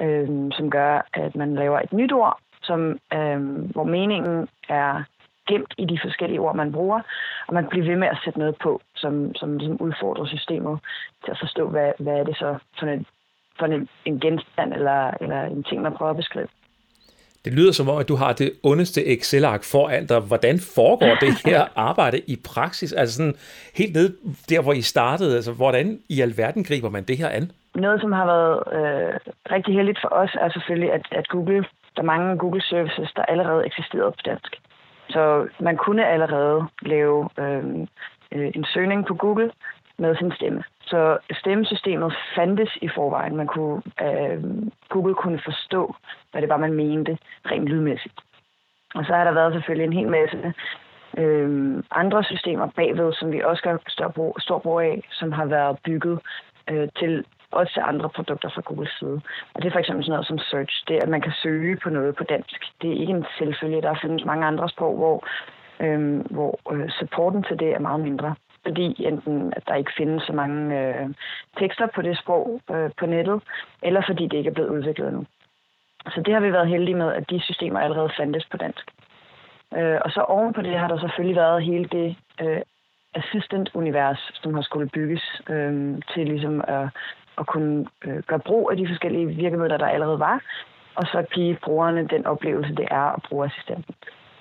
øh, 0.00 0.28
som 0.56 0.70
gør, 0.70 1.08
at 1.12 1.36
man 1.36 1.54
laver 1.54 1.80
et 1.80 1.92
nyt 1.92 2.12
ord, 2.12 2.38
som, 2.62 2.98
øh, 3.12 3.40
hvor 3.74 3.84
meningen 3.84 4.48
er 4.68 5.04
gemt 5.48 5.74
i 5.78 5.84
de 5.84 5.98
forskellige 6.04 6.40
ord, 6.40 6.56
man 6.56 6.72
bruger, 6.72 7.00
og 7.48 7.54
man 7.54 7.66
bliver 7.70 7.86
ved 7.86 7.96
med 7.96 8.08
at 8.08 8.18
sætte 8.24 8.38
noget 8.38 8.56
på, 8.62 8.80
som, 8.96 9.34
som 9.34 9.58
ligesom 9.58 9.80
udfordrer 9.80 10.26
systemet 10.26 10.78
til 11.24 11.30
at 11.30 11.38
forstå, 11.40 11.68
hvad, 11.68 11.92
hvad 11.98 12.14
er 12.14 12.24
det 12.24 12.36
så 12.36 12.58
for 12.78 12.86
en, 12.86 13.06
for 13.58 13.66
en, 13.66 13.88
en 14.04 14.20
genstand 14.20 14.72
eller, 14.72 15.10
eller 15.20 15.42
en 15.42 15.62
ting, 15.62 15.82
man 15.82 15.96
prøver 15.96 16.10
at 16.10 16.16
beskrive. 16.16 16.48
Det 17.44 17.54
lyder 17.54 17.72
som 17.72 17.88
om, 17.88 17.98
at 17.98 18.08
du 18.08 18.16
har 18.16 18.32
det 18.32 18.52
ondeste 18.62 19.06
Excel-ark 19.06 19.64
foran 19.64 20.06
dig. 20.06 20.20
Hvordan 20.20 20.58
foregår 20.58 21.14
det 21.20 21.34
her 21.50 21.66
arbejde 21.76 22.20
i 22.26 22.36
praksis? 22.44 22.92
Altså 22.92 23.16
sådan 23.16 23.34
helt 23.74 23.94
ned 23.94 24.16
der, 24.48 24.60
hvor 24.62 24.72
I 24.72 24.82
startede. 24.82 25.36
Altså, 25.36 25.52
hvordan 25.52 26.00
i 26.08 26.20
alverden 26.20 26.64
griber 26.64 26.90
man 26.90 27.04
det 27.04 27.18
her 27.18 27.28
an? 27.28 27.52
Noget, 27.76 28.00
som 28.00 28.12
har 28.12 28.26
været 28.26 28.58
øh, 28.78 29.14
rigtig 29.54 29.74
heldigt 29.74 30.00
for 30.00 30.08
os, 30.08 30.36
er 30.40 30.48
selvfølgelig, 30.48 30.92
at, 30.92 31.06
at 31.10 31.28
Google, 31.28 31.64
der 31.96 32.02
er 32.02 32.12
mange 32.12 32.38
Google 32.38 32.62
Services, 32.62 33.12
der 33.16 33.22
allerede 33.22 33.66
eksisterede 33.66 34.12
på 34.12 34.22
dansk. 34.24 34.56
Så 35.08 35.48
man 35.60 35.76
kunne 35.76 36.06
allerede 36.06 36.66
lave 36.82 37.28
øh, 37.38 37.64
øh, 38.32 38.50
en 38.54 38.64
søgning 38.64 39.06
på 39.06 39.14
Google 39.14 39.50
med 39.98 40.16
sin 40.16 40.32
stemme. 40.32 40.62
Så 40.80 41.18
stemmesystemet 41.32 42.16
fandtes 42.34 42.78
i 42.82 42.88
forvejen. 42.88 43.36
Man 43.36 43.46
kunne, 43.46 43.82
øh, 44.02 44.42
Google 44.88 45.14
kunne 45.14 45.40
forstå, 45.44 45.94
hvad 46.32 46.42
det 46.42 46.48
var, 46.48 46.56
man 46.56 46.72
mente 46.72 47.18
rent 47.50 47.68
lydmæssigt. 47.68 48.14
Og 48.94 49.04
så 49.04 49.12
har 49.12 49.24
der 49.24 49.32
været 49.32 49.52
selvfølgelig 49.52 49.86
en 49.86 49.98
hel 49.98 50.08
masse 50.08 50.54
øh, 51.18 51.82
andre 51.90 52.24
systemer 52.24 52.68
bagved, 52.76 53.12
som 53.12 53.32
vi 53.32 53.40
også 53.40 53.62
gør 53.62 53.76
stor 53.88 54.08
brug, 54.08 54.36
stor 54.40 54.58
brug 54.58 54.80
af, 54.80 55.02
som 55.10 55.32
har 55.32 55.46
været 55.46 55.78
bygget 55.84 56.20
øh, 56.70 56.88
til 56.98 57.24
også 57.50 57.72
til 57.72 57.82
andre 57.86 58.08
produkter 58.08 58.48
fra 58.48 58.62
Googles 58.64 58.96
side. 58.98 59.20
Og 59.54 59.62
det 59.62 59.66
er 59.68 59.72
for 59.72 59.78
eksempel 59.78 60.04
sådan 60.04 60.12
noget 60.12 60.26
som 60.26 60.38
search. 60.38 60.84
Det 60.88 60.96
er, 60.96 61.02
at 61.02 61.08
man 61.08 61.20
kan 61.20 61.32
søge 61.42 61.76
på 61.76 61.90
noget 61.90 62.16
på 62.16 62.24
dansk. 62.24 62.60
Det 62.82 62.90
er 62.90 63.00
ikke 63.00 63.12
en 63.12 63.26
selvfølge. 63.38 63.82
Der 63.82 63.98
findes 64.02 64.24
mange 64.24 64.46
andre 64.46 64.68
sprog, 64.68 64.96
hvor, 64.96 65.26
øh, 65.80 66.20
hvor 66.30 66.72
øh, 66.72 66.90
supporten 66.90 67.42
til 67.42 67.58
det 67.58 67.68
er 67.74 67.78
meget 67.78 68.00
mindre. 68.00 68.34
Fordi 68.66 69.06
enten 69.06 69.52
at 69.56 69.62
der 69.68 69.74
ikke 69.74 69.92
findes 69.96 70.22
så 70.22 70.32
mange 70.32 70.60
øh, 70.80 71.08
tekster 71.58 71.86
på 71.94 72.02
det 72.02 72.18
sprog 72.18 72.60
øh, 72.70 72.90
på 72.98 73.06
nettet, 73.06 73.42
eller 73.82 74.02
fordi 74.06 74.24
det 74.26 74.36
ikke 74.36 74.50
er 74.50 74.54
blevet 74.54 74.70
udviklet 74.70 75.08
endnu. 75.08 75.24
Så 76.14 76.22
det 76.22 76.34
har 76.34 76.40
vi 76.40 76.52
været 76.52 76.68
heldige 76.68 76.96
med, 76.96 77.12
at 77.12 77.30
de 77.30 77.40
systemer 77.40 77.80
allerede 77.80 78.10
fandtes 78.16 78.46
på 78.50 78.56
dansk. 78.56 78.90
Øh, 79.76 79.98
og 80.04 80.10
så 80.10 80.20
oven 80.20 80.52
på 80.52 80.62
det 80.62 80.78
har 80.78 80.88
der 80.88 80.98
selvfølgelig 80.98 81.36
været 81.36 81.62
hele 81.62 81.84
det 81.84 82.16
øh, 82.40 82.60
assistant-univers, 83.14 84.30
som 84.42 84.54
har 84.54 84.62
skulle 84.62 84.88
bygges 84.88 85.42
øh, 85.50 86.02
til 86.14 86.26
ligesom 86.26 86.64
at 86.68 86.88
at 87.38 87.46
kunne 87.46 87.86
øh, 88.04 88.22
gøre 88.22 88.38
brug 88.38 88.70
af 88.70 88.76
de 88.76 88.88
forskellige 88.88 89.26
virkemidler, 89.26 89.76
der 89.76 89.86
allerede 89.86 90.18
var, 90.18 90.40
og 90.94 91.06
så 91.06 91.22
give 91.22 91.56
brugerne 91.64 92.08
den 92.08 92.26
oplevelse, 92.26 92.74
det 92.74 92.88
er 92.90 93.14
at 93.16 93.22
bruge 93.28 93.46
assistenten. 93.46 93.94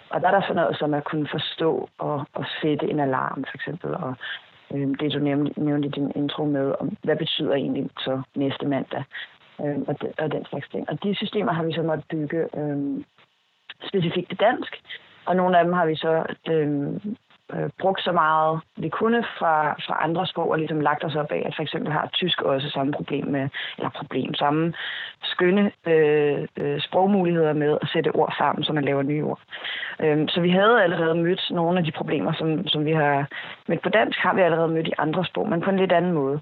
Og 0.10 0.22
der 0.22 0.28
er 0.28 0.32
der 0.32 0.42
sådan 0.42 0.56
noget 0.56 0.78
som 0.78 0.94
at 0.94 1.04
kunne 1.04 1.28
forstå 1.28 1.90
og, 1.98 2.26
og 2.34 2.46
sætte 2.62 2.90
en 2.90 3.00
alarm, 3.00 3.46
for 3.50 3.58
eksempel, 3.58 3.96
og 3.96 4.16
øh, 4.74 4.88
det 5.00 5.14
du 5.14 5.20
nævnte, 5.20 5.64
nævnte 5.64 5.88
i 5.88 5.92
din 5.92 6.12
intro 6.16 6.46
med, 6.46 6.76
om 6.80 6.98
hvad 7.04 7.16
betyder 7.16 7.54
egentlig 7.54 7.90
så 8.00 8.22
næste 8.36 8.66
mandag, 8.66 9.04
øh, 9.62 9.78
og, 9.88 10.02
de, 10.02 10.14
og 10.18 10.32
den 10.32 10.46
slags 10.46 10.70
ting. 10.70 10.90
Og 10.90 11.04
de 11.04 11.16
systemer 11.16 11.54
har 11.54 11.64
vi 11.64 11.74
så 11.74 11.82
måttet 11.82 12.08
bygge 12.10 12.48
øh, 12.58 13.04
specifikt 13.88 14.30
til 14.30 14.40
dansk, 14.40 14.82
og 15.26 15.36
nogle 15.36 15.58
af 15.58 15.64
dem 15.64 15.74
har 15.74 15.86
vi 15.86 15.96
så 15.96 16.24
øh, 16.50 16.96
øh, 17.54 17.70
brugt 17.80 18.02
så 18.02 18.12
meget 18.12 18.60
vi 18.78 18.90
kunne 18.90 19.24
fra, 19.40 19.74
fra 19.74 20.04
andre 20.04 20.28
sprog, 20.28 20.52
og 20.52 20.58
ligesom 20.58 20.80
lagt 20.80 21.04
os 21.04 21.16
op 21.16 21.32
af, 21.32 21.44
at 21.46 21.56
for 21.56 21.64
eksempel 21.64 21.92
har 21.92 22.10
tysk 22.14 22.42
også 22.42 22.70
samme 22.70 22.94
problem 22.94 23.28
med, 23.28 23.50
eller 23.78 23.90
problem, 23.90 24.34
samme 24.34 24.74
skønne 25.24 25.72
øh, 25.88 26.48
øh, 26.58 26.82
sprogmuligheder 26.82 27.54
med 27.54 27.78
at 27.82 27.90
sætte 27.94 28.16
ord 28.16 28.34
sammen, 28.38 28.64
så 28.64 28.74
man 28.74 28.86
laver 28.86 29.02
nye 29.02 29.24
ord. 29.24 29.40
Øh, 30.00 30.30
så 30.30 30.42
vi 30.42 30.50
havde 30.50 30.84
allerede 30.84 31.16
mødt 31.16 31.52
nogle 31.52 31.80
af 31.80 31.86
de 31.86 31.92
problemer, 31.92 32.34
som, 32.34 32.68
som 32.68 32.86
vi 32.86 32.92
har 32.92 33.28
mødt 33.68 33.82
på 33.82 33.90
dansk, 33.90 34.20
har 34.20 34.34
vi 34.34 34.42
allerede 34.42 34.68
mødt 34.68 34.88
i 34.88 34.94
andre 34.98 35.26
sprog, 35.26 35.50
men 35.50 35.62
på 35.62 35.70
en 35.70 35.78
lidt 35.78 35.92
anden 35.92 36.12
måde. 36.12 36.42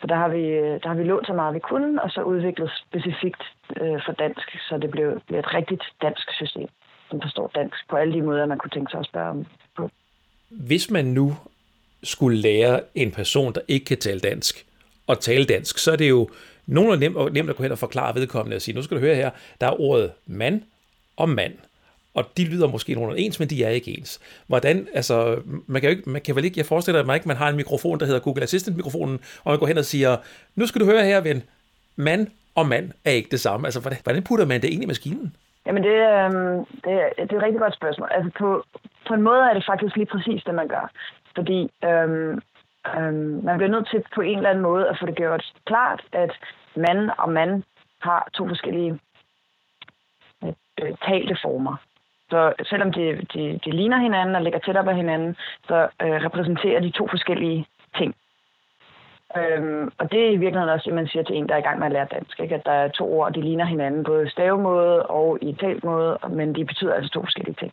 Så 0.00 0.06
der 0.06 0.14
har 0.14 0.28
vi, 0.28 0.44
øh, 0.46 0.80
der 0.82 0.88
har 0.88 0.94
vi 0.94 1.04
lånt 1.04 1.26
så 1.26 1.32
meget, 1.32 1.54
vi 1.54 1.58
kunne, 1.58 2.02
og 2.02 2.10
så 2.10 2.22
udviklet 2.22 2.70
specifikt 2.86 3.42
øh, 3.80 4.00
for 4.04 4.12
dansk, 4.12 4.58
så 4.68 4.78
det 4.78 4.90
blev, 4.90 5.20
blev 5.26 5.38
et 5.38 5.54
rigtigt 5.54 5.84
dansk 6.02 6.32
system, 6.32 6.68
som 7.10 7.20
forstår 7.20 7.50
dansk 7.54 7.88
på 7.90 7.96
alle 7.96 8.14
de 8.14 8.22
måder, 8.22 8.46
man 8.46 8.58
kunne 8.58 8.70
tænke 8.70 8.90
sig 8.90 9.00
at 9.00 9.06
spørge 9.06 9.30
om 9.30 9.46
på 9.76 9.90
hvis 10.52 10.90
man 10.90 11.04
nu 11.04 11.36
skulle 12.02 12.38
lære 12.38 12.80
en 12.94 13.10
person, 13.10 13.54
der 13.54 13.60
ikke 13.68 13.86
kan 13.86 13.98
tale 13.98 14.20
dansk, 14.20 14.64
at 15.08 15.18
tale 15.18 15.44
dansk, 15.44 15.78
så 15.78 15.92
er 15.92 15.96
det 15.96 16.08
jo 16.08 16.30
nogenlunde 16.66 17.00
nemt, 17.00 17.32
nemt 17.32 17.50
at 17.50 17.56
gå 17.56 17.62
hen 17.62 17.72
og 17.72 17.78
forklare 17.78 18.14
vedkommende 18.14 18.56
og 18.56 18.62
sige, 18.62 18.74
nu 18.74 18.82
skal 18.82 18.96
du 18.96 19.00
høre 19.00 19.14
her, 19.14 19.30
der 19.60 19.66
er 19.66 19.80
ordet 19.80 20.12
mand 20.26 20.62
og 21.16 21.28
mand. 21.28 21.54
Og 22.14 22.24
de 22.36 22.44
lyder 22.44 22.66
måske 22.66 22.94
nogenlunde 22.94 23.22
ens, 23.22 23.38
men 23.38 23.50
de 23.50 23.64
er 23.64 23.68
ikke 23.68 23.98
ens. 23.98 24.20
Hvordan, 24.46 24.88
altså, 24.94 25.40
man 25.66 25.80
kan, 25.80 25.90
jo 25.90 25.96
ikke, 25.96 26.10
man 26.10 26.20
kan 26.20 26.36
vel 26.36 26.44
ikke, 26.44 26.58
jeg 26.58 26.66
forestiller 26.66 27.04
mig 27.04 27.14
ikke, 27.14 27.28
man 27.28 27.36
har 27.36 27.48
en 27.48 27.56
mikrofon, 27.56 28.00
der 28.00 28.06
hedder 28.06 28.20
Google 28.20 28.42
Assistant-mikrofonen, 28.42 29.20
og 29.44 29.52
man 29.52 29.58
går 29.58 29.66
hen 29.66 29.78
og 29.78 29.84
siger, 29.84 30.16
nu 30.54 30.66
skal 30.66 30.80
du 30.80 30.86
høre 30.86 31.04
her, 31.04 31.20
ven, 31.20 31.42
mand 31.96 32.26
og 32.54 32.68
mand 32.68 32.90
er 33.04 33.10
ikke 33.10 33.28
det 33.30 33.40
samme. 33.40 33.66
Altså, 33.66 33.80
hvordan, 33.80 33.98
hvordan 34.02 34.22
putter 34.22 34.46
man 34.46 34.62
det 34.62 34.68
ind 34.68 34.82
i 34.82 34.86
maskinen? 34.86 35.36
Jamen, 35.66 35.82
det, 35.82 35.96
øh, 36.12 36.30
det, 36.84 36.92
det 37.16 37.32
er 37.32 37.36
et 37.36 37.42
rigtig 37.42 37.60
godt 37.60 37.74
spørgsmål. 37.74 38.08
Altså, 38.10 38.30
på, 38.38 38.64
på 39.08 39.14
en 39.14 39.22
måde 39.22 39.42
er 39.50 39.54
det 39.54 39.64
faktisk 39.66 39.96
lige 39.96 40.12
præcis 40.14 40.44
det, 40.44 40.54
man 40.54 40.68
gør. 40.68 40.90
Fordi 41.34 41.70
øh, 41.84 42.38
øh, 42.96 43.14
man 43.44 43.56
bliver 43.56 43.70
nødt 43.74 43.88
til 43.88 44.04
på 44.14 44.20
en 44.20 44.36
eller 44.36 44.50
anden 44.50 44.62
måde 44.62 44.88
at 44.88 44.96
få 45.00 45.06
det 45.06 45.16
gjort 45.16 45.52
klart, 45.64 46.02
at 46.12 46.32
mand 46.76 47.10
og 47.18 47.28
mand 47.32 47.62
har 48.00 48.28
to 48.34 48.48
forskellige 48.48 48.98
øh, 50.44 50.96
talte 51.06 51.36
former. 51.42 51.76
Så 52.30 52.52
selvom 52.70 52.92
de, 52.92 53.26
de, 53.34 53.60
de 53.64 53.70
ligner 53.70 53.98
hinanden 53.98 54.36
og 54.36 54.42
ligger 54.42 54.58
tæt 54.58 54.76
op 54.76 54.88
ad 54.88 54.94
hinanden, 54.94 55.36
så 55.68 55.88
øh, 56.02 56.18
repræsenterer 56.26 56.80
de 56.80 56.90
to 56.90 57.08
forskellige 57.08 57.66
ting. 57.98 58.14
Øhm, 59.36 59.92
og 59.98 60.12
det 60.12 60.20
er 60.20 60.30
i 60.30 60.36
virkeligheden 60.36 60.74
også 60.74 60.90
at 60.90 60.96
man 60.96 61.06
siger 61.06 61.22
til 61.22 61.36
en, 61.36 61.48
der 61.48 61.54
er 61.54 61.58
i 61.58 61.68
gang 61.68 61.78
med 61.78 61.86
at 61.86 61.92
lære 61.92 62.06
dansk. 62.12 62.40
Ikke? 62.40 62.54
At 62.54 62.66
der 62.66 62.72
er 62.72 62.88
to 62.88 63.12
ord, 63.18 63.32
de 63.32 63.40
ligner 63.40 63.64
hinanden, 63.64 64.04
både 64.04 64.30
stavemåde 64.30 65.06
og 65.06 65.38
i 65.42 65.52
talmåde, 65.60 66.18
men 66.30 66.54
de 66.54 66.64
betyder 66.64 66.94
altså 66.94 67.10
to 67.10 67.20
forskellige 67.20 67.54
ting. 67.54 67.72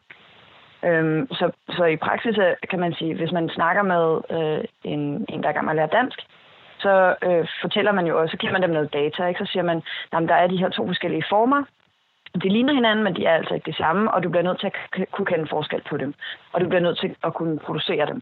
Øhm, 0.83 1.27
så, 1.31 1.51
så 1.69 1.85
i 1.85 1.95
praksis 1.95 2.37
øh, 2.37 2.53
kan 2.69 2.79
man 2.79 2.93
sige, 2.93 3.15
hvis 3.15 3.31
man 3.31 3.49
snakker 3.49 3.83
med 3.83 4.05
øh, 4.37 4.63
en, 4.83 5.25
en, 5.29 5.41
der 5.41 5.47
er 5.47 5.51
i 5.51 5.53
gang 5.53 5.65
med 5.65 5.73
at 5.73 5.75
lære 5.75 5.99
dansk, 6.01 6.19
så 6.79 7.15
øh, 7.23 7.47
fortæller 7.61 7.91
man 7.91 8.07
jo 8.07 8.21
også, 8.21 8.31
så 8.31 8.37
giver 8.37 8.53
man 8.53 8.61
dem 8.61 8.69
noget 8.69 8.93
data, 8.93 9.25
ikke? 9.25 9.45
så 9.45 9.51
siger 9.51 9.63
man, 9.63 9.77
at 10.11 10.29
der 10.29 10.35
er 10.35 10.47
de 10.47 10.57
her 10.57 10.69
to 10.69 10.87
forskellige 10.87 11.23
former, 11.29 11.63
de 12.43 12.49
ligner 12.49 12.73
hinanden, 12.73 13.03
men 13.03 13.15
de 13.15 13.25
er 13.25 13.35
altså 13.35 13.53
ikke 13.53 13.65
det 13.65 13.75
samme, 13.75 14.11
og 14.13 14.23
du 14.23 14.29
bliver 14.29 14.43
nødt 14.43 14.59
til 14.59 14.67
at 14.67 15.07
kunne 15.11 15.25
kende 15.25 15.47
forskel 15.49 15.81
på 15.89 15.97
dem. 15.97 16.13
Og 16.53 16.61
du 16.61 16.67
bliver 16.67 16.81
nødt 16.81 16.99
til 16.99 17.15
at 17.23 17.33
kunne 17.33 17.59
producere 17.59 18.05
dem. 18.05 18.21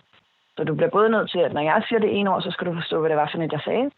Så 0.57 0.63
du 0.63 0.75
bliver 0.75 0.89
både 0.89 1.09
nødt 1.09 1.29
til, 1.29 1.39
at 1.39 1.53
når 1.53 1.61
jeg 1.61 1.83
siger 1.87 1.99
det 1.99 2.17
ene 2.17 2.29
ord, 2.33 2.41
så 2.41 2.51
skal 2.51 2.67
du 2.67 2.73
forstå, 2.73 2.99
hvad 2.99 3.09
det 3.09 3.17
var 3.17 3.29
for 3.31 3.37
noget, 3.37 3.51
jeg 3.51 3.61
sagde. 3.65 3.91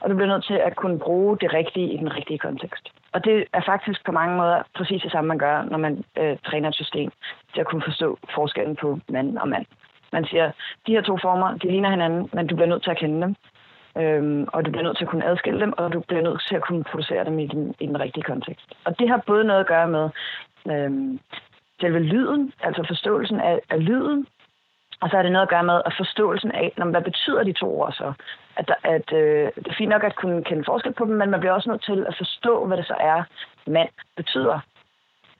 Og 0.00 0.10
du 0.10 0.14
bliver 0.14 0.32
nødt 0.32 0.44
til 0.44 0.54
at 0.54 0.76
kunne 0.76 0.98
bruge 0.98 1.38
det 1.38 1.52
rigtige 1.52 1.92
i 1.92 1.96
den 1.96 2.16
rigtige 2.16 2.38
kontekst. 2.38 2.88
Og 3.12 3.24
det 3.24 3.44
er 3.52 3.62
faktisk 3.66 4.04
på 4.04 4.12
mange 4.12 4.36
måder 4.36 4.62
præcis 4.74 5.02
det 5.02 5.12
samme, 5.12 5.28
man 5.28 5.38
gør, 5.38 5.62
når 5.62 5.78
man 5.78 6.04
øh, 6.18 6.36
træner 6.46 6.68
et 6.68 6.74
system 6.74 7.10
til 7.54 7.60
at 7.60 7.66
kunne 7.66 7.82
forstå 7.82 8.18
forskellen 8.34 8.76
på 8.76 8.98
mand 9.08 9.38
og 9.38 9.48
mand. 9.48 9.66
Man 10.12 10.24
siger, 10.24 10.50
de 10.86 10.92
her 10.92 11.00
to 11.02 11.18
former, 11.22 11.58
de 11.58 11.70
ligner 11.70 11.90
hinanden, 11.90 12.30
men 12.32 12.46
du 12.46 12.54
bliver 12.54 12.68
nødt 12.68 12.82
til 12.82 12.90
at 12.90 12.98
kende 12.98 13.22
dem. 13.22 13.34
Øhm, 13.98 14.46
og 14.52 14.64
du 14.64 14.70
bliver 14.70 14.84
nødt 14.84 14.96
til 14.96 15.04
at 15.04 15.10
kunne 15.10 15.26
adskille 15.26 15.60
dem, 15.60 15.72
og 15.76 15.92
du 15.92 16.00
bliver 16.00 16.22
nødt 16.22 16.42
til 16.48 16.54
at 16.56 16.62
kunne 16.62 16.84
producere 16.84 17.24
dem 17.24 17.38
i 17.38 17.46
den, 17.46 17.74
i 17.80 17.86
den 17.86 18.00
rigtige 18.00 18.22
kontekst. 18.22 18.72
Og 18.84 18.98
det 18.98 19.08
har 19.08 19.22
både 19.26 19.44
noget 19.44 19.60
at 19.60 19.66
gøre 19.66 19.88
med 19.88 20.10
øhm, 20.70 21.20
selve 21.80 21.98
lyden, 21.98 22.52
altså 22.60 22.84
forståelsen 22.88 23.40
af, 23.40 23.60
af 23.70 23.84
lyden, 23.84 24.26
og 25.02 25.10
så 25.10 25.16
har 25.16 25.22
det 25.22 25.32
noget 25.32 25.46
at 25.46 25.54
gøre 25.54 25.64
med 25.64 25.82
at 25.86 25.94
forståelsen 25.96 26.52
af, 26.52 26.72
når, 26.76 26.86
hvad 26.86 27.02
betyder 27.02 27.42
de 27.42 27.52
to 27.52 27.80
ord 27.80 27.92
så? 27.92 28.12
At, 28.56 28.68
der, 28.68 28.74
at 28.84 29.12
øh, 29.12 29.50
det 29.56 29.68
er 29.68 29.78
fint 29.78 29.88
nok 29.90 30.04
at 30.04 30.16
kunne 30.16 30.44
kende 30.44 30.64
forskel 30.64 30.92
på 30.92 31.04
dem, 31.04 31.14
men 31.14 31.30
man 31.30 31.40
bliver 31.40 31.52
også 31.52 31.70
nødt 31.70 31.84
til 31.84 32.06
at 32.08 32.14
forstå, 32.18 32.66
hvad 32.66 32.76
det 32.76 32.86
så 32.86 32.96
er, 33.00 33.22
mand 33.66 33.88
betyder. 34.16 34.58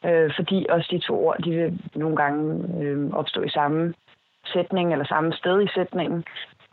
Øh, 0.05 0.31
fordi 0.37 0.67
også 0.71 0.89
de 0.91 0.99
to 0.99 1.27
ord, 1.27 1.37
de 1.45 1.51
vil 1.51 1.81
nogle 1.95 2.17
gange 2.17 2.43
øh, 2.83 3.11
opstå 3.13 3.43
i 3.43 3.49
samme 3.49 3.95
sætning 4.53 4.93
eller 4.93 5.05
samme 5.05 5.33
sted 5.33 5.63
i 5.63 5.69
sætningen. 5.75 6.25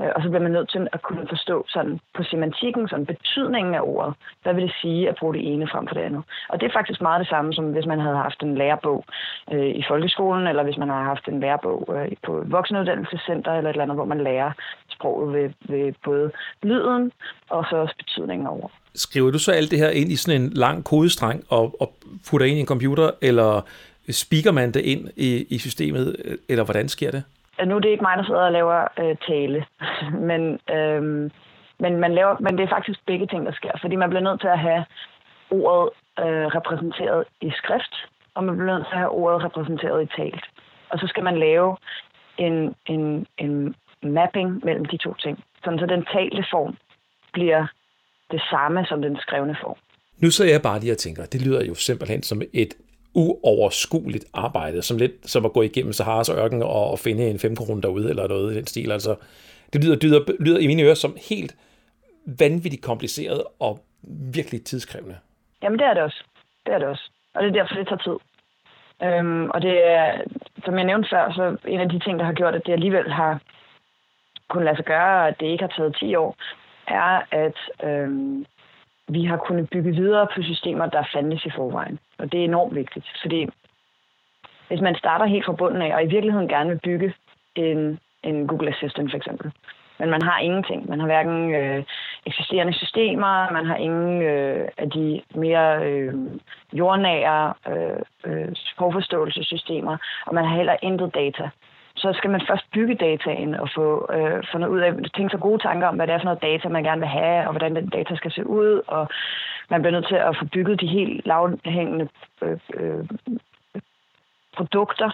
Øh, 0.01 0.11
og 0.15 0.19
så 0.21 0.29
bliver 0.29 0.45
man 0.47 0.51
nødt 0.51 0.69
til 0.69 0.87
at 0.95 1.01
kunne 1.01 1.25
forstå 1.29 1.65
sådan 1.67 1.99
på 2.17 2.23
semantikken, 2.23 2.87
sådan 2.87 3.05
betydningen 3.05 3.73
af 3.75 3.81
ordet. 3.83 4.13
Hvad 4.43 4.53
vil 4.53 4.63
det 4.63 4.75
sige 4.81 5.09
at 5.09 5.15
bruge 5.19 5.33
det 5.33 5.53
ene 5.53 5.67
frem 5.71 5.87
for 5.87 5.95
det 5.95 6.01
andet? 6.01 6.23
Og 6.49 6.59
det 6.59 6.65
er 6.67 6.77
faktisk 6.79 7.01
meget 7.01 7.19
det 7.19 7.29
samme, 7.29 7.53
som 7.53 7.65
hvis 7.65 7.85
man 7.85 7.99
havde 7.99 8.15
haft 8.15 8.43
en 8.43 8.55
lærebog 8.55 9.05
øh, 9.53 9.71
i 9.81 9.83
folkeskolen, 9.89 10.47
eller 10.47 10.63
hvis 10.63 10.77
man 10.77 10.89
har 10.89 11.03
haft 11.03 11.27
en 11.27 11.39
lærebog 11.39 11.79
øh, 11.95 12.11
på 12.25 12.31
et 12.41 12.51
voksenuddannelsescenter, 12.51 13.51
eller 13.51 13.69
et 13.69 13.73
eller 13.73 13.83
andet, 13.83 13.97
hvor 13.97 14.05
man 14.13 14.23
lærer 14.23 14.51
sproget 14.89 15.33
ved, 15.33 15.49
ved 15.69 15.93
både 16.05 16.31
lyden 16.63 17.11
og 17.49 17.65
så 17.69 17.75
også 17.75 17.95
betydningen 17.97 18.47
af 18.47 18.51
ordet. 18.51 18.71
Skriver 18.95 19.31
du 19.31 19.39
så 19.39 19.51
alt 19.51 19.71
det 19.71 19.79
her 19.79 19.89
ind 19.89 20.11
i 20.11 20.15
sådan 20.15 20.41
en 20.41 20.49
lang 20.49 20.83
kodestreng 20.83 21.43
og, 21.49 21.75
og 21.81 21.93
putter 22.29 22.47
ind 22.47 22.57
i 22.57 22.59
en 22.59 22.65
computer, 22.65 23.11
eller 23.21 23.61
speaker 24.11 24.51
man 24.51 24.71
det 24.71 24.81
ind 24.81 25.09
i, 25.15 25.45
i 25.49 25.57
systemet, 25.57 26.15
øh, 26.25 26.37
eller 26.49 26.63
hvordan 26.63 26.89
sker 26.89 27.11
det? 27.11 27.23
Nu 27.67 27.75
er 27.75 27.79
det 27.79 27.89
ikke 27.89 28.07
mig, 28.07 28.17
der 28.17 28.25
sidder 28.25 28.41
og 28.41 28.51
laver 28.51 28.87
øh, 28.99 29.15
tale, 29.27 29.65
men, 30.29 30.41
øh, 30.75 31.01
men, 31.79 31.99
man 32.03 32.13
laver, 32.13 32.35
men 32.39 32.57
det 32.57 32.63
er 32.63 32.75
faktisk 32.75 32.99
begge 33.05 33.27
ting, 33.27 33.45
der 33.45 33.51
sker, 33.51 33.71
fordi 33.81 33.95
man 33.95 34.09
bliver 34.09 34.23
nødt 34.23 34.41
til 34.41 34.47
at 34.47 34.59
have 34.59 34.85
ordet 35.51 35.89
øh, 36.19 36.45
repræsenteret 36.57 37.23
i 37.41 37.51
skrift, 37.55 37.95
og 38.35 38.43
man 38.43 38.57
bliver 38.57 38.73
nødt 38.73 38.87
til 38.87 38.93
at 38.93 38.99
have 38.99 39.09
ordet 39.09 39.43
repræsenteret 39.43 40.03
i 40.03 40.21
talt. 40.21 40.45
Og 40.89 40.99
så 40.99 41.07
skal 41.07 41.23
man 41.23 41.37
lave 41.37 41.77
en, 42.37 42.75
en, 42.85 43.27
en 43.37 43.75
mapping 44.03 44.65
mellem 44.65 44.85
de 44.85 44.97
to 44.97 45.13
ting, 45.13 45.43
sådan 45.63 45.79
så 45.79 45.85
den 45.85 46.05
talte 46.13 46.43
form 46.51 46.77
bliver 47.33 47.67
det 48.31 48.41
samme 48.49 48.85
som 48.85 49.01
den 49.01 49.17
skrevne 49.17 49.55
form. 49.61 49.77
Nu 50.17 50.29
sidder 50.31 50.51
jeg 50.51 50.61
bare 50.61 50.79
lige 50.79 50.91
og 50.91 50.97
tænker, 50.97 51.25
det 51.25 51.41
lyder 51.45 51.65
jo 51.65 51.75
simpelthen 51.75 52.23
som 52.23 52.41
et 52.53 52.73
uoverskueligt 53.19 54.25
arbejde, 54.33 54.81
som 54.81 54.97
lidt 54.97 55.29
som 55.29 55.45
at 55.45 55.53
gå 55.53 55.61
igennem 55.61 55.93
Saharas 55.93 56.29
ørken 56.29 56.63
og, 56.63 56.91
og 56.91 56.99
finde 56.99 57.29
en 57.29 57.39
femkrone 57.39 57.81
derude, 57.81 58.09
eller 58.09 58.27
noget 58.27 58.53
i 58.53 58.57
den 58.57 58.67
stil. 58.67 58.91
Altså, 58.91 59.15
det 59.73 59.83
lyder, 59.83 59.97
lyder, 60.03 60.21
lyder 60.39 60.59
i 60.59 60.67
mine 60.67 60.83
ører 60.83 60.93
som 60.93 61.17
helt 61.29 61.55
vanvittigt 62.39 62.83
kompliceret 62.83 63.43
og 63.59 63.79
virkelig 64.33 64.63
tidskrævende. 64.63 65.17
Jamen, 65.63 65.79
det 65.79 65.85
er 65.87 65.93
det 65.93 66.03
også. 66.03 66.23
Det 66.65 66.73
er 66.73 66.77
det 66.79 66.87
også. 66.87 67.03
Og 67.35 67.43
det 67.43 67.49
er 67.49 67.53
derfor, 67.53 67.75
det 67.75 67.87
tager 67.87 68.03
tid. 68.07 68.17
Øhm, 69.07 69.49
og 69.49 69.61
det 69.61 69.87
er, 69.87 70.21
som 70.65 70.77
jeg 70.77 70.85
nævnte 70.85 71.09
før, 71.09 71.31
så 71.31 71.57
en 71.67 71.79
af 71.79 71.89
de 71.89 71.99
ting, 71.99 72.19
der 72.19 72.25
har 72.25 72.33
gjort, 72.33 72.55
at 72.55 72.65
det 72.65 72.73
alligevel 72.73 73.11
har 73.11 73.41
kunnet 74.49 74.65
lade 74.65 74.75
sig 74.75 74.85
gøre, 74.85 75.21
og 75.21 75.27
at 75.27 75.39
det 75.39 75.45
ikke 75.45 75.63
har 75.63 75.73
taget 75.77 75.95
10 75.99 76.15
år, 76.15 76.35
er, 76.87 77.21
at 77.31 77.57
øhm, 77.83 78.45
vi 79.09 79.25
har 79.25 79.37
kunnet 79.37 79.69
bygge 79.69 79.91
videre 79.91 80.27
på 80.35 80.41
systemer, 80.41 80.85
der 80.85 81.09
fandtes 81.13 81.45
i 81.45 81.51
forvejen. 81.55 81.99
Og 82.19 82.31
det 82.31 82.39
er 82.39 82.43
enormt 82.43 82.75
vigtigt, 82.75 83.05
fordi 83.21 83.47
hvis 84.67 84.81
man 84.81 84.95
starter 84.95 85.25
helt 85.25 85.45
fra 85.45 85.53
bunden 85.53 85.81
af, 85.81 85.95
og 85.95 86.03
i 86.03 86.07
virkeligheden 86.07 86.47
gerne 86.47 86.69
vil 86.69 86.79
bygge 86.83 87.13
en, 87.55 87.99
en 88.23 88.47
Google 88.47 88.69
Assistant 88.69 89.11
for 89.11 89.17
eksempel, 89.17 89.51
men 89.99 90.09
man 90.09 90.21
har 90.21 90.39
ingenting. 90.39 90.89
Man 90.89 90.99
har 90.99 91.07
hverken 91.07 91.55
øh, 91.55 91.83
eksisterende 92.25 92.73
systemer, 92.73 93.51
man 93.51 93.65
har 93.65 93.75
ingen 93.75 94.21
øh, 94.21 94.67
af 94.77 94.89
de 94.89 95.21
mere 95.35 95.85
øh, 95.85 96.13
jordnære 96.73 97.53
øh, 97.71 97.99
øh, 98.25 98.47
sprogforståelsessystemer, 98.55 99.97
og 100.25 100.35
man 100.35 100.45
har 100.45 100.55
heller 100.55 100.75
intet 100.81 101.15
data 101.15 101.49
så 102.01 102.13
skal 102.17 102.29
man 102.29 102.41
først 102.49 102.65
bygge 102.73 102.95
dataen 102.95 103.55
og 103.55 103.69
få 103.75 103.87
øh, 104.15 104.43
fundet 104.51 104.67
ud 104.67 104.79
af, 104.79 104.93
tænke 105.15 105.31
sig 105.31 105.39
gode 105.39 105.61
tanker 105.67 105.87
om, 105.87 105.95
hvad 105.95 106.07
det 106.07 106.13
er 106.13 106.19
for 106.19 106.29
noget 106.29 106.41
data, 106.41 106.69
man 106.69 106.83
gerne 106.83 107.01
vil 107.01 107.09
have, 107.09 107.47
og 107.47 107.51
hvordan 107.51 107.75
den 107.75 107.89
data 107.89 108.15
skal 108.15 108.31
se 108.31 108.47
ud, 108.47 108.81
og 108.87 109.07
man 109.69 109.81
bliver 109.81 109.91
nødt 109.91 110.07
til 110.07 110.15
at 110.15 110.37
få 110.39 110.45
bygget 110.45 110.81
de 110.81 110.87
helt 110.87 111.25
lavhængende 111.25 112.07
øh, 112.41 112.57
øh, 112.73 113.05
produkter, 114.57 115.09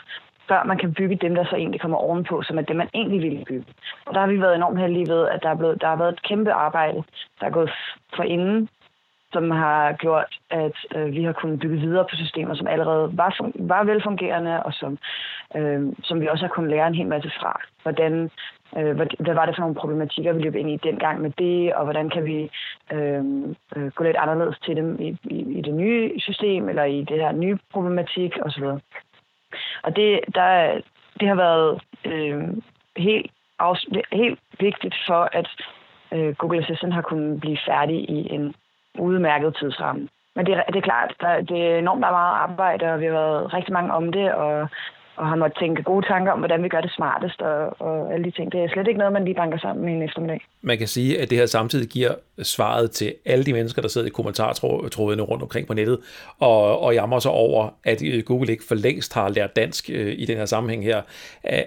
før 0.48 0.64
man 0.64 0.78
kan 0.78 0.94
bygge 0.94 1.16
dem, 1.16 1.36
der 1.36 1.46
så 1.46 1.56
egentlig 1.56 1.82
kommer 1.82 1.98
ovenpå, 1.98 2.42
som 2.42 2.58
er 2.58 2.62
det, 2.62 2.76
man 2.76 2.90
egentlig 2.94 3.22
vil 3.22 3.46
bygge. 3.48 3.74
Og 4.06 4.14
der 4.14 4.20
har 4.20 4.28
vi 4.28 4.42
været 4.42 4.56
enormt 4.56 4.80
heldige 4.80 5.12
ved, 5.14 5.28
at 5.28 5.44
der, 5.44 5.50
er 5.50 5.56
blevet, 5.56 5.82
der 5.82 5.88
har 5.88 5.96
været 5.96 6.14
et 6.14 6.24
kæmpe 6.24 6.52
arbejde, 6.52 7.04
der 7.40 7.46
er 7.46 7.50
gået 7.50 7.72
for 8.16 8.24
inden 8.24 8.70
som 9.36 9.52
har 9.52 9.94
gjort, 10.04 10.32
at 10.50 10.78
øh, 10.96 11.08
vi 11.16 11.24
har 11.24 11.34
kunnet 11.34 11.60
bygge 11.60 11.80
videre 11.86 12.06
på 12.10 12.16
systemer, 12.16 12.54
som 12.56 12.68
allerede 12.68 13.06
var, 13.18 13.30
var 13.56 13.84
velfungerende, 13.84 14.64
og 14.64 14.74
som, 14.74 14.98
øh, 15.58 15.82
som 16.04 16.22
vi 16.22 16.28
også 16.28 16.44
har 16.46 16.54
kunnet 16.54 16.72
lære 16.72 16.88
en 16.88 17.00
hel 17.00 17.08
masse 17.08 17.32
fra. 17.40 17.54
Hvordan, 17.84 18.14
øh, 18.78 18.96
hvad, 18.98 19.08
hvad 19.20 19.34
var 19.34 19.46
det 19.46 19.56
for 19.56 19.62
nogle 19.62 19.82
problematikker, 19.82 20.34
vi 20.34 20.42
løb 20.42 20.56
ind 20.56 20.70
i 20.70 20.84
dengang 20.88 21.22
med 21.22 21.32
det, 21.44 21.74
og 21.74 21.84
hvordan 21.84 22.10
kan 22.10 22.26
vi 22.26 22.40
øh, 22.94 23.24
øh, 23.76 23.88
gå 23.96 24.04
lidt 24.04 24.18
anderledes 24.24 24.60
til 24.66 24.76
dem 24.76 24.90
i, 25.02 25.10
i, 25.24 25.40
i 25.58 25.62
det 25.62 25.74
nye 25.74 26.20
system, 26.20 26.70
eller 26.70 26.84
i 26.84 27.00
det 27.10 27.18
her 27.22 27.32
nye 27.32 27.58
problematik 27.74 28.32
osv. 28.46 28.64
Og 29.84 29.96
det, 29.96 30.20
der, 30.36 30.82
det 31.20 31.28
har 31.28 31.36
været 31.36 31.82
øh, 32.06 32.44
helt, 32.98 33.32
helt 34.12 34.40
vigtigt 34.60 34.96
for, 35.08 35.30
at 35.40 35.48
øh, 36.12 36.36
Google 36.36 36.62
Assistant 36.64 36.94
har 36.94 37.02
kunnet 37.02 37.40
blive 37.40 37.58
færdig 37.68 38.10
i 38.10 38.34
en 38.36 38.56
udmærket 39.00 39.56
tidsramme. 39.60 40.08
Men 40.36 40.46
det, 40.46 40.64
det 40.68 40.76
er 40.76 40.82
klart, 40.82 41.14
der, 41.22 41.42
det 41.42 41.72
er 41.72 41.78
enormt 41.78 42.00
meget 42.00 42.36
arbejde, 42.36 42.86
og 42.94 43.00
vi 43.00 43.06
har 43.06 43.12
været 43.12 43.54
rigtig 43.54 43.74
mange 43.74 43.94
om 43.94 44.12
det, 44.12 44.34
og, 44.34 44.70
og 45.18 45.28
har 45.28 45.36
måttet 45.36 45.58
tænke 45.60 45.84
gode 45.84 46.06
tanker 46.08 46.32
om, 46.32 46.40
hvordan 46.40 46.64
vi 46.64 46.70
gør 46.70 46.82
det 46.82 46.92
smartest, 46.92 47.42
og, 47.42 47.82
og 47.82 48.14
alle 48.14 48.26
de 48.26 48.32
ting. 48.32 48.52
Det 48.52 48.64
er 48.64 48.70
slet 48.74 48.88
ikke 48.88 48.98
noget, 48.98 49.14
man 49.14 49.26
lige 49.26 49.36
banker 49.36 49.58
sammen 49.58 49.90
i 49.90 49.92
en 49.92 50.02
eftermiddag. 50.02 50.42
Man 50.62 50.78
kan 50.78 50.88
sige, 50.88 51.22
at 51.22 51.30
det 51.30 51.38
her 51.38 51.46
samtidig 51.46 51.90
giver 51.90 52.14
svaret 52.44 52.92
til 52.92 53.14
alle 53.26 53.46
de 53.46 53.54
mennesker, 53.54 53.82
der 53.82 53.90
sidder 53.90 54.08
i 54.08 54.10
kommentartrådene 54.10 55.24
rundt 55.24 55.44
omkring 55.44 55.68
på 55.68 55.74
nettet, 55.74 56.00
og, 56.40 56.80
og 56.82 56.94
jammer 56.94 57.20
sig 57.20 57.32
over, 57.32 57.70
at 57.84 58.04
øh, 58.04 58.24
Google 58.24 58.52
ikke 58.52 58.64
for 58.68 58.76
længst 58.76 59.14
har 59.14 59.30
lært 59.30 59.56
dansk 59.56 59.90
øh, 59.94 60.14
i 60.18 60.26
den 60.26 60.38
her 60.38 60.46
sammenhæng 60.46 60.84
her, 60.84 61.02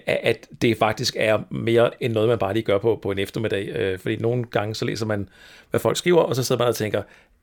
at 0.06 0.48
det 0.62 0.76
faktisk 0.76 1.16
er 1.18 1.38
mere 1.50 1.90
end 2.00 2.12
noget, 2.12 2.28
man 2.28 2.38
bare 2.38 2.52
lige 2.52 2.62
gør 2.62 2.78
på, 2.78 2.98
på 3.02 3.10
en 3.10 3.18
eftermiddag. 3.18 3.68
Øh, 3.68 3.98
fordi 3.98 4.16
nogle 4.16 4.44
gange 4.44 4.74
så 4.74 4.84
læser 4.84 5.06
man, 5.06 5.28
hvad 5.70 5.80
folk 5.80 5.96
skriver, 5.96 6.20
og 6.20 6.36
så 6.36 6.44
sidder 6.44 6.62
man 6.62 6.68
og 6.68 6.76
tænker, 6.76 7.02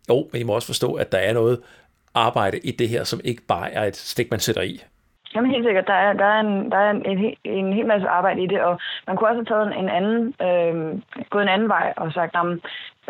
jo, 0.10 0.30
men 0.32 0.42
I 0.42 0.44
må 0.44 0.54
også 0.54 0.68
forstå, 0.68 0.94
at 0.94 1.12
der 1.12 1.18
er 1.18 1.34
noget 1.34 1.60
arbejde 2.14 2.60
i 2.60 2.72
det 2.72 2.90
her, 2.90 3.04
som 3.04 3.20
ikke 3.24 3.42
bare 3.42 3.72
er 3.72 3.84
et 3.84 3.96
stik, 3.96 4.32
man 4.32 4.40
sætter 4.40 4.62
i. 4.62 4.84
Jamen 5.36 5.52
helt 5.52 5.66
sikkert. 5.66 5.88
Der 5.88 5.94
er, 5.94 6.14
der 6.14 6.26
er, 6.26 6.40
en, 6.40 6.72
der 6.72 6.78
er 6.78 6.92
en, 6.92 7.06
en, 7.06 7.36
en 7.44 7.74
hel 7.74 7.86
masse 7.86 8.08
arbejde 8.08 8.44
i 8.44 8.48
det, 8.48 8.62
og 8.62 8.80
man 9.08 9.16
kunne 9.16 9.30
også 9.30 9.44
have 9.44 9.54
taget 9.54 9.80
en 9.80 9.90
anden, 9.90 10.36
øh, 10.48 11.02
gået 11.30 11.44
en 11.44 11.56
anden 11.56 11.70
vej 11.70 11.94
og 11.98 12.12
sagt, 12.12 12.36
at 12.36 12.46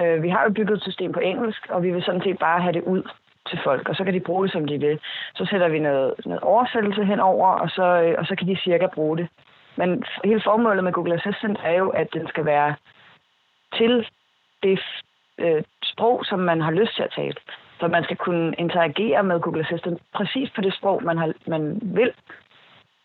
øh, 0.06 0.24
vi 0.24 0.30
har 0.30 0.44
jo 0.44 0.54
bygget 0.54 0.78
et 0.78 0.84
system 0.84 1.12
på 1.12 1.20
engelsk, 1.20 1.68
og 1.70 1.84
vi 1.84 1.92
vil 1.92 2.04
sådan 2.04 2.22
set 2.22 2.40
bare 2.40 2.62
have 2.62 2.74
det 2.74 2.84
ud 2.84 3.04
til 3.50 3.60
folk, 3.64 3.90
og 3.90 3.96
så 3.96 4.04
kan 4.04 4.14
de 4.14 4.20
bruge 4.20 4.44
det, 4.44 4.52
som 4.52 4.68
de 4.68 4.80
vil. 4.80 5.00
Så 5.36 5.46
sætter 5.46 5.68
vi 5.68 5.80
noget, 5.80 6.14
noget 6.26 6.42
oversættelse 6.42 7.04
henover, 7.04 7.48
og 7.48 7.70
så, 7.70 7.84
øh, 7.84 8.16
og 8.18 8.26
så 8.26 8.36
kan 8.36 8.48
de 8.48 8.56
cirka 8.64 8.88
bruge 8.88 9.18
det. 9.18 9.28
Men 9.76 10.04
hele 10.24 10.42
formålet 10.44 10.84
med 10.84 10.94
Google 10.94 11.14
Assistant 11.14 11.58
er 11.64 11.74
jo, 11.74 11.90
at 11.90 12.08
den 12.14 12.28
skal 12.28 12.46
være 12.46 12.76
til 13.74 14.08
det 14.64 14.80
øh, 15.38 15.64
sprog, 15.84 16.26
som 16.26 16.40
man 16.40 16.62
har 16.62 16.72
lyst 16.72 16.96
til 16.96 17.04
at 17.04 17.14
tale. 17.16 17.36
Så 17.80 17.88
man 17.88 18.04
skal 18.04 18.18
kunne 18.18 18.56
interagere 18.58 19.24
med 19.24 19.40
Google 19.40 19.66
Assistant 19.66 20.02
præcis 20.14 20.50
på 20.56 20.62
det 20.62 20.74
sprog, 20.74 21.04
man, 21.04 21.18
har, 21.18 21.34
man 21.48 21.80
vil. 21.84 22.12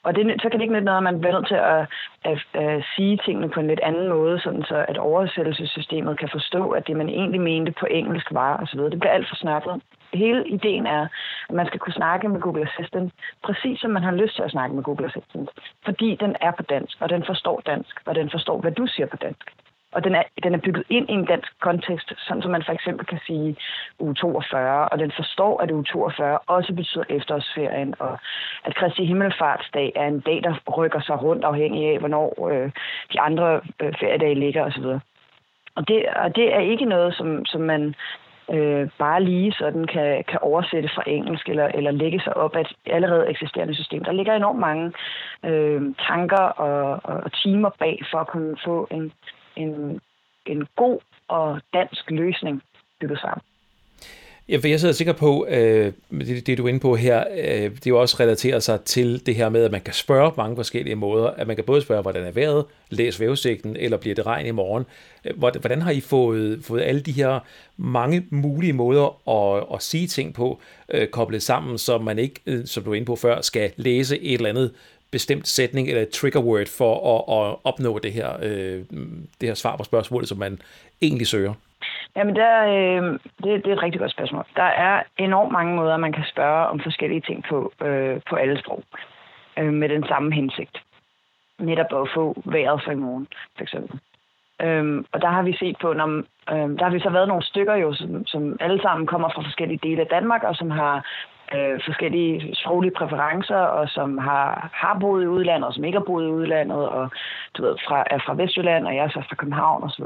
Og 0.03 0.17
det, 0.17 0.43
så 0.43 0.49
kan 0.49 0.59
det 0.59 0.63
ikke 0.63 0.75
nytte 0.75 0.85
noget, 0.85 0.97
at 0.97 1.03
man 1.03 1.21
bliver 1.21 1.35
nødt 1.35 1.49
til 1.49 1.61
at, 1.75 1.87
at, 2.25 2.63
at 2.63 2.85
sige 2.97 3.21
tingene 3.25 3.49
på 3.49 3.61
en 3.61 3.67
lidt 3.67 3.81
anden 3.81 4.09
måde, 4.09 4.41
sådan 4.41 4.65
så 4.65 4.85
at 4.89 4.99
oversættelsessystemet 4.99 6.19
kan 6.19 6.29
forstå, 6.33 6.71
at 6.71 6.87
det, 6.87 6.97
man 6.97 7.09
egentlig 7.09 7.41
mente 7.41 7.73
på 7.81 7.87
engelsk 7.91 8.27
var 8.31 8.57
osv. 8.63 8.81
Det 8.81 9.01
bliver 9.01 9.13
alt 9.13 9.29
for 9.29 9.37
snakket. 9.37 9.83
Hele 10.15 10.49
ideen 10.49 10.87
er, 10.87 11.09
at 11.49 11.55
man 11.55 11.67
skal 11.67 11.81
kunne 11.81 11.93
snakke 11.93 12.29
med 12.29 12.41
Google 12.41 12.69
Assistant, 12.69 13.13
præcis 13.45 13.81
som 13.81 13.91
man 13.91 14.03
har 14.03 14.13
lyst 14.13 14.35
til 14.35 14.43
at 14.43 14.51
snakke 14.51 14.75
med 14.77 14.83
Google 14.83 15.07
Assistant. 15.07 15.51
Fordi 15.85 16.17
den 16.21 16.37
er 16.41 16.51
på 16.51 16.63
dansk, 16.63 16.97
og 17.01 17.09
den 17.09 17.25
forstår 17.25 17.63
dansk, 17.67 18.01
og 18.07 18.15
den 18.15 18.31
forstår, 18.31 18.61
hvad 18.61 18.73
du 18.73 18.87
siger 18.87 19.07
på 19.07 19.17
dansk. 19.17 19.53
Og 19.93 20.05
den 20.05 20.15
er, 20.15 20.23
den 20.43 20.55
er 20.55 20.59
bygget 20.59 20.85
ind 20.89 21.11
i 21.11 21.13
en 21.13 21.25
dansk 21.25 21.61
kontekst, 21.61 22.13
sådan 22.17 22.43
som 22.43 22.51
man 22.51 22.63
for 22.67 22.73
eksempel 22.73 23.07
kan 23.07 23.21
sige 23.27 23.57
u 23.99 24.13
42, 24.13 24.89
og 24.89 24.99
den 24.99 25.13
forstår, 25.17 25.61
at 25.63 25.71
u 25.71 25.83
42 25.83 26.39
også 26.39 26.75
betyder 26.75 27.05
efterårsferien, 27.09 27.95
og 27.99 28.19
at 28.65 28.75
Kristi 28.75 29.05
Himmelfartsdag 29.05 29.93
er 29.97 30.07
en 30.07 30.21
dag, 30.21 30.41
der 30.45 30.73
rykker 30.77 31.01
sig 31.01 31.23
rundt 31.23 31.45
afhængig 31.45 31.89
af, 31.93 31.99
hvornår 31.99 32.49
øh, 32.51 32.71
de 33.13 33.21
andre 33.21 33.61
øh, 33.81 33.93
feriedage 34.01 34.35
ligger 34.35 34.65
osv. 34.65 34.85
Og 35.75 35.89
det, 35.89 36.07
og 36.17 36.37
det 36.37 36.55
er 36.55 36.61
ikke 36.61 36.85
noget, 36.85 37.15
som, 37.15 37.45
som 37.45 37.61
man 37.61 37.95
øh, 38.51 38.89
bare 38.99 39.23
lige 39.23 39.53
sådan 39.53 39.87
kan, 39.87 40.25
kan 40.29 40.39
oversætte 40.43 40.89
fra 40.95 41.03
engelsk 41.07 41.49
eller, 41.49 41.67
eller 41.67 41.91
lægge 41.91 42.21
sig 42.21 42.37
op 42.37 42.57
af 42.57 42.61
et 42.61 42.73
allerede 42.87 43.29
eksisterende 43.29 43.75
system. 43.75 44.05
Der 44.05 44.13
ligger 44.13 44.35
enormt 44.35 44.59
mange 44.59 44.93
øh, 45.45 45.83
tanker 46.09 46.45
og, 46.67 47.01
og, 47.05 47.17
og 47.25 47.33
timer 47.33 47.71
bag 47.79 48.03
for 48.11 48.19
at 48.19 48.27
kunne 48.27 48.57
få 48.65 48.89
en 48.91 49.13
en, 49.63 50.01
en 50.47 50.67
god 50.77 50.99
og 51.29 51.61
dansk 51.73 52.11
løsning 52.11 52.63
bygget 53.01 53.19
sammen. 53.21 53.43
Ja, 54.51 54.57
for 54.57 54.69
jeg 54.69 54.81
sidder 54.81 54.95
sikker 54.95 55.13
på, 55.13 55.47
øh, 55.49 55.93
det, 56.11 56.47
det 56.47 56.59
du 56.59 56.65
er 56.65 56.69
inde 56.69 56.81
på 56.81 56.97
her, 56.97 57.25
øh, 57.39 57.71
det 57.71 57.87
jo 57.87 58.01
også 58.01 58.17
relaterer 58.21 58.59
sig 58.59 58.81
til 58.81 59.27
det 59.27 59.35
her 59.35 59.49
med, 59.49 59.65
at 59.65 59.71
man 59.71 59.81
kan 59.81 59.95
spørge 59.95 60.31
på 60.31 60.37
mange 60.37 60.57
forskellige 60.57 60.97
måder. 60.97 61.27
At 61.27 61.47
man 61.47 61.57
kan 61.57 61.65
både 61.65 61.83
spørge, 61.83 62.03
hvordan 62.03 62.25
er 62.25 62.31
vejret, 62.31 62.65
læs 62.91 63.21
vævesigten, 63.21 63.77
eller 63.77 63.97
bliver 63.97 64.15
det 64.15 64.27
regn 64.27 64.47
i 64.47 64.51
morgen. 64.51 64.85
Øh, 65.25 65.39
hvordan 65.39 65.83
har 65.83 65.91
I 65.91 66.01
fået, 66.01 66.65
fået 66.65 66.83
alle 66.83 67.01
de 67.01 67.13
her 67.13 67.41
mange 67.77 68.27
mulige 68.31 68.73
måder 68.73 69.29
at, 69.31 69.67
at 69.75 69.83
sige 69.83 70.07
ting 70.07 70.35
på, 70.35 70.61
øh, 70.89 71.09
koblet 71.09 71.43
sammen, 71.43 71.79
så 71.79 71.99
man 71.99 72.19
ikke, 72.19 72.41
øh, 72.47 72.67
som 72.67 72.83
du 72.85 72.91
er 72.91 72.95
inde 72.95 73.07
på 73.07 73.17
før, 73.17 73.41
skal 73.41 73.73
læse 73.77 74.19
et 74.19 74.35
eller 74.35 74.49
andet 74.49 74.73
bestemt 75.13 75.49
sætning 75.49 75.89
eller 75.89 76.03
et 76.03 76.09
trigger 76.09 76.41
word 76.41 76.67
for 76.79 76.93
at, 77.13 77.21
at 77.39 77.57
opnå 77.65 77.99
det 77.99 78.13
her, 78.13 78.31
øh, 78.43 78.85
det 79.41 79.49
her 79.49 79.55
svar 79.55 79.77
på 79.77 79.85
spørgsmålet, 79.85 80.29
som 80.29 80.39
man 80.39 80.59
egentlig 81.03 81.27
søger? 81.27 81.55
Jamen, 82.17 82.37
der, 82.37 82.55
øh, 82.75 83.13
det, 83.43 83.65
det 83.65 83.67
er 83.67 83.77
et 83.77 83.83
rigtig 83.83 84.01
godt 84.01 84.13
spørgsmål. 84.13 84.45
Der 84.57 84.71
er 84.87 85.03
enormt 85.19 85.53
mange 85.53 85.77
måder, 85.77 85.97
man 85.97 86.13
kan 86.13 86.25
spørge 86.33 86.67
om 86.67 86.81
forskellige 86.81 87.21
ting 87.21 87.45
på, 87.49 87.73
øh, 87.83 88.21
på 88.31 88.37
alle 88.37 88.59
sprog, 88.59 88.83
øh, 89.59 89.73
med 89.73 89.89
den 89.89 90.05
samme 90.09 90.35
hensigt. 90.35 90.79
Netop 91.59 92.03
at 92.03 92.09
få 92.15 92.43
vejret 92.45 92.83
for 92.85 92.93
i 92.93 92.95
morgen, 92.95 93.27
for 93.57 93.63
eksempel. 93.63 94.01
Øhm, 94.63 95.05
og 95.13 95.21
der 95.23 95.29
har 95.29 95.43
vi 95.43 95.57
set 95.57 95.77
på, 95.81 95.93
når, 95.93 96.07
øhm, 96.53 96.77
der 96.77 96.85
har 96.85 96.93
vi 96.93 97.01
så 97.01 97.11
været 97.11 97.29
nogle 97.29 97.43
stykker 97.43 97.75
jo, 97.75 97.95
som, 97.95 98.27
som 98.27 98.57
alle 98.61 98.83
sammen 98.83 99.07
kommer 99.07 99.29
fra 99.29 99.43
forskellige 99.43 99.81
dele 99.83 100.01
af 100.01 100.07
Danmark, 100.07 100.43
og 100.43 100.57
som 100.57 100.71
har 100.71 101.07
øh, 101.55 101.81
forskellige 101.85 102.55
sproglige 102.55 102.97
præferencer, 102.99 103.57
og 103.57 103.89
som 103.89 104.19
har, 104.19 104.71
har 104.73 104.99
boet 105.01 105.23
i 105.23 105.27
udlandet, 105.27 105.67
og 105.67 105.75
som 105.75 105.85
ikke 105.85 105.99
har 105.99 106.05
boet 106.05 106.25
i 106.25 106.37
udlandet, 106.41 106.89
og 106.89 107.11
du 107.57 107.63
ved, 107.63 107.77
fra, 107.89 108.05
er 108.11 108.19
fra 108.19 108.35
Vestjylland, 108.35 108.87
og 108.87 108.95
jeg 108.97 109.05
er 109.05 109.09
så 109.09 109.23
fra 109.29 109.37
København 109.37 109.83
osv. 109.85 110.05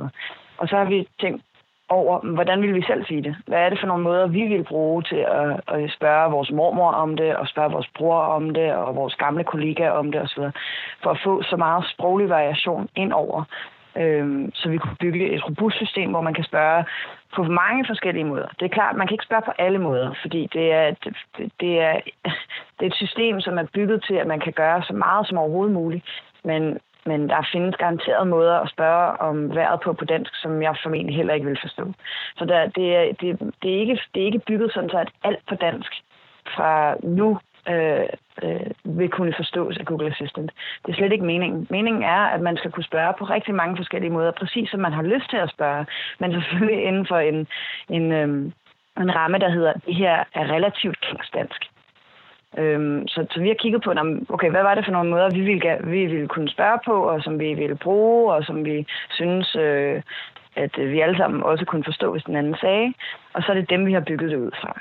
Og 0.59 0.69
så 0.69 0.77
har 0.77 0.85
vi 0.85 1.09
tænkt 1.21 1.43
over, 1.89 2.35
hvordan 2.35 2.63
vil 2.63 2.75
vi 2.75 2.83
selv 2.83 3.07
sige 3.07 3.23
det? 3.23 3.37
Hvad 3.47 3.59
er 3.59 3.69
det 3.69 3.81
for 3.81 3.87
nogle 3.87 4.03
måder, 4.03 4.27
vi 4.27 4.43
vil 4.43 4.65
bruge 4.65 5.03
til 5.03 5.17
at, 5.41 5.61
at 5.69 5.91
spørge 5.91 6.31
vores 6.31 6.51
mormor 6.51 6.91
om 6.93 7.17
det, 7.17 7.37
og 7.37 7.49
spørge 7.49 7.73
vores 7.73 7.91
bror 7.97 8.21
om 8.21 8.51
det, 8.51 8.73
og 8.73 8.97
vores 8.97 9.15
gamle 9.15 9.45
kollegaer 9.45 9.91
om 9.91 10.13
det 10.13 10.21
osv., 10.23 10.43
for 11.03 11.11
at 11.11 11.21
få 11.25 11.43
så 11.43 11.57
meget 11.57 11.85
sproglig 11.93 12.29
variation 12.29 12.89
ind 12.97 13.13
over, 13.13 13.45
øh, 13.97 14.49
så 14.55 14.69
vi 14.69 14.79
kunne 14.79 14.97
bygge 15.01 15.31
et 15.31 15.47
robust 15.49 15.77
system, 15.77 16.11
hvor 16.11 16.21
man 16.21 16.35
kan 16.35 16.45
spørge 16.45 16.85
på 17.35 17.43
mange 17.43 17.85
forskellige 17.87 18.25
måder. 18.25 18.49
Det 18.59 18.65
er 18.65 18.77
klart, 18.79 18.97
man 18.97 19.07
kan 19.07 19.15
ikke 19.15 19.25
spørge 19.25 19.43
på 19.47 19.53
alle 19.59 19.79
måder, 19.79 20.15
fordi 20.23 20.49
det 20.53 20.73
er, 20.73 20.95
det, 21.05 21.17
det, 21.61 21.81
er, 21.81 22.01
det 22.77 22.83
er 22.83 22.87
et 22.87 22.95
system, 22.95 23.41
som 23.41 23.59
er 23.59 23.67
bygget 23.75 24.05
til, 24.07 24.15
at 24.15 24.27
man 24.27 24.41
kan 24.41 24.53
gøre 24.53 24.83
så 24.83 24.93
meget 24.93 25.27
som 25.29 25.39
overhovedet 25.39 25.75
muligt. 25.75 26.05
Men, 26.45 26.79
men 27.07 27.29
der 27.29 27.49
findes 27.53 27.77
garanteret 27.77 28.27
måder 28.27 28.59
at 28.61 28.71
spørge 28.71 29.21
om 29.21 29.55
vejret 29.55 29.81
på 29.81 29.93
på 29.93 30.05
dansk, 30.05 30.35
som 30.43 30.63
jeg 30.63 30.77
formentlig 30.83 31.17
heller 31.17 31.35
ikke 31.35 31.47
vil 31.47 31.59
forstå. 31.63 31.93
Så 32.39 32.45
der, 32.45 32.67
det, 32.67 32.97
er, 32.97 33.05
det, 33.21 33.55
det, 33.63 33.75
er 33.75 33.81
ikke, 33.81 34.01
det 34.15 34.23
er 34.23 34.27
ikke 34.27 34.47
bygget 34.47 34.73
sådan, 34.73 34.91
så 34.91 34.99
at 34.99 35.11
alt 35.23 35.43
på 35.49 35.55
dansk 35.55 35.93
fra 36.57 36.95
nu 37.03 37.39
øh, 37.69 38.07
øh, 38.43 38.71
vil 38.85 39.11
kunne 39.11 39.35
forstås 39.37 39.77
af 39.79 39.85
Google 39.87 40.11
Assistant. 40.11 40.51
Det 40.87 40.93
er 40.93 40.97
slet 40.97 41.13
ikke 41.13 41.25
meningen. 41.25 41.67
Meningen 41.71 42.03
er, 42.03 42.23
at 42.35 42.41
man 42.41 42.57
skal 42.57 42.71
kunne 42.71 42.91
spørge 42.91 43.15
på 43.19 43.25
rigtig 43.25 43.55
mange 43.55 43.77
forskellige 43.77 44.13
måder, 44.13 44.31
præcis 44.31 44.71
som 44.71 44.81
man 44.81 44.93
har 44.93 45.03
lyst 45.03 45.31
til 45.31 45.37
at 45.37 45.51
spørge, 45.51 45.87
men 46.21 46.33
selvfølgelig 46.33 46.85
inden 46.89 47.07
for 47.07 47.19
en, 47.19 47.47
en, 47.89 48.13
øh, 48.13 48.29
en 49.03 49.15
ramme, 49.15 49.39
der 49.39 49.51
hedder, 49.51 49.73
det 49.73 49.95
her 49.95 50.25
er 50.35 50.53
relativt 50.53 51.15
dansk. 51.35 51.65
Øhm, 52.59 53.09
så, 53.09 53.27
så 53.31 53.41
vi 53.41 53.49
har 53.49 53.55
kigget 53.55 53.83
på, 53.83 53.95
okay, 54.29 54.51
hvad 54.51 54.63
var 54.63 54.75
det 54.75 54.85
for 54.85 54.93
nogle 54.93 55.11
måder, 55.11 55.31
vi 55.31 55.41
ville, 55.41 55.79
vi 55.85 56.07
ville 56.07 56.29
kunne 56.29 56.49
spørge 56.49 56.79
på, 56.85 57.03
og 57.03 57.23
som 57.23 57.41
vi 57.41 57.55
ville 57.55 57.77
bruge, 57.77 58.33
og 58.35 58.45
som 58.45 58.65
vi 58.65 58.87
synes, 59.11 59.57
øh, 59.57 60.03
at 60.57 60.79
vi 60.79 61.01
alle 61.01 61.17
sammen 61.17 61.43
også 61.43 61.65
kunne 61.65 61.85
forstå, 61.85 62.13
hvis 62.13 62.25
den 62.25 62.37
anden 62.37 62.57
sagde. 62.61 62.95
Og 63.33 63.43
så 63.43 63.53
er 63.53 63.55
det 63.55 63.71
dem, 63.71 63.87
vi 63.87 63.93
har 63.93 64.01
bygget 64.01 64.31
det 64.31 64.37
ud 64.37 64.51
fra. 64.61 64.81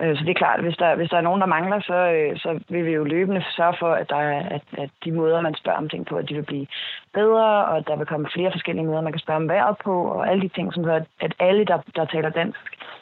Øh, 0.00 0.16
så 0.16 0.20
det 0.24 0.30
er 0.30 0.42
klart, 0.42 0.58
at 0.58 0.64
hvis 0.64 0.76
der, 0.76 0.96
hvis 0.96 1.10
der 1.10 1.16
er 1.16 1.28
nogen, 1.28 1.40
der 1.40 1.46
mangler, 1.56 1.80
så, 1.80 1.98
øh, 2.16 2.38
så 2.38 2.60
vil 2.68 2.86
vi 2.86 2.92
jo 2.92 3.04
løbende 3.04 3.44
sørge 3.56 3.76
for, 3.78 3.92
at, 4.00 4.10
der 4.10 4.16
er, 4.16 4.40
at, 4.56 4.64
at 4.82 4.90
de 5.04 5.12
måder, 5.12 5.40
man 5.40 5.54
spørger 5.54 5.78
om 5.78 5.88
ting 5.88 6.06
på, 6.06 6.16
at 6.16 6.28
de 6.28 6.34
vil 6.34 6.42
blive 6.52 6.66
bedre, 7.14 7.64
og 7.64 7.76
at 7.76 7.86
der 7.86 7.96
vil 7.96 8.06
komme 8.06 8.28
flere 8.34 8.52
forskellige 8.52 8.86
måder, 8.86 9.00
man 9.00 9.12
kan 9.12 9.24
spørge 9.24 9.42
om 9.42 9.48
vejret 9.48 9.76
på, 9.84 9.94
og 10.04 10.30
alle 10.30 10.42
de 10.42 10.48
ting, 10.48 10.74
som 10.74 10.84
gør, 10.84 11.00
at 11.20 11.34
alle, 11.38 11.64
der, 11.64 11.78
der 11.96 12.04
taler 12.04 12.30
dansk, 12.30 12.60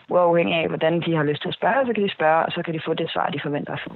uafhængig 0.09 0.55
af, 0.55 0.69
hvordan 0.69 1.01
de 1.07 1.17
har 1.17 1.25
lyst 1.25 1.43
til 1.43 1.49
at 1.49 1.55
spørge, 1.55 1.87
så 1.87 1.93
kan 1.93 2.05
de 2.05 2.11
spørge, 2.19 2.47
og 2.47 2.53
så 2.53 2.63
kan 2.63 2.75
de 2.75 2.81
få 2.85 2.95
det 2.95 3.11
svar, 3.11 3.31
de 3.31 3.41
forventer 3.43 3.73
at 3.73 3.81
få. 3.85 3.93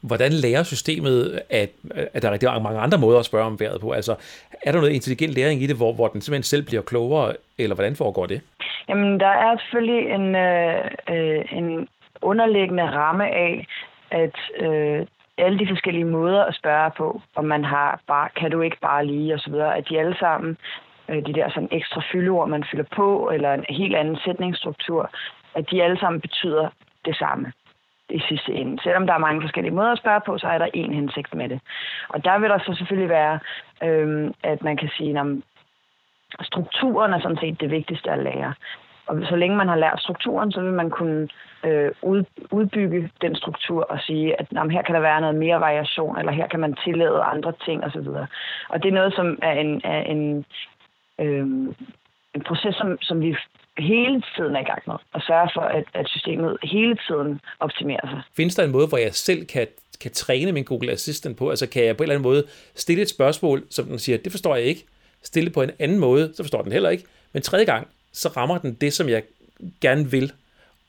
Hvordan 0.00 0.32
lærer 0.32 0.62
systemet, 0.62 1.40
at, 1.50 1.70
at 2.14 2.22
der 2.22 2.28
er 2.28 2.32
rigtig 2.32 2.62
mange 2.62 2.80
andre 2.80 2.98
måder 2.98 3.18
at 3.18 3.24
spørge 3.24 3.46
om 3.46 3.60
vejret 3.60 3.80
på? 3.80 3.90
Altså, 3.90 4.14
er 4.62 4.72
der 4.72 4.80
noget 4.80 4.94
intelligent 4.94 5.34
læring 5.34 5.62
i 5.62 5.66
det, 5.66 5.76
hvor, 5.76 5.92
hvor 5.92 6.08
den 6.08 6.20
simpelthen 6.20 6.42
selv 6.42 6.66
bliver 6.66 6.82
klogere, 6.82 7.34
eller 7.58 7.74
hvordan 7.74 7.96
foregår 7.96 8.26
det? 8.26 8.40
Jamen, 8.88 9.20
der 9.20 9.26
er 9.26 9.58
selvfølgelig 9.58 10.10
en, 10.10 10.34
øh, 10.34 10.84
øh 11.10 11.44
en 11.58 11.88
underliggende 12.22 12.90
ramme 12.90 13.26
af, 13.28 13.66
at 14.10 14.36
øh, 14.60 15.06
alle 15.38 15.58
de 15.58 15.68
forskellige 15.68 16.04
måder 16.04 16.44
at 16.44 16.54
spørge 16.54 16.90
på, 16.96 17.22
om 17.34 17.44
man 17.44 17.64
har 17.64 18.00
bare, 18.06 18.28
kan 18.36 18.50
du 18.50 18.60
ikke 18.60 18.80
bare 18.80 19.06
lige, 19.06 19.34
og 19.34 19.40
så 19.40 19.50
videre, 19.50 19.76
at 19.76 19.88
de 19.88 20.00
alle 20.00 20.16
sammen, 20.18 20.56
øh, 21.08 21.26
de 21.26 21.32
der 21.32 21.48
sådan 21.50 21.68
ekstra 21.72 22.02
fyldeord, 22.12 22.48
man 22.48 22.64
fylder 22.70 22.84
på, 22.96 23.30
eller 23.34 23.54
en 23.54 23.64
helt 23.68 23.96
anden 23.96 24.18
sætningsstruktur, 24.24 25.10
at 25.54 25.70
de 25.70 25.82
alle 25.82 25.98
sammen 25.98 26.20
betyder 26.20 26.68
det 27.04 27.16
samme 27.16 27.52
i 28.10 28.20
sidste 28.28 28.52
ende. 28.52 28.82
Selvom 28.82 29.06
der 29.06 29.14
er 29.14 29.18
mange 29.18 29.42
forskellige 29.42 29.74
måder 29.74 29.92
at 29.92 29.98
spørge 29.98 30.20
på, 30.26 30.38
så 30.38 30.46
er 30.46 30.58
der 30.58 30.68
en 30.74 30.94
hensigt 30.94 31.34
med 31.34 31.48
det. 31.48 31.60
Og 32.08 32.24
der 32.24 32.38
vil 32.38 32.50
der 32.50 32.58
så 32.58 32.74
selvfølgelig 32.74 33.08
være, 33.08 33.38
øh, 33.82 34.30
at 34.42 34.62
man 34.62 34.76
kan 34.76 34.90
sige, 34.96 35.20
at 35.20 35.26
strukturen 36.42 37.12
er 37.12 37.20
sådan 37.20 37.38
set 37.40 37.60
det 37.60 37.70
vigtigste 37.70 38.10
at 38.10 38.18
lære. 38.18 38.54
Og 39.08 39.16
så 39.30 39.36
længe 39.36 39.56
man 39.56 39.68
har 39.68 39.76
lært 39.76 40.00
strukturen, 40.00 40.52
så 40.52 40.60
vil 40.60 40.72
man 40.72 40.90
kunne 40.90 41.28
øh, 41.64 41.90
ud, 42.02 42.24
udbygge 42.50 43.10
den 43.20 43.34
struktur 43.36 43.82
og 43.92 43.98
sige, 44.06 44.40
at 44.40 44.46
jamen, 44.52 44.70
her 44.70 44.82
kan 44.82 44.94
der 44.94 45.00
være 45.00 45.20
noget 45.20 45.36
mere 45.36 45.60
variation, 45.60 46.18
eller 46.18 46.32
her 46.32 46.48
kan 46.48 46.60
man 46.60 46.76
tillade 46.84 47.20
andre 47.22 47.52
ting 47.64 47.84
osv. 47.84 48.08
Og 48.68 48.82
det 48.82 48.88
er 48.88 48.98
noget, 49.00 49.14
som 49.14 49.38
er 49.42 49.52
en, 49.52 49.80
er 49.84 50.02
en, 50.02 50.44
øh, 51.20 51.46
en 52.34 52.42
proces, 52.46 52.74
som, 52.74 52.98
som 53.00 53.20
vi 53.20 53.36
hele 53.78 54.22
tiden 54.36 54.56
er 54.56 54.60
i 54.60 54.70
gang 54.72 54.82
med, 54.86 54.94
og 55.12 55.22
sørge 55.22 55.50
for, 55.54 55.60
at, 55.60 55.84
at 55.94 56.08
systemet 56.08 56.56
hele 56.62 56.96
tiden 57.06 57.40
optimerer 57.60 58.06
sig. 58.10 58.22
Findes 58.36 58.54
der 58.54 58.64
en 58.64 58.72
måde, 58.72 58.88
hvor 58.88 58.98
jeg 58.98 59.14
selv 59.14 59.46
kan, 59.46 59.66
kan 60.00 60.10
træne 60.10 60.52
min 60.52 60.64
Google 60.64 60.92
Assistant 60.92 61.38
på? 61.38 61.50
Altså 61.50 61.70
kan 61.70 61.84
jeg 61.84 61.96
på 61.96 62.02
en 62.02 62.04
eller 62.04 62.14
anden 62.14 62.30
måde 62.30 62.44
stille 62.74 63.02
et 63.02 63.08
spørgsmål, 63.08 63.62
som 63.70 63.84
den 63.84 63.98
siger, 63.98 64.18
det 64.18 64.32
forstår 64.32 64.56
jeg 64.56 64.64
ikke, 64.64 64.84
stille 65.22 65.50
på 65.50 65.62
en 65.62 65.70
anden 65.78 65.98
måde, 65.98 66.34
så 66.34 66.42
forstår 66.42 66.62
den 66.62 66.72
heller 66.72 66.90
ikke, 66.90 67.04
men 67.32 67.42
tredje 67.42 67.64
gang, 67.64 67.88
så 68.12 68.28
rammer 68.36 68.58
den 68.58 68.74
det, 68.74 68.92
som 68.92 69.08
jeg 69.08 69.22
gerne 69.80 70.10
vil. 70.10 70.32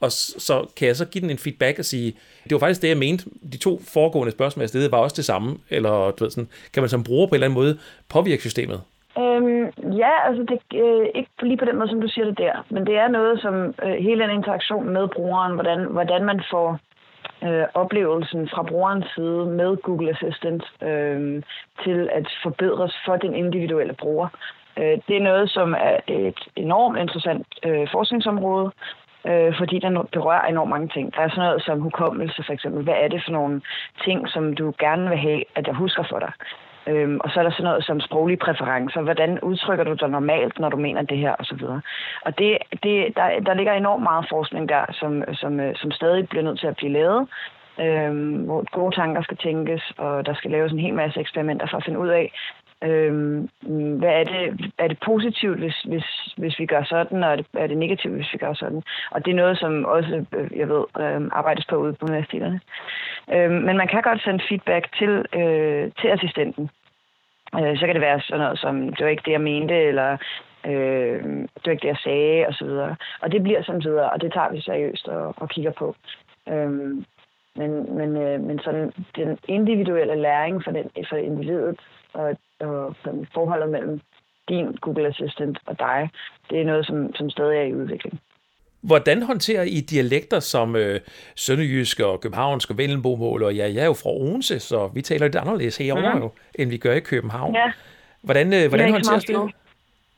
Og 0.01 0.11
så 0.11 0.65
kan 0.77 0.87
jeg 0.87 0.95
så 0.95 1.05
give 1.05 1.21
den 1.21 1.29
en 1.29 1.37
feedback 1.37 1.79
og 1.79 1.85
sige, 1.85 2.15
det 2.43 2.51
var 2.51 2.59
faktisk 2.59 2.81
det, 2.81 2.89
jeg 2.89 2.97
mente. 2.97 3.25
De 3.51 3.57
to 3.57 3.79
foregående 3.93 4.31
spørgsmål, 4.31 4.61
jeg 4.61 4.69
stillede, 4.69 4.91
var 4.91 4.97
også 4.97 5.15
det 5.15 5.25
samme. 5.25 5.57
Eller 5.69 6.11
du 6.11 6.23
ved, 6.23 6.31
sådan, 6.31 6.49
kan 6.73 6.83
man 6.83 6.89
som 6.89 7.03
bruger 7.03 7.27
på 7.27 7.31
en 7.31 7.35
eller 7.35 7.47
anden 7.47 7.59
måde 7.59 7.79
påvirke 8.09 8.41
systemet? 8.41 8.81
Øhm, 9.17 9.63
ja, 10.03 10.13
altså 10.27 10.43
det 10.51 10.59
øh, 10.83 11.07
ikke 11.15 11.31
lige 11.41 11.57
på 11.57 11.65
den 11.65 11.77
måde, 11.77 11.89
som 11.89 12.01
du 12.01 12.07
siger 12.07 12.25
det 12.25 12.37
der. 12.37 12.65
Men 12.69 12.85
det 12.85 12.95
er 12.95 13.07
noget, 13.07 13.41
som 13.41 13.55
øh, 13.83 13.97
hele 14.05 14.23
den 14.23 14.31
interaktion 14.31 14.89
med 14.89 15.07
brugeren, 15.07 15.53
hvordan, 15.53 15.79
hvordan 15.85 16.25
man 16.25 16.41
får 16.51 16.79
øh, 17.43 17.65
oplevelsen 17.73 18.49
fra 18.53 18.63
brugerens 18.63 19.05
side 19.15 19.45
med 19.59 19.77
Google 19.77 20.09
Assistant 20.09 20.63
øh, 20.81 21.43
til 21.83 22.09
at 22.11 22.27
forbedres 22.43 22.95
for 23.05 23.15
den 23.15 23.33
individuelle 23.35 23.93
bruger. 23.93 24.27
Øh, 24.79 24.97
det 25.07 25.15
er 25.17 25.27
noget, 25.31 25.49
som 25.49 25.73
er 25.73 25.97
et 26.07 26.39
enormt 26.55 26.97
interessant 26.99 27.47
øh, 27.65 27.87
forskningsområde, 27.91 28.71
øh, 29.27 29.53
fordi 29.57 29.79
den 29.79 29.97
berører 30.11 30.47
enormt 30.47 30.69
mange 30.69 30.87
ting. 30.87 31.15
Der 31.15 31.21
er 31.21 31.29
sådan 31.29 31.43
noget 31.43 31.63
som 31.63 31.81
hukommelse 31.81 32.43
for 32.45 32.53
eksempel. 32.53 32.83
Hvad 32.83 32.97
er 32.97 33.07
det 33.07 33.21
for 33.25 33.31
nogle 33.31 33.61
ting, 34.05 34.29
som 34.29 34.55
du 34.55 34.73
gerne 34.79 35.09
vil 35.09 35.17
have, 35.17 35.43
at 35.55 35.67
jeg 35.67 35.75
husker 35.75 36.03
for 36.09 36.19
dig? 36.19 36.31
Øhm, 36.87 37.19
og 37.23 37.29
så 37.29 37.39
er 37.39 37.43
der 37.43 37.51
sådan 37.51 37.63
noget 37.63 37.85
som 37.85 37.99
sproglige 37.99 38.37
præferencer. 38.37 39.01
Hvordan 39.01 39.39
udtrykker 39.39 39.83
du 39.83 39.93
dig 39.93 40.09
normalt, 40.09 40.59
når 40.59 40.69
du 40.69 40.77
mener 40.77 41.01
det 41.01 41.17
her, 41.17 41.35
osv. 41.39 41.63
Og 42.25 42.39
det, 42.39 42.57
det, 42.83 43.17
der, 43.17 43.39
der 43.39 43.53
ligger 43.53 43.73
enormt 43.73 44.03
meget 44.03 44.25
forskning 44.29 44.69
der, 44.69 44.85
som, 44.91 45.23
som, 45.33 45.59
øh, 45.59 45.75
som 45.75 45.91
stadig 45.91 46.29
bliver 46.29 46.43
nødt 46.43 46.59
til 46.59 46.67
at 46.67 46.75
blive 46.75 46.91
lavet. 46.91 47.27
Øhm, 47.79 48.35
hvor 48.45 48.63
gode 48.71 48.95
tanker 48.95 49.21
skal 49.21 49.37
tænkes, 49.37 49.93
og 49.97 50.25
der 50.25 50.33
skal 50.33 50.51
laves 50.51 50.71
en 50.71 50.79
hel 50.79 50.93
masse 50.93 51.19
eksperimenter 51.19 51.67
for 51.69 51.77
at 51.77 51.83
finde 51.85 51.99
ud 51.99 52.07
af, 52.07 52.33
Øhm, 52.83 53.49
hvad 53.99 54.09
er 54.09 54.23
det, 54.23 54.71
er 54.77 54.87
det 54.87 54.99
positivt, 55.05 55.59
hvis, 55.59 55.81
hvis, 55.81 56.33
hvis 56.37 56.59
vi 56.59 56.65
gør 56.65 56.83
sådan, 56.83 57.23
og 57.23 57.31
er 57.31 57.35
det, 57.35 57.45
er 57.53 57.67
det 57.67 57.77
negativt, 57.77 58.15
hvis 58.15 58.33
vi 58.33 58.37
gør 58.37 58.53
sådan? 58.53 58.81
Og 59.11 59.25
det 59.25 59.31
er 59.31 59.35
noget, 59.35 59.57
som 59.57 59.85
også, 59.85 60.25
øh, 60.37 60.57
jeg 60.57 60.69
ved, 60.69 60.83
øh, 60.99 61.21
arbejdes 61.31 61.65
på 61.65 61.75
ude 61.75 61.93
på 61.93 62.05
universiteterne. 62.05 62.61
Øhm, 63.33 63.53
men 63.53 63.77
man 63.77 63.87
kan 63.87 64.01
godt 64.01 64.23
sende 64.23 64.43
feedback 64.49 64.97
til, 64.97 65.25
øh, 65.33 65.91
til 66.01 66.07
assistenten. 66.07 66.69
Øh, 67.55 67.77
så 67.77 67.85
kan 67.85 67.95
det 67.95 68.01
være 68.01 68.21
sådan 68.21 68.39
noget 68.39 68.59
som, 68.59 68.89
det 68.89 69.03
var 69.03 69.11
ikke 69.11 69.25
det, 69.25 69.31
jeg 69.31 69.41
mente, 69.41 69.75
eller 69.75 70.17
øh, 70.65 71.23
det 71.55 71.65
var 71.65 71.71
ikke 71.71 71.87
det, 71.87 71.95
jeg 71.95 72.03
sagde, 72.03 72.47
og 72.47 72.53
så 72.53 72.65
videre. 72.65 72.95
Og 73.21 73.31
det 73.31 73.43
bliver 73.43 73.63
sådan 73.63 73.83
videre, 73.83 74.09
og 74.09 74.21
det 74.21 74.33
tager 74.33 74.51
vi 74.51 74.61
seriøst 74.61 75.07
og, 75.07 75.33
og 75.37 75.49
kigger 75.49 75.71
på. 75.71 75.95
Øhm, 76.49 77.05
men, 77.55 77.95
men, 77.97 78.17
øh, 78.17 78.41
men 78.41 78.59
sådan 78.59 78.91
den 79.15 79.37
individuelle 79.47 80.15
læring 80.15 80.63
for, 80.63 80.71
den, 80.71 80.89
for 81.09 81.15
individet 81.15 81.79
og, 82.13 82.37
og 82.59 82.95
sådan 83.03 83.27
forholdet 83.33 83.69
mellem 83.69 84.01
din 84.49 84.65
Google 84.81 85.07
Assistant 85.07 85.57
og 85.65 85.79
dig, 85.79 86.09
det 86.49 86.61
er 86.61 86.65
noget, 86.65 86.85
som, 86.85 87.15
som 87.15 87.29
stadig 87.29 87.57
er 87.57 87.63
i 87.63 87.73
udvikling. 87.73 88.19
Hvordan 88.81 89.23
håndterer 89.23 89.63
I 89.63 89.79
dialekter 89.79 90.39
som 90.39 90.75
øh, 90.75 90.99
sønderjysk 91.35 91.99
og 91.99 92.21
københavnsk 92.21 92.69
og 92.69 92.77
vendelbomål? 92.77 93.43
Og 93.43 93.55
ja, 93.55 93.73
jeg 93.73 93.81
er 93.81 93.85
jo 93.85 93.93
fra 93.93 94.09
Odense, 94.09 94.59
så 94.59 94.87
vi 94.87 95.01
taler 95.01 95.25
lidt 95.25 95.35
anderledes 95.35 95.77
herovre 95.77 96.13
mm. 96.13 96.21
jo, 96.21 96.31
end 96.55 96.69
vi 96.69 96.77
gør 96.77 96.93
i 96.93 96.99
København. 96.99 97.55
Ja. 97.55 97.71
Hvordan, 98.21 98.53
øh, 98.53 98.67
hvordan 98.69 98.91
håndterer 98.91 99.19
det? 99.19 99.55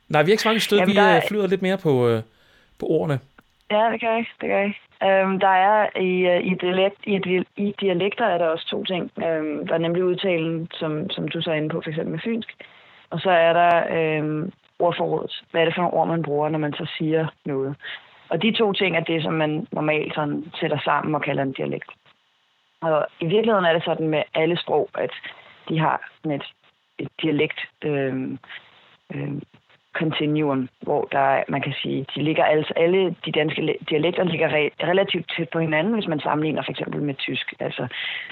Nej, 0.08 0.22
vi 0.22 0.30
har 0.30 0.32
ikke 0.32 0.42
så 0.42 0.48
mange 0.48 0.60
stød. 0.60 0.78
Jamen, 0.78 0.94
vi 0.94 0.98
er... 0.98 1.16
Øh, 1.16 1.22
flyder 1.28 1.46
lidt 1.46 1.62
mere 1.62 1.78
på, 1.78 2.08
øh, 2.08 2.22
på 2.78 2.86
ordene. 2.86 3.18
Ja, 3.70 3.88
det 3.92 4.00
kan 4.00 4.08
jeg. 4.08 4.26
Det 4.40 4.48
kan 4.48 4.58
jeg. 4.58 4.74
Øhm, 5.06 5.40
der 5.40 5.54
er 5.68 5.98
i, 6.00 6.26
øh, 6.26 6.46
i, 6.46 6.54
dialekt, 6.54 6.96
i, 7.06 7.44
i 7.56 7.74
dialekter 7.80 8.26
er 8.26 8.38
der 8.38 8.46
også 8.46 8.66
to 8.66 8.84
ting. 8.84 9.10
Øhm, 9.18 9.66
der 9.66 9.74
er 9.74 9.78
nemlig 9.78 10.04
udtalen, 10.04 10.68
som, 10.72 11.10
som 11.10 11.28
du 11.28 11.42
så 11.42 11.50
er 11.50 11.54
inde 11.54 11.68
på, 11.68 11.80
for 11.80 11.90
eksempel 11.90 12.12
med 12.12 12.20
fynsk. 12.24 12.48
Og 13.10 13.20
så 13.20 13.30
er 13.30 13.52
der 13.52 13.72
øhm, 13.98 14.52
ordforrådet. 14.78 15.44
Hvad 15.50 15.60
er 15.60 15.64
det 15.64 15.74
for 15.74 15.82
nogle 15.82 15.96
ord, 15.96 16.08
man 16.08 16.22
bruger, 16.22 16.48
når 16.48 16.58
man 16.58 16.72
så 16.72 16.86
siger 16.98 17.26
noget? 17.44 17.76
Og 18.28 18.42
de 18.42 18.52
to 18.52 18.72
ting 18.72 18.96
er 18.96 19.00
det, 19.00 19.22
som 19.22 19.32
man 19.32 19.66
normalt 19.72 20.14
sådan 20.14 20.44
sætter 20.60 20.78
sammen 20.84 21.14
og 21.14 21.22
kalder 21.22 21.42
en 21.42 21.52
dialekt. 21.52 21.90
Og 22.82 23.06
i 23.20 23.26
virkeligheden 23.26 23.64
er 23.64 23.72
det 23.72 23.84
sådan 23.84 24.08
med 24.08 24.22
alle 24.34 24.56
sprog, 24.58 24.88
at 24.94 25.10
de 25.68 25.78
har 25.78 26.10
et, 26.24 26.44
et 26.98 27.08
dialekt 27.22 27.60
øh, 27.84 28.38
øh, 29.14 29.32
continuum, 29.94 30.68
hvor 30.80 31.08
der, 31.12 31.42
man 31.48 31.62
kan 31.62 31.74
sige, 31.82 32.06
de 32.14 32.22
ligger 32.22 32.44
altså, 32.44 32.72
alle 32.76 33.16
de 33.24 33.32
danske 33.32 33.78
dialekter 33.90 34.24
ligger 34.24 34.48
re, 34.48 34.70
relativt 34.90 35.32
tæt 35.36 35.48
på 35.48 35.58
hinanden, 35.58 35.94
hvis 35.94 36.08
man 36.08 36.20
sammenligner 36.20 36.62
for 36.62 36.70
eksempel 36.70 37.02
med 37.02 37.14
tysk. 37.14 37.54
Altså, 37.60 37.86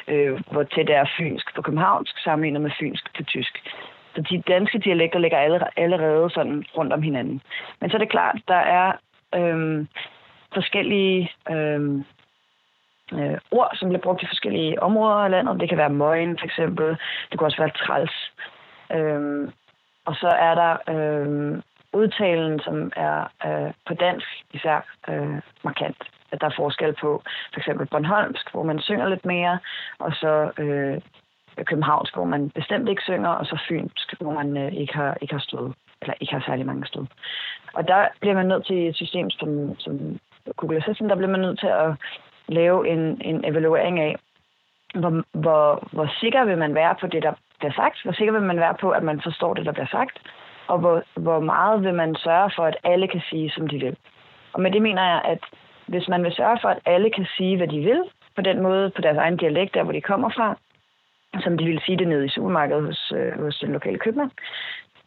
øh, 0.09 0.40
hvor 0.51 0.62
tæt 0.62 0.90
er 0.90 1.05
fynsk 1.18 1.55
på 1.55 1.62
københavnsk 1.62 2.18
sammenlignet 2.18 2.62
med 2.62 2.70
fynsk 2.81 3.16
på 3.16 3.23
tysk. 3.23 3.55
Så 4.14 4.20
de 4.31 4.42
danske 4.49 4.79
dialekter 4.79 5.18
ligger 5.18 5.38
allerede 5.77 6.31
sådan 6.31 6.64
rundt 6.77 6.92
om 6.92 7.03
hinanden. 7.03 7.42
Men 7.81 7.90
så 7.90 7.96
er 7.96 7.99
det 7.99 8.11
klart, 8.11 8.37
der 8.49 8.62
er 8.79 8.92
øh, 9.35 9.87
forskellige 10.55 11.31
øh, 11.51 11.81
øh, 13.12 13.38
ord, 13.51 13.70
som 13.75 13.88
bliver 13.88 14.03
brugt 14.03 14.23
i 14.23 14.27
forskellige 14.27 14.83
områder 14.83 15.16
af 15.16 15.31
landet. 15.31 15.61
Det 15.61 15.68
kan 15.68 15.79
være 15.79 15.90
møgen 15.90 16.38
for 16.38 16.46
eksempel. 16.46 16.87
Det 17.31 17.38
kan 17.38 17.46
også 17.46 17.62
være 17.62 17.70
træls. 17.70 18.33
Øh, 18.92 19.49
og 20.04 20.14
så 20.14 20.28
er 20.28 20.54
der 20.54 20.72
øh, 20.94 21.62
udtalen, 21.92 22.60
som 22.60 22.92
er 22.96 23.18
øh, 23.46 23.72
på 23.86 23.94
dansk 23.94 24.26
især 24.52 24.78
øh, 25.08 25.40
markant. 25.64 26.02
At 26.32 26.40
der 26.40 26.46
er 26.46 26.56
forskel 26.56 26.92
på 26.92 27.22
for 27.52 27.60
eksempel 27.60 27.86
Bornholmsk, 27.86 28.52
hvor 28.52 28.62
man 28.62 28.80
synger 28.80 29.08
lidt 29.08 29.24
mere, 29.24 29.58
og 29.98 30.12
så 30.12 30.50
øh, 30.58 31.00
Københavnsk, 31.64 32.14
hvor 32.14 32.24
man 32.24 32.50
bestemt 32.50 32.88
ikke 32.88 33.02
synger, 33.02 33.28
og 33.28 33.46
så 33.46 33.58
Fynsk, 33.68 34.20
hvor 34.20 34.32
man 34.32 34.56
øh, 34.56 34.72
ikke 34.72 34.94
har, 34.94 35.16
ikke 35.20 35.34
har 35.34 35.40
stået, 35.40 35.74
eller 36.02 36.14
ikke 36.20 36.32
har 36.32 36.44
særlig 36.46 36.66
mange 36.66 36.86
stået. 36.86 37.08
Og 37.74 37.88
der 37.88 38.08
bliver 38.20 38.34
man 38.34 38.46
nødt 38.46 38.66
til 38.66 38.88
et 38.88 38.96
system 38.96 39.30
som, 39.30 39.78
som 39.78 40.18
Google 40.56 40.76
Assistant, 40.76 41.10
der 41.10 41.16
bliver 41.16 41.30
man 41.30 41.40
nødt 41.40 41.60
til 41.60 41.66
at 41.66 41.90
lave 42.48 42.88
en, 42.88 43.20
en 43.20 43.44
evaluering 43.44 44.00
af, 44.00 44.16
hvor, 44.94 45.38
hvor, 45.38 45.88
hvor 45.92 46.08
sikker 46.20 46.44
vil 46.44 46.58
man 46.58 46.74
være 46.74 46.94
på 47.00 47.06
det, 47.06 47.22
der 47.22 47.32
bliver 47.61 47.73
sagt? 47.73 48.03
Hvor 48.05 48.12
sikker 48.12 48.33
vil 48.33 48.42
man 48.42 48.61
være 48.61 48.77
på, 48.81 48.90
at 48.90 49.03
man 49.03 49.20
forstår 49.27 49.55
det, 49.55 49.66
der 49.66 49.73
bliver 49.73 49.92
sagt? 49.99 50.16
Og 50.66 50.79
hvor, 50.79 51.03
hvor 51.16 51.40
meget 51.40 51.85
vil 51.85 51.94
man 51.94 52.14
sørge 52.14 52.51
for, 52.57 52.64
at 52.64 52.77
alle 52.85 53.09
kan 53.09 53.23
sige, 53.31 53.51
som 53.51 53.68
de 53.68 53.79
vil? 53.79 53.96
Og 54.53 54.61
med 54.61 54.70
det 54.70 54.83
mener 54.83 55.05
jeg, 55.12 55.20
at 55.25 55.42
hvis 55.87 56.09
man 56.09 56.25
vil 56.25 56.33
sørge 56.33 56.59
for, 56.62 56.68
at 56.68 56.79
alle 56.87 57.11
kan 57.11 57.27
sige, 57.37 57.57
hvad 57.57 57.68
de 57.68 57.81
vil, 57.81 58.03
på 58.37 58.42
den 58.42 58.62
måde, 58.62 58.90
på 58.90 59.01
deres 59.03 59.16
egen 59.16 59.37
dialekt, 59.37 59.75
der 59.75 59.83
hvor 59.83 59.92
de 59.92 60.01
kommer 60.01 60.31
fra, 60.37 60.57
som 61.44 61.59
de 61.59 61.64
ville 61.64 61.83
sige 61.87 61.99
det 61.99 62.09
nede 62.09 62.27
i 62.27 62.29
supermarkedet 62.29 62.85
hos, 62.85 63.12
øh, 63.16 63.40
hos 63.40 63.59
den 63.59 63.73
lokale 63.73 63.99
købmand, 63.99 64.31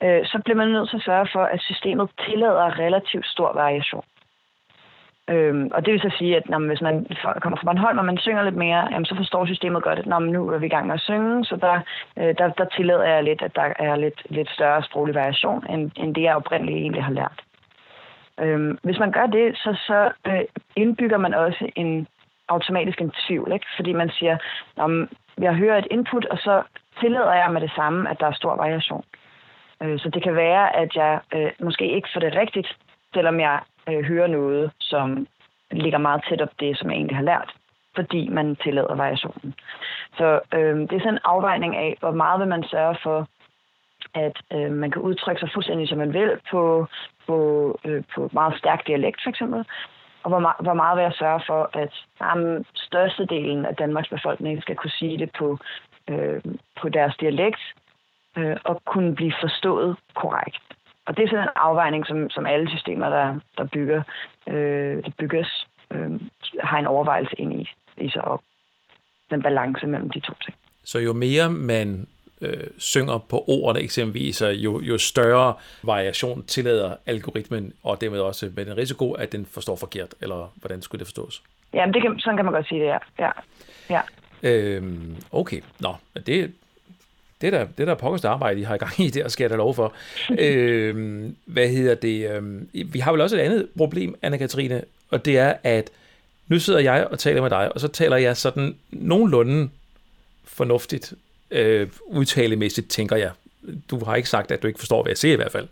øh, 0.03 0.25
så 0.25 0.41
bliver 0.43 0.57
man 0.57 0.67
nødt 0.67 0.89
til 0.89 0.97
at 0.97 1.03
sørge 1.03 1.27
for, 1.33 1.43
at 1.43 1.61
systemet 1.61 2.09
tillader 2.25 2.79
relativt 2.79 3.25
stor 3.25 3.53
variation. 3.53 4.03
Øhm, 5.29 5.69
og 5.73 5.85
det 5.85 5.93
vil 5.93 6.01
så 6.01 6.15
sige, 6.17 6.37
at 6.37 6.49
når, 6.49 6.59
hvis 6.59 6.81
man 6.81 7.05
kommer 7.41 7.57
fra 7.57 7.65
Bornholm, 7.65 7.97
og 7.97 8.05
man 8.05 8.17
synger 8.17 8.43
lidt 8.43 8.55
mere, 8.55 8.87
jamen, 8.91 9.05
så 9.05 9.15
forstår 9.15 9.45
systemet 9.45 9.83
godt, 9.83 9.99
at 9.99 10.05
når, 10.05 10.19
nu 10.19 10.49
er 10.49 10.57
vi 10.57 10.65
i 10.65 10.69
gang 10.69 10.87
med 10.87 10.95
at 10.95 11.01
synge, 11.01 11.45
så 11.45 11.55
der, 11.55 11.79
øh, 12.17 12.35
der, 12.37 12.49
der 12.49 12.65
tillader 12.65 13.03
jeg 13.03 13.23
lidt, 13.23 13.41
at 13.41 13.55
der 13.55 13.73
er 13.79 13.95
lidt, 13.95 14.21
lidt 14.29 14.49
større 14.49 14.83
sproglig 14.83 15.15
variation, 15.15 15.65
end, 15.69 15.91
end 15.95 16.15
det 16.15 16.21
jeg 16.21 16.35
oprindeligt 16.35 16.77
egentlig 16.77 17.03
har 17.03 17.11
lært. 17.11 17.43
Øhm, 18.39 18.77
hvis 18.83 18.99
man 18.99 19.11
gør 19.11 19.25
det, 19.25 19.57
så, 19.57 19.77
så 19.87 20.11
øh, 20.27 20.45
indbygger 20.75 21.17
man 21.17 21.33
også 21.33 21.71
en 21.75 22.07
automatisk 22.47 23.01
en 23.01 23.11
tvivl, 23.27 23.51
ikke? 23.53 23.65
fordi 23.75 23.93
man 23.93 24.09
siger, 24.09 24.37
om 24.77 25.09
jeg 25.37 25.53
hører 25.53 25.77
et 25.77 25.87
input, 25.91 26.25
og 26.25 26.37
så 26.37 26.63
tillader 26.99 27.33
jeg 27.33 27.51
med 27.51 27.61
det 27.61 27.71
samme, 27.75 28.09
at 28.09 28.19
der 28.19 28.27
er 28.27 28.33
stor 28.33 28.55
variation. 28.55 29.03
Øh, 29.81 29.99
så 29.99 30.09
det 30.09 30.23
kan 30.23 30.35
være, 30.35 30.75
at 30.75 30.95
jeg 30.95 31.19
øh, 31.35 31.51
måske 31.59 31.91
ikke 31.95 32.09
får 32.13 32.19
det 32.19 32.35
rigtigt, 32.35 32.77
selvom 33.13 33.39
jeg 33.39 33.59
øh, 33.89 34.03
hører 34.03 34.27
noget, 34.27 34.71
som 34.79 35.27
ligger 35.71 35.97
meget 35.97 36.23
tæt 36.29 36.41
op 36.41 36.59
det, 36.59 36.77
som 36.77 36.89
jeg 36.89 36.95
egentlig 36.95 37.17
har 37.17 37.23
lært, 37.23 37.51
fordi 37.95 38.29
man 38.29 38.55
tillader 38.55 38.95
variationen. 38.95 39.53
Så 40.17 40.39
øh, 40.53 40.79
det 40.79 40.93
er 40.93 40.99
sådan 40.99 41.13
en 41.13 41.25
afvejning 41.25 41.75
af, 41.75 41.97
hvor 41.99 42.11
meget 42.11 42.39
vil 42.39 42.47
man 42.47 42.63
sørge 42.63 42.97
for, 43.03 43.27
at 44.13 44.37
øh, 44.53 44.71
man 44.71 44.91
kan 44.91 45.01
udtrykke 45.01 45.39
sig 45.39 45.49
fuldstændig, 45.53 45.87
som 45.89 45.97
man 45.97 46.13
vil, 46.13 46.31
på, 46.51 46.87
på, 47.27 47.37
øh, 47.85 48.03
på 48.15 48.29
meget 48.33 48.57
stærk 48.57 48.87
dialekt 48.87 49.19
for 49.23 49.29
eksempel, 49.29 49.65
og 50.23 50.29
hvor, 50.29 50.39
meget, 50.39 50.55
hvor 50.59 50.73
meget 50.73 50.97
vil 50.97 51.03
jeg 51.03 51.13
sørge 51.13 51.41
for, 51.47 51.69
at 51.73 51.93
jamen, 52.21 52.65
størstedelen 52.75 53.65
af 53.65 53.75
Danmarks 53.75 54.09
befolkning 54.09 54.61
skal 54.61 54.75
kunne 54.75 54.97
sige 54.99 55.17
det 55.17 55.31
på, 55.39 55.57
øh, 56.09 56.41
på 56.81 56.89
deres 56.89 57.15
dialekt, 57.19 57.61
øh, 58.37 58.57
og 58.63 58.81
kunne 58.85 59.15
blive 59.15 59.33
forstået 59.41 59.97
korrekt. 60.15 60.63
Og 61.05 61.17
det 61.17 61.23
er 61.23 61.27
sådan 61.27 61.43
en 61.43 61.49
afvejning, 61.55 62.05
som, 62.05 62.29
som 62.29 62.45
alle 62.45 62.69
systemer, 62.69 63.09
der, 63.09 63.39
der 63.57 63.65
bygger, 63.73 64.03
øh, 64.47 65.03
der 65.03 65.11
bygges, 65.19 65.67
øh, 65.91 66.11
har 66.59 66.79
en 66.79 66.87
overvejelse 66.87 67.35
ind 67.37 67.61
i, 67.61 67.69
i 67.97 68.09
sig 68.09 68.21
op. 68.21 68.41
Den 69.29 69.41
balance 69.41 69.87
mellem 69.87 70.09
de 70.09 70.19
to 70.19 70.33
ting. 70.45 70.57
Så 70.83 70.99
jo 70.99 71.13
mere 71.13 71.49
man 71.49 72.07
øh, 72.41 72.67
synger 72.77 73.17
på 73.17 73.43
ordene 73.47 73.81
eksempelvis, 73.83 74.41
jo, 74.41 74.81
jo 74.81 74.97
større 74.97 75.53
variation 75.83 76.45
tillader 76.45 76.95
algoritmen, 77.05 77.73
og 77.83 78.01
dermed 78.01 78.19
også 78.19 78.51
med 78.55 78.65
den 78.65 78.77
risiko, 78.77 79.11
at 79.11 79.31
den 79.31 79.45
forstår 79.45 79.75
forkert, 79.75 80.13
eller 80.21 80.53
hvordan 80.55 80.81
skulle 80.81 80.99
det 80.99 81.07
forstås? 81.07 81.43
Ja, 81.73 81.85
det 81.93 82.01
kan, 82.01 82.19
sådan 82.19 82.37
kan 82.37 82.45
man 82.45 82.53
godt 82.53 82.67
sige 82.67 82.81
det, 82.81 82.87
ja. 82.87 82.97
ja. 83.19 83.31
ja. 83.89 84.01
Øhm, 84.43 85.15
okay, 85.31 85.61
nå, 85.79 85.95
det, 86.25 86.53
det 87.43 87.53
er 87.53 87.57
da, 87.57 87.67
det 87.77 87.83
er 87.83 87.85
da 87.85 87.93
pokkers 87.93 88.25
arbejde, 88.25 88.59
I 88.59 88.63
har 88.63 88.75
i 88.75 88.77
gang 88.77 88.99
i 88.99 89.09
der, 89.09 89.27
skal 89.27 89.43
jeg 89.43 89.49
da 89.49 89.55
lov 89.55 89.75
for. 89.75 89.93
øhm, 90.39 91.35
hvad 91.45 91.67
hedder 91.67 91.95
det? 91.95 92.31
Øhm, 92.31 92.69
vi 92.73 92.99
har 92.99 93.11
vel 93.11 93.21
også 93.21 93.35
et 93.35 93.39
andet 93.39 93.67
problem, 93.77 94.15
Anna-Katrine, 94.21 94.81
og 95.09 95.25
det 95.25 95.37
er, 95.37 95.53
at 95.63 95.89
nu 96.47 96.59
sidder 96.59 96.79
jeg 96.79 97.07
og 97.11 97.19
taler 97.19 97.41
med 97.41 97.49
dig, 97.49 97.73
og 97.73 97.79
så 97.79 97.87
taler 97.87 98.17
jeg 98.17 98.37
sådan 98.37 98.75
nogenlunde 98.91 99.69
fornuftigt, 100.43 101.13
øh, 101.51 101.87
udtalemæssigt, 102.05 102.89
tænker 102.89 103.15
jeg. 103.15 103.31
Du 103.89 104.05
har 104.05 104.15
ikke 104.15 104.29
sagt, 104.29 104.51
at 104.51 104.63
du 104.63 104.67
ikke 104.67 104.79
forstår, 104.79 105.03
hvad 105.03 105.09
jeg 105.09 105.17
siger 105.17 105.33
i 105.33 105.35
hvert 105.35 105.51
fald. 105.51 105.67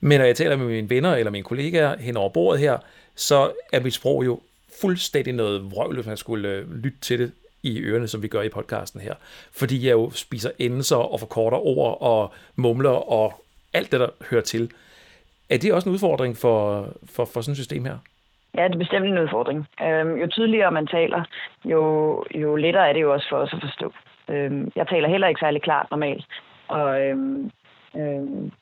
Men 0.00 0.18
når 0.18 0.26
jeg 0.26 0.36
taler 0.36 0.56
med 0.56 0.66
mine 0.66 0.90
venner 0.90 1.14
eller 1.14 1.30
mine 1.30 1.44
kollegaer 1.44 1.96
hen 1.98 2.16
over 2.16 2.28
bordet 2.28 2.60
her, 2.60 2.78
så 3.14 3.52
er 3.72 3.80
mit 3.80 3.94
sprog 3.94 4.24
jo 4.24 4.40
fuldstændig 4.80 5.32
noget 5.32 5.70
vrøvl, 5.70 5.94
hvis 5.94 6.06
man 6.06 6.16
skulle 6.16 6.48
øh, 6.48 6.74
lytte 6.74 6.98
til 7.00 7.18
det 7.18 7.32
i 7.64 7.80
ørerne, 7.80 8.08
som 8.08 8.22
vi 8.22 8.28
gør 8.28 8.42
i 8.42 8.48
podcasten 8.48 9.00
her. 9.00 9.14
Fordi 9.58 9.86
jeg 9.86 9.92
jo 9.92 10.10
spiser 10.10 10.50
endelser 10.58 10.96
og 10.96 11.20
forkorter 11.20 11.58
ord 11.58 11.98
og 12.00 12.32
mumler 12.56 13.12
og 13.12 13.32
alt 13.72 13.92
det, 13.92 14.00
der 14.00 14.08
hører 14.30 14.42
til. 14.42 14.70
Er 15.50 15.58
det 15.58 15.72
også 15.72 15.88
en 15.88 15.94
udfordring 15.94 16.36
for, 16.36 16.88
for, 17.14 17.24
for 17.24 17.40
sådan 17.40 17.52
et 17.52 17.56
system 17.56 17.84
her? 17.84 17.98
Ja, 18.56 18.64
det 18.64 18.74
er 18.74 18.78
bestemt 18.78 19.06
en 19.06 19.18
udfordring. 19.18 19.66
Øhm, 19.82 20.14
jo 20.16 20.26
tydeligere 20.26 20.70
man 20.70 20.86
taler, 20.86 21.24
jo, 21.64 22.24
jo 22.34 22.56
lettere 22.56 22.88
er 22.88 22.92
det 22.92 23.02
jo 23.02 23.12
også 23.12 23.26
for 23.28 23.36
os 23.36 23.52
at 23.52 23.60
forstå. 23.60 23.92
Øhm, 24.28 24.72
jeg 24.76 24.88
taler 24.88 25.08
heller 25.08 25.28
ikke 25.28 25.40
særlig 25.40 25.62
klart 25.62 25.86
normalt, 25.90 26.26
og 26.68 27.00
øhm, 27.02 27.50
øhm, 27.96 28.52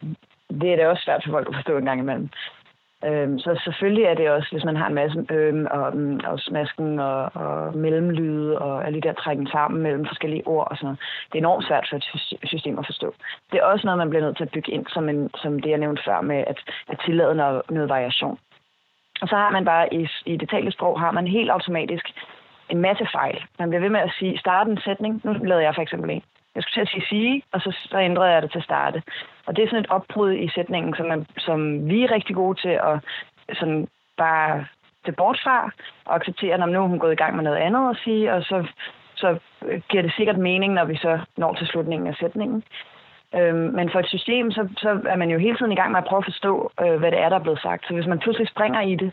det 0.61 0.73
er 0.73 0.77
da 0.77 0.89
også 0.89 1.03
svært 1.05 1.23
for 1.25 1.33
folk 1.33 1.49
at 1.49 1.55
forstå 1.55 1.79
en 1.79 1.85
gang 1.85 2.01
imellem. 2.01 2.29
Øhm, 3.05 3.39
så 3.39 3.61
selvfølgelig 3.65 4.05
er 4.05 4.15
det 4.15 4.31
også, 4.31 4.49
hvis 4.53 4.65
man 4.65 4.77
har 4.77 4.87
en 4.87 4.95
masse 4.95 5.27
øhm, 5.31 5.67
og, 5.71 5.97
mm, 5.97 6.21
og 6.25 6.41
smasken 6.41 6.99
og, 6.99 7.31
og 7.35 7.77
mellemlyde 7.77 8.59
og 8.59 8.87
alle 8.87 9.01
de 9.01 9.09
der 9.09 9.13
trækken 9.15 9.47
sammen 9.47 9.83
mellem 9.83 10.07
forskellige 10.07 10.47
ord 10.47 10.69
og 10.71 10.77
sådan 10.77 10.87
noget. 10.87 11.01
Det 11.29 11.35
er 11.35 11.43
enormt 11.43 11.67
svært 11.67 11.87
for 11.91 11.97
et 11.97 12.49
system 12.49 12.79
at 12.79 12.87
forstå. 12.87 13.15
Det 13.53 13.59
er 13.59 13.65
også 13.65 13.87
noget, 13.87 13.99
man 13.99 14.11
bliver 14.11 14.25
nødt 14.25 14.37
til 14.37 14.45
at 14.45 14.51
bygge 14.51 14.73
ind, 14.73 14.87
som, 14.87 15.09
en, 15.09 15.31
som 15.43 15.61
det, 15.61 15.71
jeg 15.71 15.79
nævnte 15.79 16.03
før 16.05 16.21
med 16.21 16.45
at, 16.47 16.59
at 16.89 17.01
tillade 17.07 17.35
noget, 17.35 17.63
noget 17.71 17.89
variation. 17.89 18.39
Og 19.23 19.29
så 19.29 19.37
har 19.37 19.51
man 19.51 19.65
bare 19.65 19.95
i, 19.95 20.09
i 20.27 20.37
det 20.37 20.51
talte 20.51 20.71
sprog, 20.73 21.01
har 21.01 21.11
man 21.11 21.27
helt 21.27 21.51
automatisk 21.51 22.07
en 22.69 22.79
masse 22.79 23.07
fejl. 23.13 23.45
Man 23.59 23.69
bliver 23.69 23.81
ved 23.81 23.91
med 23.91 24.01
at 24.01 24.13
sige, 24.19 24.39
starte 24.39 24.71
en 24.71 24.81
sætning. 24.85 25.21
Nu 25.25 25.33
lavede 25.33 25.65
jeg 25.65 25.75
for 25.75 25.83
eksempel 25.83 26.11
en. 26.11 26.23
Jeg 26.55 26.63
skulle 26.63 26.75
til 26.75 26.81
at 26.81 26.89
sige 26.89 27.07
sige, 27.07 27.43
og 27.53 27.61
så, 27.61 27.71
så 27.91 27.99
ændrede 27.99 28.33
jeg 28.33 28.43
det 28.43 28.53
til 28.53 28.63
starte. 28.63 29.03
Og 29.47 29.57
det 29.57 29.63
er 29.63 29.69
sådan 29.69 29.85
et 29.85 29.91
opbrud 29.91 30.33
i 30.33 30.49
sætningen, 30.55 30.95
som, 30.97 31.07
man, 31.07 31.27
som 31.39 31.89
vi 31.89 32.05
er 32.05 32.11
rigtig 32.11 32.35
gode 32.37 32.61
til 32.61 32.69
at 32.91 33.01
sådan 33.59 33.89
bare 34.17 34.67
det 35.07 35.17
bort 35.17 35.41
fra, 35.45 35.71
og 36.05 36.15
acceptere, 36.15 36.55
at 36.55 36.69
nu 36.69 36.83
er 36.83 36.89
hun 36.89 36.99
gået 36.99 37.13
i 37.13 37.23
gang 37.23 37.37
med 37.37 37.45
noget 37.45 37.57
andet 37.57 37.91
at 37.91 38.01
sige, 38.05 38.33
og 38.33 38.43
så, 38.43 38.67
så 39.15 39.39
giver 39.89 40.03
det 40.03 40.13
sikkert 40.17 40.39
mening, 40.39 40.73
når 40.73 40.85
vi 40.85 40.97
så 40.97 41.19
når 41.37 41.55
til 41.55 41.67
slutningen 41.67 42.09
af 42.09 42.15
sætningen. 42.15 42.63
Øhm, 43.35 43.75
men 43.79 43.91
for 43.91 44.01
et 44.01 44.09
system, 44.09 44.51
så, 44.51 44.69
så 44.77 45.01
er 45.09 45.17
man 45.17 45.31
jo 45.31 45.39
hele 45.39 45.57
tiden 45.57 45.73
i 45.73 45.75
gang 45.75 45.91
med 45.93 45.99
at 45.99 46.05
prøve 46.05 46.19
at 46.19 46.31
forstå, 46.33 46.73
øh, 46.83 46.97
hvad 46.99 47.11
det 47.11 47.21
er, 47.21 47.29
der 47.29 47.37
er 47.37 47.43
blevet 47.43 47.61
sagt. 47.61 47.87
Så 47.87 47.95
hvis 47.95 48.07
man 48.07 48.19
pludselig 48.19 48.49
springer 48.49 48.81
i 48.81 48.95
det, 48.95 49.13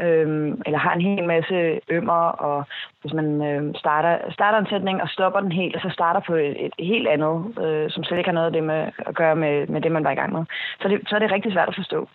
øhm, 0.00 0.62
eller 0.66 0.78
har 0.78 0.94
en 0.94 1.00
hel 1.00 1.24
masse 1.24 1.80
ømmer, 1.88 2.22
og 2.46 2.64
hvis 3.00 3.12
man 3.12 3.42
øh, 3.42 3.74
starter, 3.74 4.30
starter 4.30 4.58
en 4.58 4.70
sætning 4.70 5.02
og 5.02 5.08
stopper 5.08 5.40
den 5.40 5.52
helt, 5.52 5.76
og 5.76 5.82
så 5.82 5.90
starter 5.90 6.20
på 6.20 6.34
et, 6.34 6.66
et 6.66 6.72
helt 6.78 7.08
andet, 7.08 7.58
øh, 7.64 7.90
som 7.90 8.04
slet 8.04 8.18
ikke 8.18 8.28
har 8.28 8.34
noget 8.34 8.46
af 8.46 8.52
det 8.52 8.64
med, 8.64 8.90
at 8.98 9.14
gøre 9.14 9.36
med, 9.36 9.66
med 9.66 9.80
det, 9.80 9.92
man 9.92 10.04
var 10.04 10.10
i 10.10 10.20
gang 10.20 10.32
med, 10.32 10.44
så, 10.80 10.88
det, 10.88 11.00
så 11.08 11.14
er 11.14 11.18
det 11.18 11.32
rigtig 11.32 11.52
svært 11.52 11.68
at 11.68 11.74
forstå. 11.74 12.08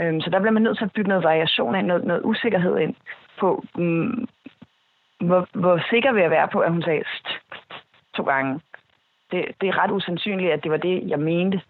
Øhm, 0.00 0.20
så 0.20 0.30
der 0.30 0.38
bliver 0.38 0.52
man 0.52 0.62
nødt 0.62 0.78
til 0.78 0.84
at 0.84 0.92
bygge 0.92 1.08
noget 1.08 1.24
variation 1.24 1.74
ind, 1.74 1.86
noget, 1.86 2.04
noget 2.04 2.22
usikkerhed 2.24 2.78
ind 2.78 2.94
på, 3.40 3.64
um, 3.74 4.28
hvor, 5.20 5.48
hvor 5.52 5.80
sikker 5.90 6.12
vil 6.12 6.22
jeg 6.22 6.30
være 6.30 6.48
på, 6.48 6.58
at 6.60 6.72
hun 6.72 6.82
sagde 6.82 7.02
st, 7.16 7.28
to 8.16 8.22
gange. 8.22 8.60
Det, 9.30 9.44
det 9.60 9.68
er 9.68 9.82
ret 9.82 9.90
usandsynligt, 9.90 10.52
at 10.52 10.62
det 10.62 10.70
var 10.70 10.76
det, 10.76 11.08
jeg 11.08 11.18
mente. 11.18 11.60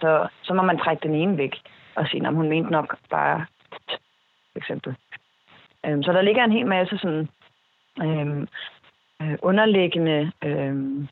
Så, 0.00 0.28
så 0.42 0.54
må 0.54 0.62
man 0.62 0.78
trække 0.78 1.08
den 1.08 1.14
ene 1.14 1.38
væk 1.38 1.54
og 1.94 2.06
sige, 2.06 2.26
at 2.26 2.34
hun 2.34 2.48
mente 2.48 2.70
nok 2.70 2.96
bare 3.10 3.46
for 4.52 4.58
eksempel. 4.58 4.96
Øhm, 5.86 6.02
så 6.02 6.12
der 6.12 6.22
ligger 6.22 6.44
en 6.44 6.52
hel 6.52 6.66
masse 6.66 6.98
sådan 6.98 7.28
øhm, 8.02 8.48
øh, 9.22 9.38
underliggende 9.42 10.32
øhm, 10.44 11.08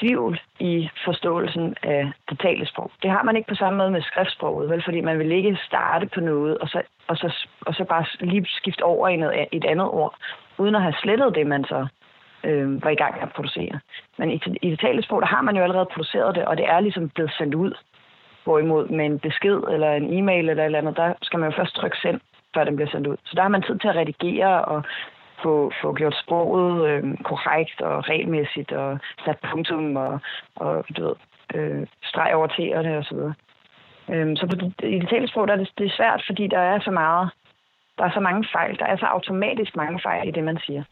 tvivl 0.00 0.40
i 0.60 0.88
forståelsen 1.04 1.74
af 1.82 2.12
det 2.30 2.38
talte 2.40 2.66
sprog. 2.66 2.90
Det 3.02 3.10
har 3.10 3.22
man 3.22 3.36
ikke 3.36 3.48
på 3.48 3.54
samme 3.54 3.76
måde 3.78 3.90
med 3.90 4.02
skriftsproget, 4.02 4.70
vel? 4.70 4.82
fordi 4.84 5.00
man 5.00 5.18
vil 5.18 5.32
ikke 5.32 5.58
starte 5.66 6.06
på 6.06 6.20
noget, 6.20 6.58
og 6.58 6.68
så, 6.68 6.82
og 7.06 7.16
så, 7.16 7.46
og 7.60 7.74
så 7.74 7.84
bare 7.84 8.04
lige 8.20 8.46
skifte 8.48 8.82
over 8.82 9.08
i 9.08 9.16
noget, 9.16 9.46
et 9.52 9.64
andet 9.64 9.88
ord, 9.88 10.14
uden 10.58 10.74
at 10.74 10.82
have 10.82 10.94
slettet 11.02 11.34
det, 11.34 11.46
man 11.46 11.64
så 11.64 11.86
øh, 12.44 12.84
var 12.84 12.90
i 12.90 12.94
gang 12.94 13.14
med 13.14 13.22
at 13.22 13.32
producere. 13.32 13.80
Men 14.18 14.30
i, 14.30 14.40
i 14.62 14.70
det 14.70 14.80
talte 14.80 15.02
sprog, 15.02 15.20
der 15.20 15.26
har 15.26 15.42
man 15.42 15.56
jo 15.56 15.62
allerede 15.62 15.88
produceret 15.94 16.34
det, 16.34 16.44
og 16.44 16.56
det 16.56 16.68
er 16.68 16.80
ligesom 16.80 17.08
blevet 17.08 17.32
sendt 17.38 17.54
ud. 17.54 17.72
Hvorimod 18.48 18.84
med 18.88 19.06
en 19.06 19.18
besked 19.18 19.60
eller 19.74 19.90
en 19.92 20.08
e-mail 20.18 20.48
eller 20.48 20.62
et 20.62 20.66
eller 20.66 20.78
andet, 20.78 20.96
der 20.96 21.08
skal 21.22 21.38
man 21.38 21.50
jo 21.50 21.56
først 21.56 21.74
trykke 21.74 21.98
send, 22.02 22.20
før 22.54 22.64
den 22.64 22.76
bliver 22.76 22.90
sendt 22.90 23.06
ud. 23.06 23.16
Så 23.24 23.32
der 23.36 23.42
har 23.42 23.54
man 23.56 23.62
tid 23.62 23.78
til 23.78 23.88
at 23.88 23.96
redigere 23.96 24.64
og 24.64 24.82
få, 25.42 25.72
få 25.82 25.88
gjort 25.94 26.16
sproget 26.22 26.88
øh, 26.88 27.02
korrekt 27.30 27.80
og 27.80 28.08
regelmæssigt 28.08 28.72
og 28.72 28.98
sat 29.24 29.38
punktum 29.50 29.96
og, 29.96 30.20
og 30.56 30.84
du 30.96 31.00
ved, 31.06 31.16
øh, 31.54 31.86
streg 32.10 32.30
over 32.34 32.48
t'erne 32.48 32.92
og 33.00 33.04
så 33.04 33.14
videre. 33.14 33.34
Øhm, 34.12 34.36
så 34.36 34.46
på 34.46 34.54
det, 34.56 34.72
i 34.94 34.98
det 34.98 35.08
tale 35.08 35.28
sprog, 35.28 35.48
der 35.48 35.54
er 35.54 35.58
det, 35.58 35.70
det 35.78 35.86
er 35.86 35.96
svært, 35.96 36.22
fordi 36.26 36.46
der 36.46 36.58
er 36.58 36.80
så 36.80 36.90
meget, 36.90 37.30
der 37.98 38.04
er 38.04 38.12
så 38.14 38.20
mange 38.20 38.44
fejl. 38.52 38.78
Der 38.78 38.86
er 38.86 38.96
så 38.96 39.06
automatisk 39.06 39.76
mange 39.76 40.00
fejl 40.02 40.28
i 40.28 40.30
det, 40.30 40.44
man 40.44 40.58
siger. 40.66 40.82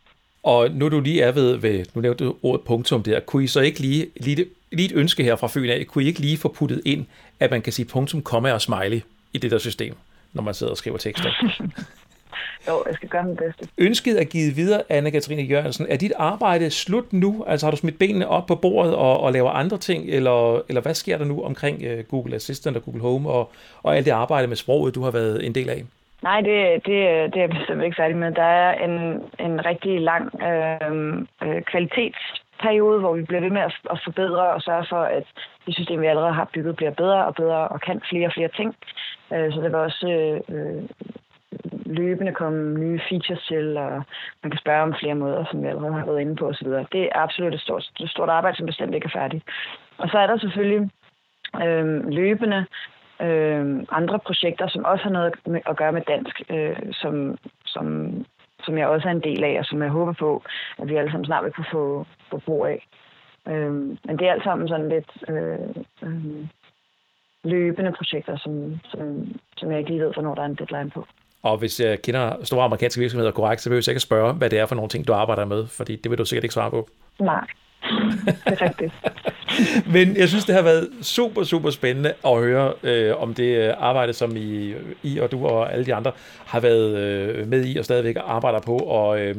Og 0.43 0.71
nu 0.71 0.89
du 0.89 1.01
lige 1.01 1.23
er 1.23 1.33
ved, 1.33 1.57
ved 1.57 1.85
nu 1.95 2.01
nævnte 2.01 2.25
du 2.25 2.37
ordet 2.43 2.67
punktum 2.67 3.03
der, 3.03 3.21
kunne 3.21 3.45
I 3.45 3.47
så 3.47 3.61
ikke 3.61 3.81
lige, 3.81 4.07
lige, 4.21 4.45
lige 4.77 4.95
et 4.95 4.97
ønske 4.97 5.23
her 5.23 5.37
fra 5.37 5.49
Fyn 5.55 5.71
af, 5.71 5.87
kunne 5.87 6.05
I 6.05 6.07
ikke 6.07 6.21
lige 6.21 6.39
få 6.39 6.49
puttet 6.49 6.83
ind, 6.85 7.07
at 7.41 7.51
man 7.51 7.63
kan 7.63 7.73
sige 7.73 7.87
punktum, 7.87 8.23
komma 8.23 8.53
og 8.53 8.61
smiley 8.61 9.01
i 9.33 9.39
det 9.39 9.51
der 9.51 9.59
system, 9.59 9.95
når 10.33 10.43
man 10.43 10.55
sidder 10.55 10.71
og 10.71 10.77
skriver 10.77 10.99
tekster? 10.99 11.31
jo, 12.69 12.85
jeg 12.87 12.95
skal 12.95 13.09
gøre 13.09 13.25
mit 13.25 13.39
bedste. 13.39 13.69
Ønsket 13.79 14.21
er 14.21 14.25
givet 14.25 14.57
videre, 14.57 14.83
Anne-Katrine 14.91 15.43
Jørgensen. 15.43 15.87
Er 15.89 15.97
dit 15.97 16.13
arbejde 16.17 16.71
slut 16.71 17.13
nu? 17.13 17.45
Altså 17.47 17.67
har 17.67 17.71
du 17.71 17.77
smidt 17.77 17.99
benene 17.99 18.29
op 18.29 18.47
på 18.47 18.55
bordet 18.55 18.95
og, 18.95 19.21
og 19.21 19.33
laver 19.33 19.51
andre 19.51 19.79
ting, 19.79 20.05
eller, 20.09 20.63
eller 20.69 20.81
hvad 20.81 20.95
sker 20.95 21.19
der 21.19 21.25
nu 21.25 21.43
omkring 21.43 21.83
uh, 21.83 22.05
Google 22.09 22.35
Assistant 22.35 22.77
og 22.77 22.85
Google 22.85 23.03
Home 23.03 23.31
og, 23.31 23.53
og 23.83 23.97
alt 23.97 24.07
det 24.07 24.13
arbejde 24.13 24.49
med 24.49 24.57
sproget, 24.57 24.95
du 24.95 25.03
har 25.03 25.11
været 25.11 25.47
en 25.47 25.55
del 25.55 25.71
af? 25.71 25.85
Nej, 26.23 26.41
det, 26.41 26.87
det, 26.87 26.97
det 27.33 27.37
er 27.37 27.41
jeg 27.41 27.51
bestemt 27.51 27.85
ikke 27.85 27.97
færdig 27.97 28.17
med. 28.17 28.33
Der 28.33 28.43
er 28.43 28.85
en, 28.85 28.93
en 29.47 29.65
rigtig 29.65 30.01
lang 30.01 30.43
øh, 30.43 31.27
øh, 31.43 31.63
periode, 32.61 33.01
hvor 33.01 33.15
vi 33.15 33.23
bliver 33.23 33.41
ved 33.41 33.51
med 33.51 33.61
at, 33.61 33.75
at 33.91 34.01
forbedre 34.05 34.55
og 34.55 34.63
sørge 34.63 34.87
for, 34.89 35.03
at 35.03 35.25
det 35.67 35.75
system, 35.75 36.01
vi 36.01 36.07
allerede 36.07 36.33
har 36.33 36.51
bygget, 36.55 36.77
bliver 36.77 36.91
bedre 36.91 37.27
og 37.27 37.35
bedre 37.35 37.69
og 37.69 37.81
kan 37.81 38.01
flere 38.11 38.27
og 38.27 38.33
flere 38.33 38.49
ting. 38.57 38.77
Øh, 39.33 39.53
så 39.53 39.61
det 39.61 39.73
var 39.73 39.79
også 39.79 40.07
øh, 40.49 40.83
løbende 41.87 42.33
komme 42.33 42.79
nye 42.79 43.01
features 43.09 43.43
til, 43.49 43.77
og 43.77 44.03
man 44.43 44.51
kan 44.51 44.61
spørge 44.61 44.83
om 44.83 44.95
flere 45.01 45.15
måder, 45.15 45.45
som 45.51 45.63
vi 45.63 45.67
allerede 45.69 45.93
har 45.93 46.07
været 46.07 46.21
inde 46.21 46.37
på 46.37 46.49
osv. 46.49 46.69
Det 46.69 47.03
er 47.03 47.09
absolut 47.15 47.55
et 47.55 47.61
stort, 47.61 47.91
et 48.01 48.11
stort 48.11 48.29
arbejde, 48.29 48.57
som 48.57 48.67
bestemt 48.67 48.95
ikke 48.95 49.11
er 49.15 49.19
færdigt. 49.21 49.45
Og 49.99 50.09
så 50.09 50.19
er 50.19 50.27
der 50.27 50.39
selvfølgelig 50.39 50.91
øh, 51.65 52.09
løbende 52.09 52.67
øh, 53.23 53.85
andre 53.91 54.19
projekter, 54.19 54.69
som 54.69 54.85
også 54.85 55.05
har 55.05 55.11
noget 55.11 55.35
at 55.67 55.77
gøre 55.77 55.93
med 55.93 56.03
dansk, 56.09 56.43
øh, 56.51 56.93
som, 56.93 57.39
som, 57.67 57.87
som 58.67 58.79
jeg 58.79 58.87
også 58.87 59.09
er 59.09 59.13
en 59.13 59.27
del 59.29 59.45
af, 59.45 59.57
og 59.59 59.65
som 59.65 59.83
jeg 59.83 59.91
håber 59.91 60.13
på, 60.13 60.43
at 60.79 60.89
vi 60.89 60.97
alle 60.97 61.11
sammen 61.11 61.27
snart 61.27 61.45
vil 61.45 61.53
kunne 61.53 61.73
få, 61.73 62.07
få 62.31 62.39
brug 62.47 62.67
af. 62.67 62.87
Øh, 63.49 63.73
men 64.07 64.19
det 64.19 64.23
er 64.27 64.33
alt 64.33 64.45
sammen 64.45 64.69
sådan 64.69 64.89
lidt 64.89 65.11
øh, 65.29 65.69
øh, 66.03 66.47
løbende 67.45 67.93
projekter, 67.93 68.37
som, 68.37 68.81
som, 68.91 69.01
som 69.57 69.71
jeg 69.71 69.79
ikke 69.79 69.91
lige 69.91 70.03
ved, 70.03 70.13
hvornår 70.13 70.35
der 70.35 70.43
er 70.43 70.47
en 70.47 70.55
deadline 70.55 70.91
på. 70.91 71.07
Og 71.43 71.59
hvis 71.59 71.81
jeg 71.81 72.03
kender 72.03 72.45
store 72.45 72.65
amerikanske 72.65 73.01
virksomheder 73.01 73.33
korrekt, 73.33 73.61
så 73.61 73.71
vil 73.71 73.77
jeg 73.77 73.89
ikke 73.89 74.01
spørge, 74.01 74.33
hvad 74.33 74.51
det 74.51 74.59
er 74.59 74.67
for 74.67 74.75
nogle 74.75 74.89
ting, 74.89 75.07
du 75.07 75.13
arbejder 75.13 75.45
med, 75.45 75.67
fordi 75.67 75.97
det 75.97 76.11
vil 76.11 76.19
du 76.19 76.25
sikkert 76.25 76.45
ikke 76.45 76.55
svare 76.55 76.71
på. 76.71 76.89
Nej, 77.21 77.47
det 78.45 78.61
er 78.61 78.63
rigtigt. 78.63 78.93
Men 79.95 80.17
jeg 80.17 80.29
synes, 80.29 80.45
det 80.45 80.55
har 80.55 80.63
været 80.63 80.89
super, 81.03 81.45
super 81.45 81.71
spændende 81.71 82.13
at 82.25 82.39
høre 82.39 82.73
øh, 82.83 83.23
om 83.23 83.35
det 83.35 83.57
øh, 83.57 83.75
arbejde, 83.79 84.13
som 84.13 84.37
I, 84.37 84.75
I 85.03 85.19
og 85.19 85.33
du 85.33 85.47
og 85.47 85.73
alle 85.73 85.87
de 85.87 85.95
andre 85.95 86.13
har 86.45 86.61
været 86.61 86.97
øh, 86.97 87.49
med 87.49 87.67
i 87.67 87.77
og 87.77 87.85
stadigvæk 87.85 88.17
arbejder 88.27 88.61
på. 88.61 88.77
Og, 88.77 89.21
øh, 89.21 89.37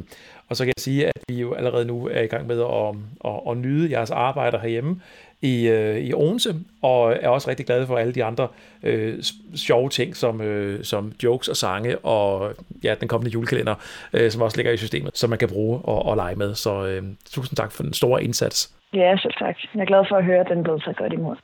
og 0.49 0.57
så 0.57 0.63
kan 0.63 0.73
jeg 0.77 0.83
sige, 0.83 1.07
at 1.07 1.13
vi 1.29 1.35
jo 1.35 1.53
allerede 1.53 1.85
nu 1.85 2.07
er 2.07 2.21
i 2.21 2.27
gang 2.27 2.47
med 2.47 2.61
at, 2.61 2.95
at, 3.31 3.51
at 3.51 3.57
nyde 3.57 3.91
jeres 3.91 4.11
arbejde 4.11 4.59
herhjemme 4.59 5.01
i, 5.41 5.67
øh, 5.67 5.97
i 5.97 6.13
Odense, 6.13 6.55
og 6.81 7.13
er 7.21 7.29
også 7.29 7.49
rigtig 7.49 7.65
glade 7.65 7.87
for 7.87 7.97
alle 7.97 8.13
de 8.13 8.23
andre 8.23 8.47
øh, 8.83 9.23
sjove 9.55 9.89
ting, 9.89 10.15
som, 10.15 10.41
øh, 10.41 10.83
som 10.83 11.13
jokes 11.23 11.47
og 11.47 11.57
sange, 11.57 11.97
og 11.97 12.53
ja, 12.83 12.95
den 12.99 13.07
kommende 13.07 13.31
julekalender, 13.31 13.75
øh, 14.13 14.31
som 14.31 14.41
også 14.41 14.57
ligger 14.57 14.71
i 14.71 14.77
systemet, 14.77 15.17
som 15.17 15.29
man 15.29 15.39
kan 15.39 15.49
bruge 15.49 15.79
og, 15.79 16.05
og 16.05 16.15
lege 16.15 16.35
med. 16.35 16.55
Så 16.55 16.85
øh, 16.85 17.03
tusind 17.31 17.57
tak 17.57 17.71
for 17.71 17.83
den 17.83 17.93
store 17.93 18.23
indsats. 18.23 18.71
Ja, 18.93 19.17
selv 19.17 19.33
tak. 19.39 19.55
Jeg 19.73 19.81
er 19.81 19.85
glad 19.85 20.05
for 20.09 20.15
at 20.15 20.25
høre, 20.25 20.39
at 20.39 20.47
den 20.49 20.63
blev 20.63 20.79
så 20.79 20.93
godt 20.97 21.13
imod. 21.13 21.35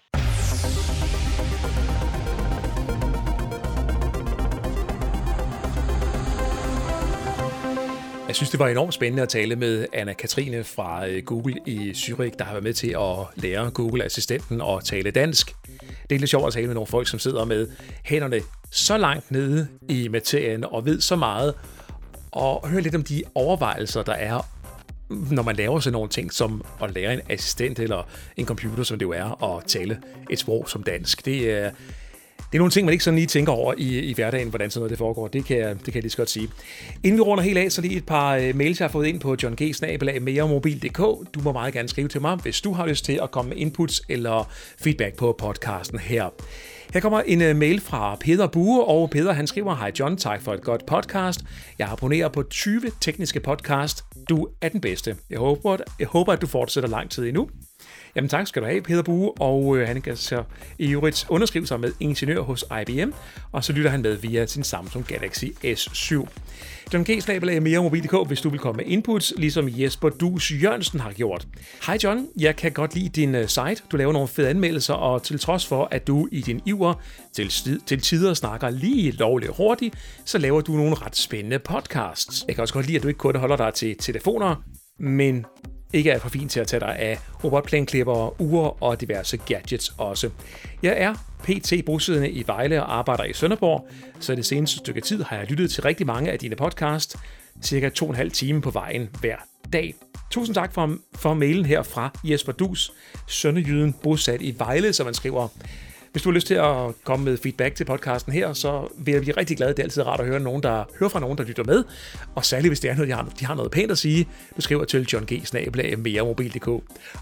Jeg 8.27 8.35
synes, 8.35 8.49
det 8.49 8.59
var 8.59 8.67
enormt 8.67 8.93
spændende 8.93 9.23
at 9.23 9.29
tale 9.29 9.55
med 9.55 9.85
Anna-Katrine 9.93 10.63
fra 10.75 11.07
øh, 11.07 11.23
Google 11.23 11.55
i 11.65 11.91
Zürich, 11.91 12.35
der 12.39 12.43
har 12.43 12.51
været 12.51 12.63
med 12.63 12.73
til 12.73 12.89
at 12.89 13.43
lære 13.43 13.71
Google-assistenten 13.71 14.61
at 14.61 14.83
tale 14.83 15.11
dansk. 15.11 15.55
Det 16.09 16.15
er 16.15 16.19
lidt 16.19 16.29
sjovt 16.29 16.47
at 16.47 16.53
tale 16.53 16.67
med 16.67 16.73
nogle 16.73 16.87
folk, 16.87 17.07
som 17.07 17.19
sidder 17.19 17.45
med 17.45 17.67
hænderne 18.05 18.39
så 18.71 18.97
langt 18.97 19.31
nede 19.31 19.67
i 19.89 20.07
materien 20.07 20.63
og 20.63 20.85
ved 20.85 21.01
så 21.01 21.15
meget, 21.15 21.53
og 22.31 22.69
høre 22.69 22.81
lidt 22.81 22.95
om 22.95 23.03
de 23.03 23.23
overvejelser, 23.35 24.03
der 24.03 24.13
er, 24.13 24.52
når 25.31 25.43
man 25.43 25.55
laver 25.55 25.79
sådan 25.79 25.93
nogle 25.93 26.09
ting 26.09 26.33
som 26.33 26.65
at 26.81 26.93
lære 26.93 27.13
en 27.13 27.21
assistent 27.29 27.79
eller 27.79 28.07
en 28.37 28.45
computer, 28.45 28.83
som 28.83 28.99
det 28.99 29.05
jo 29.05 29.11
er, 29.11 29.43
at 29.43 29.63
tale 29.65 30.01
et 30.29 30.39
sprog 30.39 30.69
som 30.69 30.83
dansk. 30.83 31.25
Det 31.25 31.51
er, 31.51 31.71
det 32.53 32.57
er 32.57 32.61
nogle 32.61 32.71
ting, 32.71 32.85
man 32.85 32.91
ikke 32.91 33.03
sådan 33.03 33.15
lige 33.15 33.27
tænker 33.27 33.51
over 33.51 33.73
i, 33.77 33.99
i 33.99 34.13
hverdagen, 34.13 34.49
hvordan 34.49 34.69
sådan 34.69 34.79
noget 34.79 34.89
det 34.89 34.97
foregår. 34.97 35.27
Det 35.27 35.45
kan, 35.45 35.57
jeg, 35.57 35.69
det 35.69 35.85
kan 35.85 35.93
jeg 35.93 36.01
lige 36.01 36.11
så 36.11 36.17
godt 36.17 36.29
sige. 36.29 36.49
Inden 37.03 37.17
vi 37.17 37.21
runder 37.21 37.43
helt 37.43 37.57
af, 37.57 37.71
så 37.71 37.81
lige 37.81 37.97
et 37.97 38.05
par 38.05 38.37
uh, 38.37 38.55
mails, 38.55 38.79
jeg 38.79 38.87
har 38.87 38.91
fået 38.91 39.07
ind 39.07 39.19
på 39.19 39.35
John 39.43 39.55
G. 39.55 39.75
meremobil.dk. 40.21 40.97
Du 41.33 41.39
må 41.43 41.51
meget 41.51 41.73
gerne 41.73 41.87
skrive 41.87 42.07
til 42.07 42.21
mig, 42.21 42.35
hvis 42.35 42.61
du 42.61 42.73
har 42.73 42.85
lyst 42.85 43.05
til 43.05 43.19
at 43.23 43.31
komme 43.31 43.49
med 43.49 43.57
inputs 43.57 44.01
eller 44.09 44.51
feedback 44.79 45.15
på 45.15 45.35
podcasten 45.37 45.99
her. 45.99 46.29
Her 46.93 46.99
kommer 46.99 47.21
en 47.21 47.41
uh, 47.41 47.55
mail 47.55 47.81
fra 47.81 48.15
Peter 48.15 48.47
Bue, 48.47 48.85
og 48.85 49.09
Peter 49.09 49.33
han 49.33 49.47
skriver, 49.47 49.75
Hej 49.75 49.91
John, 49.99 50.17
tak 50.17 50.41
for 50.41 50.53
et 50.53 50.61
godt 50.61 50.85
podcast. 50.85 51.41
Jeg 51.79 51.89
abonnerer 51.91 52.29
på 52.29 52.43
20 52.43 52.81
tekniske 53.01 53.39
podcast. 53.39 54.03
Du 54.29 54.47
er 54.61 54.69
den 54.69 54.81
bedste. 54.81 55.15
Jeg 55.29 55.39
håber, 55.39 55.77
jeg 55.99 56.07
håber, 56.07 56.33
at 56.33 56.41
du 56.41 56.47
fortsætter 56.47 56.89
lang 56.89 57.09
tid 57.09 57.27
endnu. 57.27 57.49
Jamen 58.15 58.29
tak 58.29 58.47
skal 58.47 58.61
du 58.61 58.67
have, 58.67 58.81
Peter 58.81 59.01
Bue, 59.01 59.31
og 59.41 59.77
øh, 59.77 59.87
han 59.87 60.01
kan 60.01 60.17
så 60.17 60.43
i 60.79 60.91
øvrigt 60.91 61.25
underskrive 61.29 61.67
sig 61.67 61.79
med 61.79 61.91
ingeniør 61.99 62.41
hos 62.41 62.65
IBM, 62.81 63.11
og 63.51 63.63
så 63.63 63.73
lytter 63.73 63.89
han 63.89 64.01
med 64.01 64.15
via 64.15 64.45
sin 64.45 64.63
Samsung 64.63 65.05
Galaxy 65.05 65.45
S7. 65.45 66.27
John 66.93 67.03
G. 67.03 67.21
Snabel 67.21 67.61
mere 67.61 67.83
mobil.dk, 67.83 68.27
hvis 68.27 68.41
du 68.41 68.49
vil 68.49 68.59
komme 68.59 68.77
med 68.77 68.85
inputs, 68.85 69.33
ligesom 69.37 69.69
Jesper 69.69 70.09
Dus 70.09 70.51
Jørgensen 70.51 70.99
har 70.99 71.11
gjort. 71.11 71.47
Hej 71.85 71.97
John, 72.03 72.27
jeg 72.39 72.55
kan 72.55 72.71
godt 72.71 72.95
lide 72.95 73.09
din 73.09 73.35
øh, 73.35 73.47
site. 73.47 73.81
Du 73.91 73.97
laver 73.97 74.13
nogle 74.13 74.27
fede 74.27 74.49
anmeldelser, 74.49 74.93
og 74.93 75.23
til 75.23 75.39
trods 75.39 75.65
for, 75.65 75.87
at 75.91 76.07
du 76.07 76.27
i 76.31 76.41
din 76.41 76.61
iver 76.65 76.93
til, 77.33 77.49
til 77.85 78.01
tider 78.01 78.33
snakker 78.33 78.69
lige 78.69 79.11
lovligt 79.11 79.51
hurtigt, 79.57 79.95
så 80.25 80.37
laver 80.37 80.61
du 80.61 80.71
nogle 80.71 80.95
ret 80.95 81.15
spændende 81.15 81.59
podcasts. 81.59 82.45
Jeg 82.47 82.55
kan 82.55 82.61
også 82.61 82.73
godt 82.73 82.85
lide, 82.85 82.97
at 82.97 83.03
du 83.03 83.07
ikke 83.07 83.17
kun 83.17 83.35
holder 83.35 83.55
dig 83.55 83.73
til 83.73 83.95
telefoner, 83.99 84.55
men 84.99 85.45
ikke 85.93 86.11
er 86.11 86.19
for 86.19 86.29
fin 86.29 86.47
til 86.47 86.59
at 86.59 86.67
tage 86.67 86.79
dig 86.79 86.95
af 86.99 87.19
robotplænklipper, 87.43 88.41
ure 88.41 88.71
og 88.71 89.01
diverse 89.01 89.37
gadgets 89.37 89.93
også. 89.97 90.29
Jeg 90.83 90.93
er 90.97 91.13
PT 91.43 91.85
bosiddende 91.85 92.29
i 92.29 92.43
Vejle 92.47 92.83
og 92.83 92.97
arbejder 92.97 93.23
i 93.23 93.33
Sønderborg, 93.33 93.87
så 94.19 94.35
det 94.35 94.45
seneste 94.45 94.77
stykke 94.77 95.01
tid 95.01 95.23
har 95.23 95.37
jeg 95.37 95.45
lyttet 95.45 95.71
til 95.71 95.83
rigtig 95.83 96.05
mange 96.05 96.31
af 96.31 96.39
dine 96.39 96.55
podcast, 96.55 97.15
cirka 97.61 97.89
to 97.89 98.05
og 98.05 98.09
en 98.09 98.15
halv 98.15 98.31
time 98.31 98.61
på 98.61 98.69
vejen 98.69 99.09
hver 99.19 99.35
dag. 99.73 99.95
Tusind 100.31 100.55
tak 100.55 100.73
for, 100.73 100.97
for 101.15 101.33
mailen 101.33 101.65
her 101.65 101.83
fra 101.83 102.09
Jesper 102.23 102.51
Dus, 102.51 102.91
Sønderjyden 103.27 103.93
bosat 103.93 104.41
i 104.41 104.55
Vejle, 104.57 104.93
som 104.93 105.05
man 105.05 105.13
skriver. 105.13 105.47
Hvis 106.13 106.23
du 106.23 106.29
har 106.29 106.33
lyst 106.33 106.47
til 106.47 106.53
at 106.53 107.03
komme 107.03 107.25
med 107.25 107.37
feedback 107.37 107.75
til 107.75 107.85
podcasten 107.85 108.33
her, 108.33 108.53
så 108.53 108.87
vil 108.97 109.11
jeg 109.11 109.21
blive 109.21 109.37
rigtig 109.37 109.57
glad. 109.57 109.69
Det 109.69 109.79
er 109.79 109.83
altid 109.83 110.05
rart 110.05 110.19
at 110.19 110.25
høre, 110.25 110.39
nogen, 110.39 110.63
der, 110.63 110.83
hører 110.99 111.09
fra 111.09 111.19
nogen, 111.19 111.37
der 111.37 111.43
lytter 111.43 111.63
med. 111.63 111.83
Og 112.35 112.45
særligt, 112.45 112.69
hvis 112.69 112.79
det 112.79 112.89
er 112.89 112.95
noget, 112.95 113.09
de 113.09 113.13
har, 113.13 113.29
de 113.39 113.45
har 113.45 113.55
noget 113.55 113.71
pænt 113.71 113.91
at 113.91 113.97
sige, 113.97 114.27
du 114.55 114.61
skriver 114.61 114.85
til 114.85 115.07
John 115.13 115.25
G. 115.25 115.43
meremobil.dk. 115.97 116.67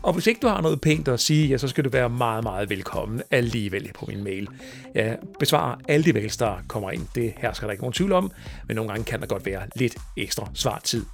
Og 0.02 0.14
hvis 0.14 0.28
ikke 0.28 0.40
du 0.40 0.48
har 0.48 0.62
noget 0.62 0.82
pænt 0.82 1.08
at 1.08 1.20
sige, 1.20 1.48
ja, 1.48 1.58
så 1.58 1.68
skal 1.68 1.84
du 1.84 1.90
være 1.90 2.10
meget, 2.10 2.44
meget 2.44 2.70
velkommen 2.70 3.22
alligevel 3.32 3.92
på 3.96 4.06
min 4.08 4.24
mail. 4.24 4.48
Jeg 4.96 5.18
besvarer 5.40 5.76
alle 5.88 6.06
de 6.06 6.14
mails, 6.14 6.38
der 6.38 6.64
kommer 6.68 6.92
ind. 6.92 7.08
Det 7.16 7.34
her 7.38 7.54
skal 7.54 7.66
der 7.66 7.72
ikke 7.72 7.84
nogen 7.84 7.94
tvivl 7.94 8.12
om, 8.12 8.32
men 8.68 8.76
nogle 8.76 8.92
gange 8.92 9.06
kan 9.06 9.20
der 9.20 9.26
godt 9.26 9.46
være 9.46 9.62
lidt 9.76 9.96
ekstra 10.18 10.50
svartid. 10.54 11.06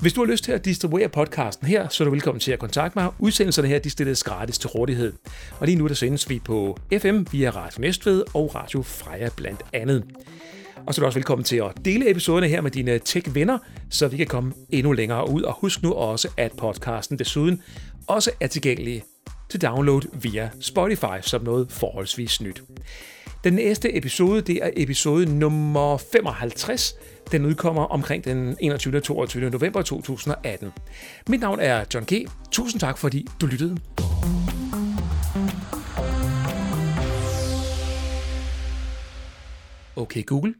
Hvis 0.00 0.12
du 0.12 0.24
har 0.24 0.30
lyst 0.30 0.44
til 0.44 0.52
at 0.52 0.64
distribuere 0.64 1.08
podcasten 1.08 1.66
her, 1.66 1.88
så 1.88 2.02
er 2.02 2.04
du 2.04 2.10
velkommen 2.10 2.40
til 2.40 2.52
at 2.52 2.58
kontakte 2.58 2.98
mig. 2.98 3.10
Udsendelserne 3.18 3.68
her 3.68 3.78
de 3.78 3.90
stilles 3.90 4.22
gratis 4.22 4.58
til 4.58 4.68
rådighed. 4.68 5.12
Og 5.60 5.66
lige 5.66 5.76
nu 5.76 5.88
der 5.88 5.94
sendes 5.94 6.28
vi 6.28 6.38
på 6.38 6.78
FM 6.98 7.22
via 7.32 7.50
Radio 7.50 7.80
Næstved 7.80 8.24
og 8.34 8.54
Radio 8.54 8.82
Freja 8.82 9.28
blandt 9.36 9.62
andet. 9.72 10.04
Og 10.86 10.94
så 10.94 11.00
er 11.00 11.02
du 11.02 11.06
også 11.06 11.18
velkommen 11.18 11.44
til 11.44 11.56
at 11.56 11.72
dele 11.84 12.10
episoderne 12.10 12.48
her 12.48 12.60
med 12.60 12.70
dine 12.70 12.98
tech-venner, 12.98 13.58
så 13.90 14.08
vi 14.08 14.16
kan 14.16 14.26
komme 14.26 14.52
endnu 14.70 14.92
længere 14.92 15.30
ud. 15.30 15.42
Og 15.42 15.54
husk 15.60 15.82
nu 15.82 15.92
også, 15.92 16.28
at 16.36 16.52
podcasten 16.58 17.18
desuden 17.18 17.62
også 18.06 18.30
er 18.40 18.46
tilgængelig 18.46 19.02
til 19.48 19.62
download 19.62 20.02
via 20.22 20.50
Spotify 20.60 21.20
som 21.20 21.44
noget 21.44 21.72
forholdsvis 21.72 22.40
nyt. 22.40 22.62
Den 23.44 23.52
næste 23.52 23.96
episode, 23.96 24.40
det 24.40 24.58
er 24.62 24.70
episode 24.76 25.38
nummer 25.38 25.96
55. 25.96 26.94
Den 27.32 27.46
udkommer 27.46 27.82
omkring 27.82 28.24
den 28.24 28.56
21. 28.60 28.96
og 28.96 29.02
22. 29.02 29.50
november 29.50 29.82
2018. 29.82 30.72
Mit 31.28 31.40
navn 31.40 31.60
er 31.60 31.84
John 31.94 32.06
G. 32.12 32.12
Tusind 32.52 32.80
tak, 32.80 32.98
fordi 32.98 33.26
du 33.40 33.46
lyttede. 33.46 33.76
Okay 39.96 40.24
Google, 40.26 40.54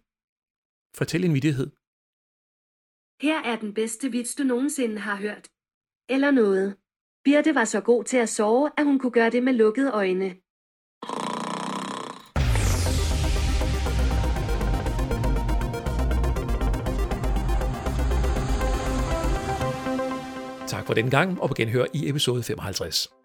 fortæl 0.98 1.24
en 1.24 1.34
vidighed. 1.34 1.70
Her 3.26 3.38
er 3.50 3.56
den 3.60 3.74
bedste 3.74 4.10
vits, 4.10 4.34
du 4.34 4.42
nogensinde 4.42 4.98
har 4.98 5.16
hørt. 5.16 5.48
Eller 6.08 6.30
noget. 6.30 6.76
Birte 7.24 7.54
var 7.54 7.64
så 7.64 7.80
god 7.80 8.04
til 8.04 8.16
at 8.16 8.28
sove, 8.28 8.70
at 8.78 8.84
hun 8.84 8.98
kunne 8.98 9.12
gøre 9.12 9.30
det 9.30 9.42
med 9.42 9.52
lukkede 9.52 9.90
øjne. 9.90 10.36
Tak 20.84 20.88
for 20.88 20.94
den 20.94 21.10
gang, 21.10 21.40
og 21.40 21.48
på 21.48 21.54
genhør 21.54 21.84
i 21.92 22.08
episode 22.08 22.42
55. 22.42 23.23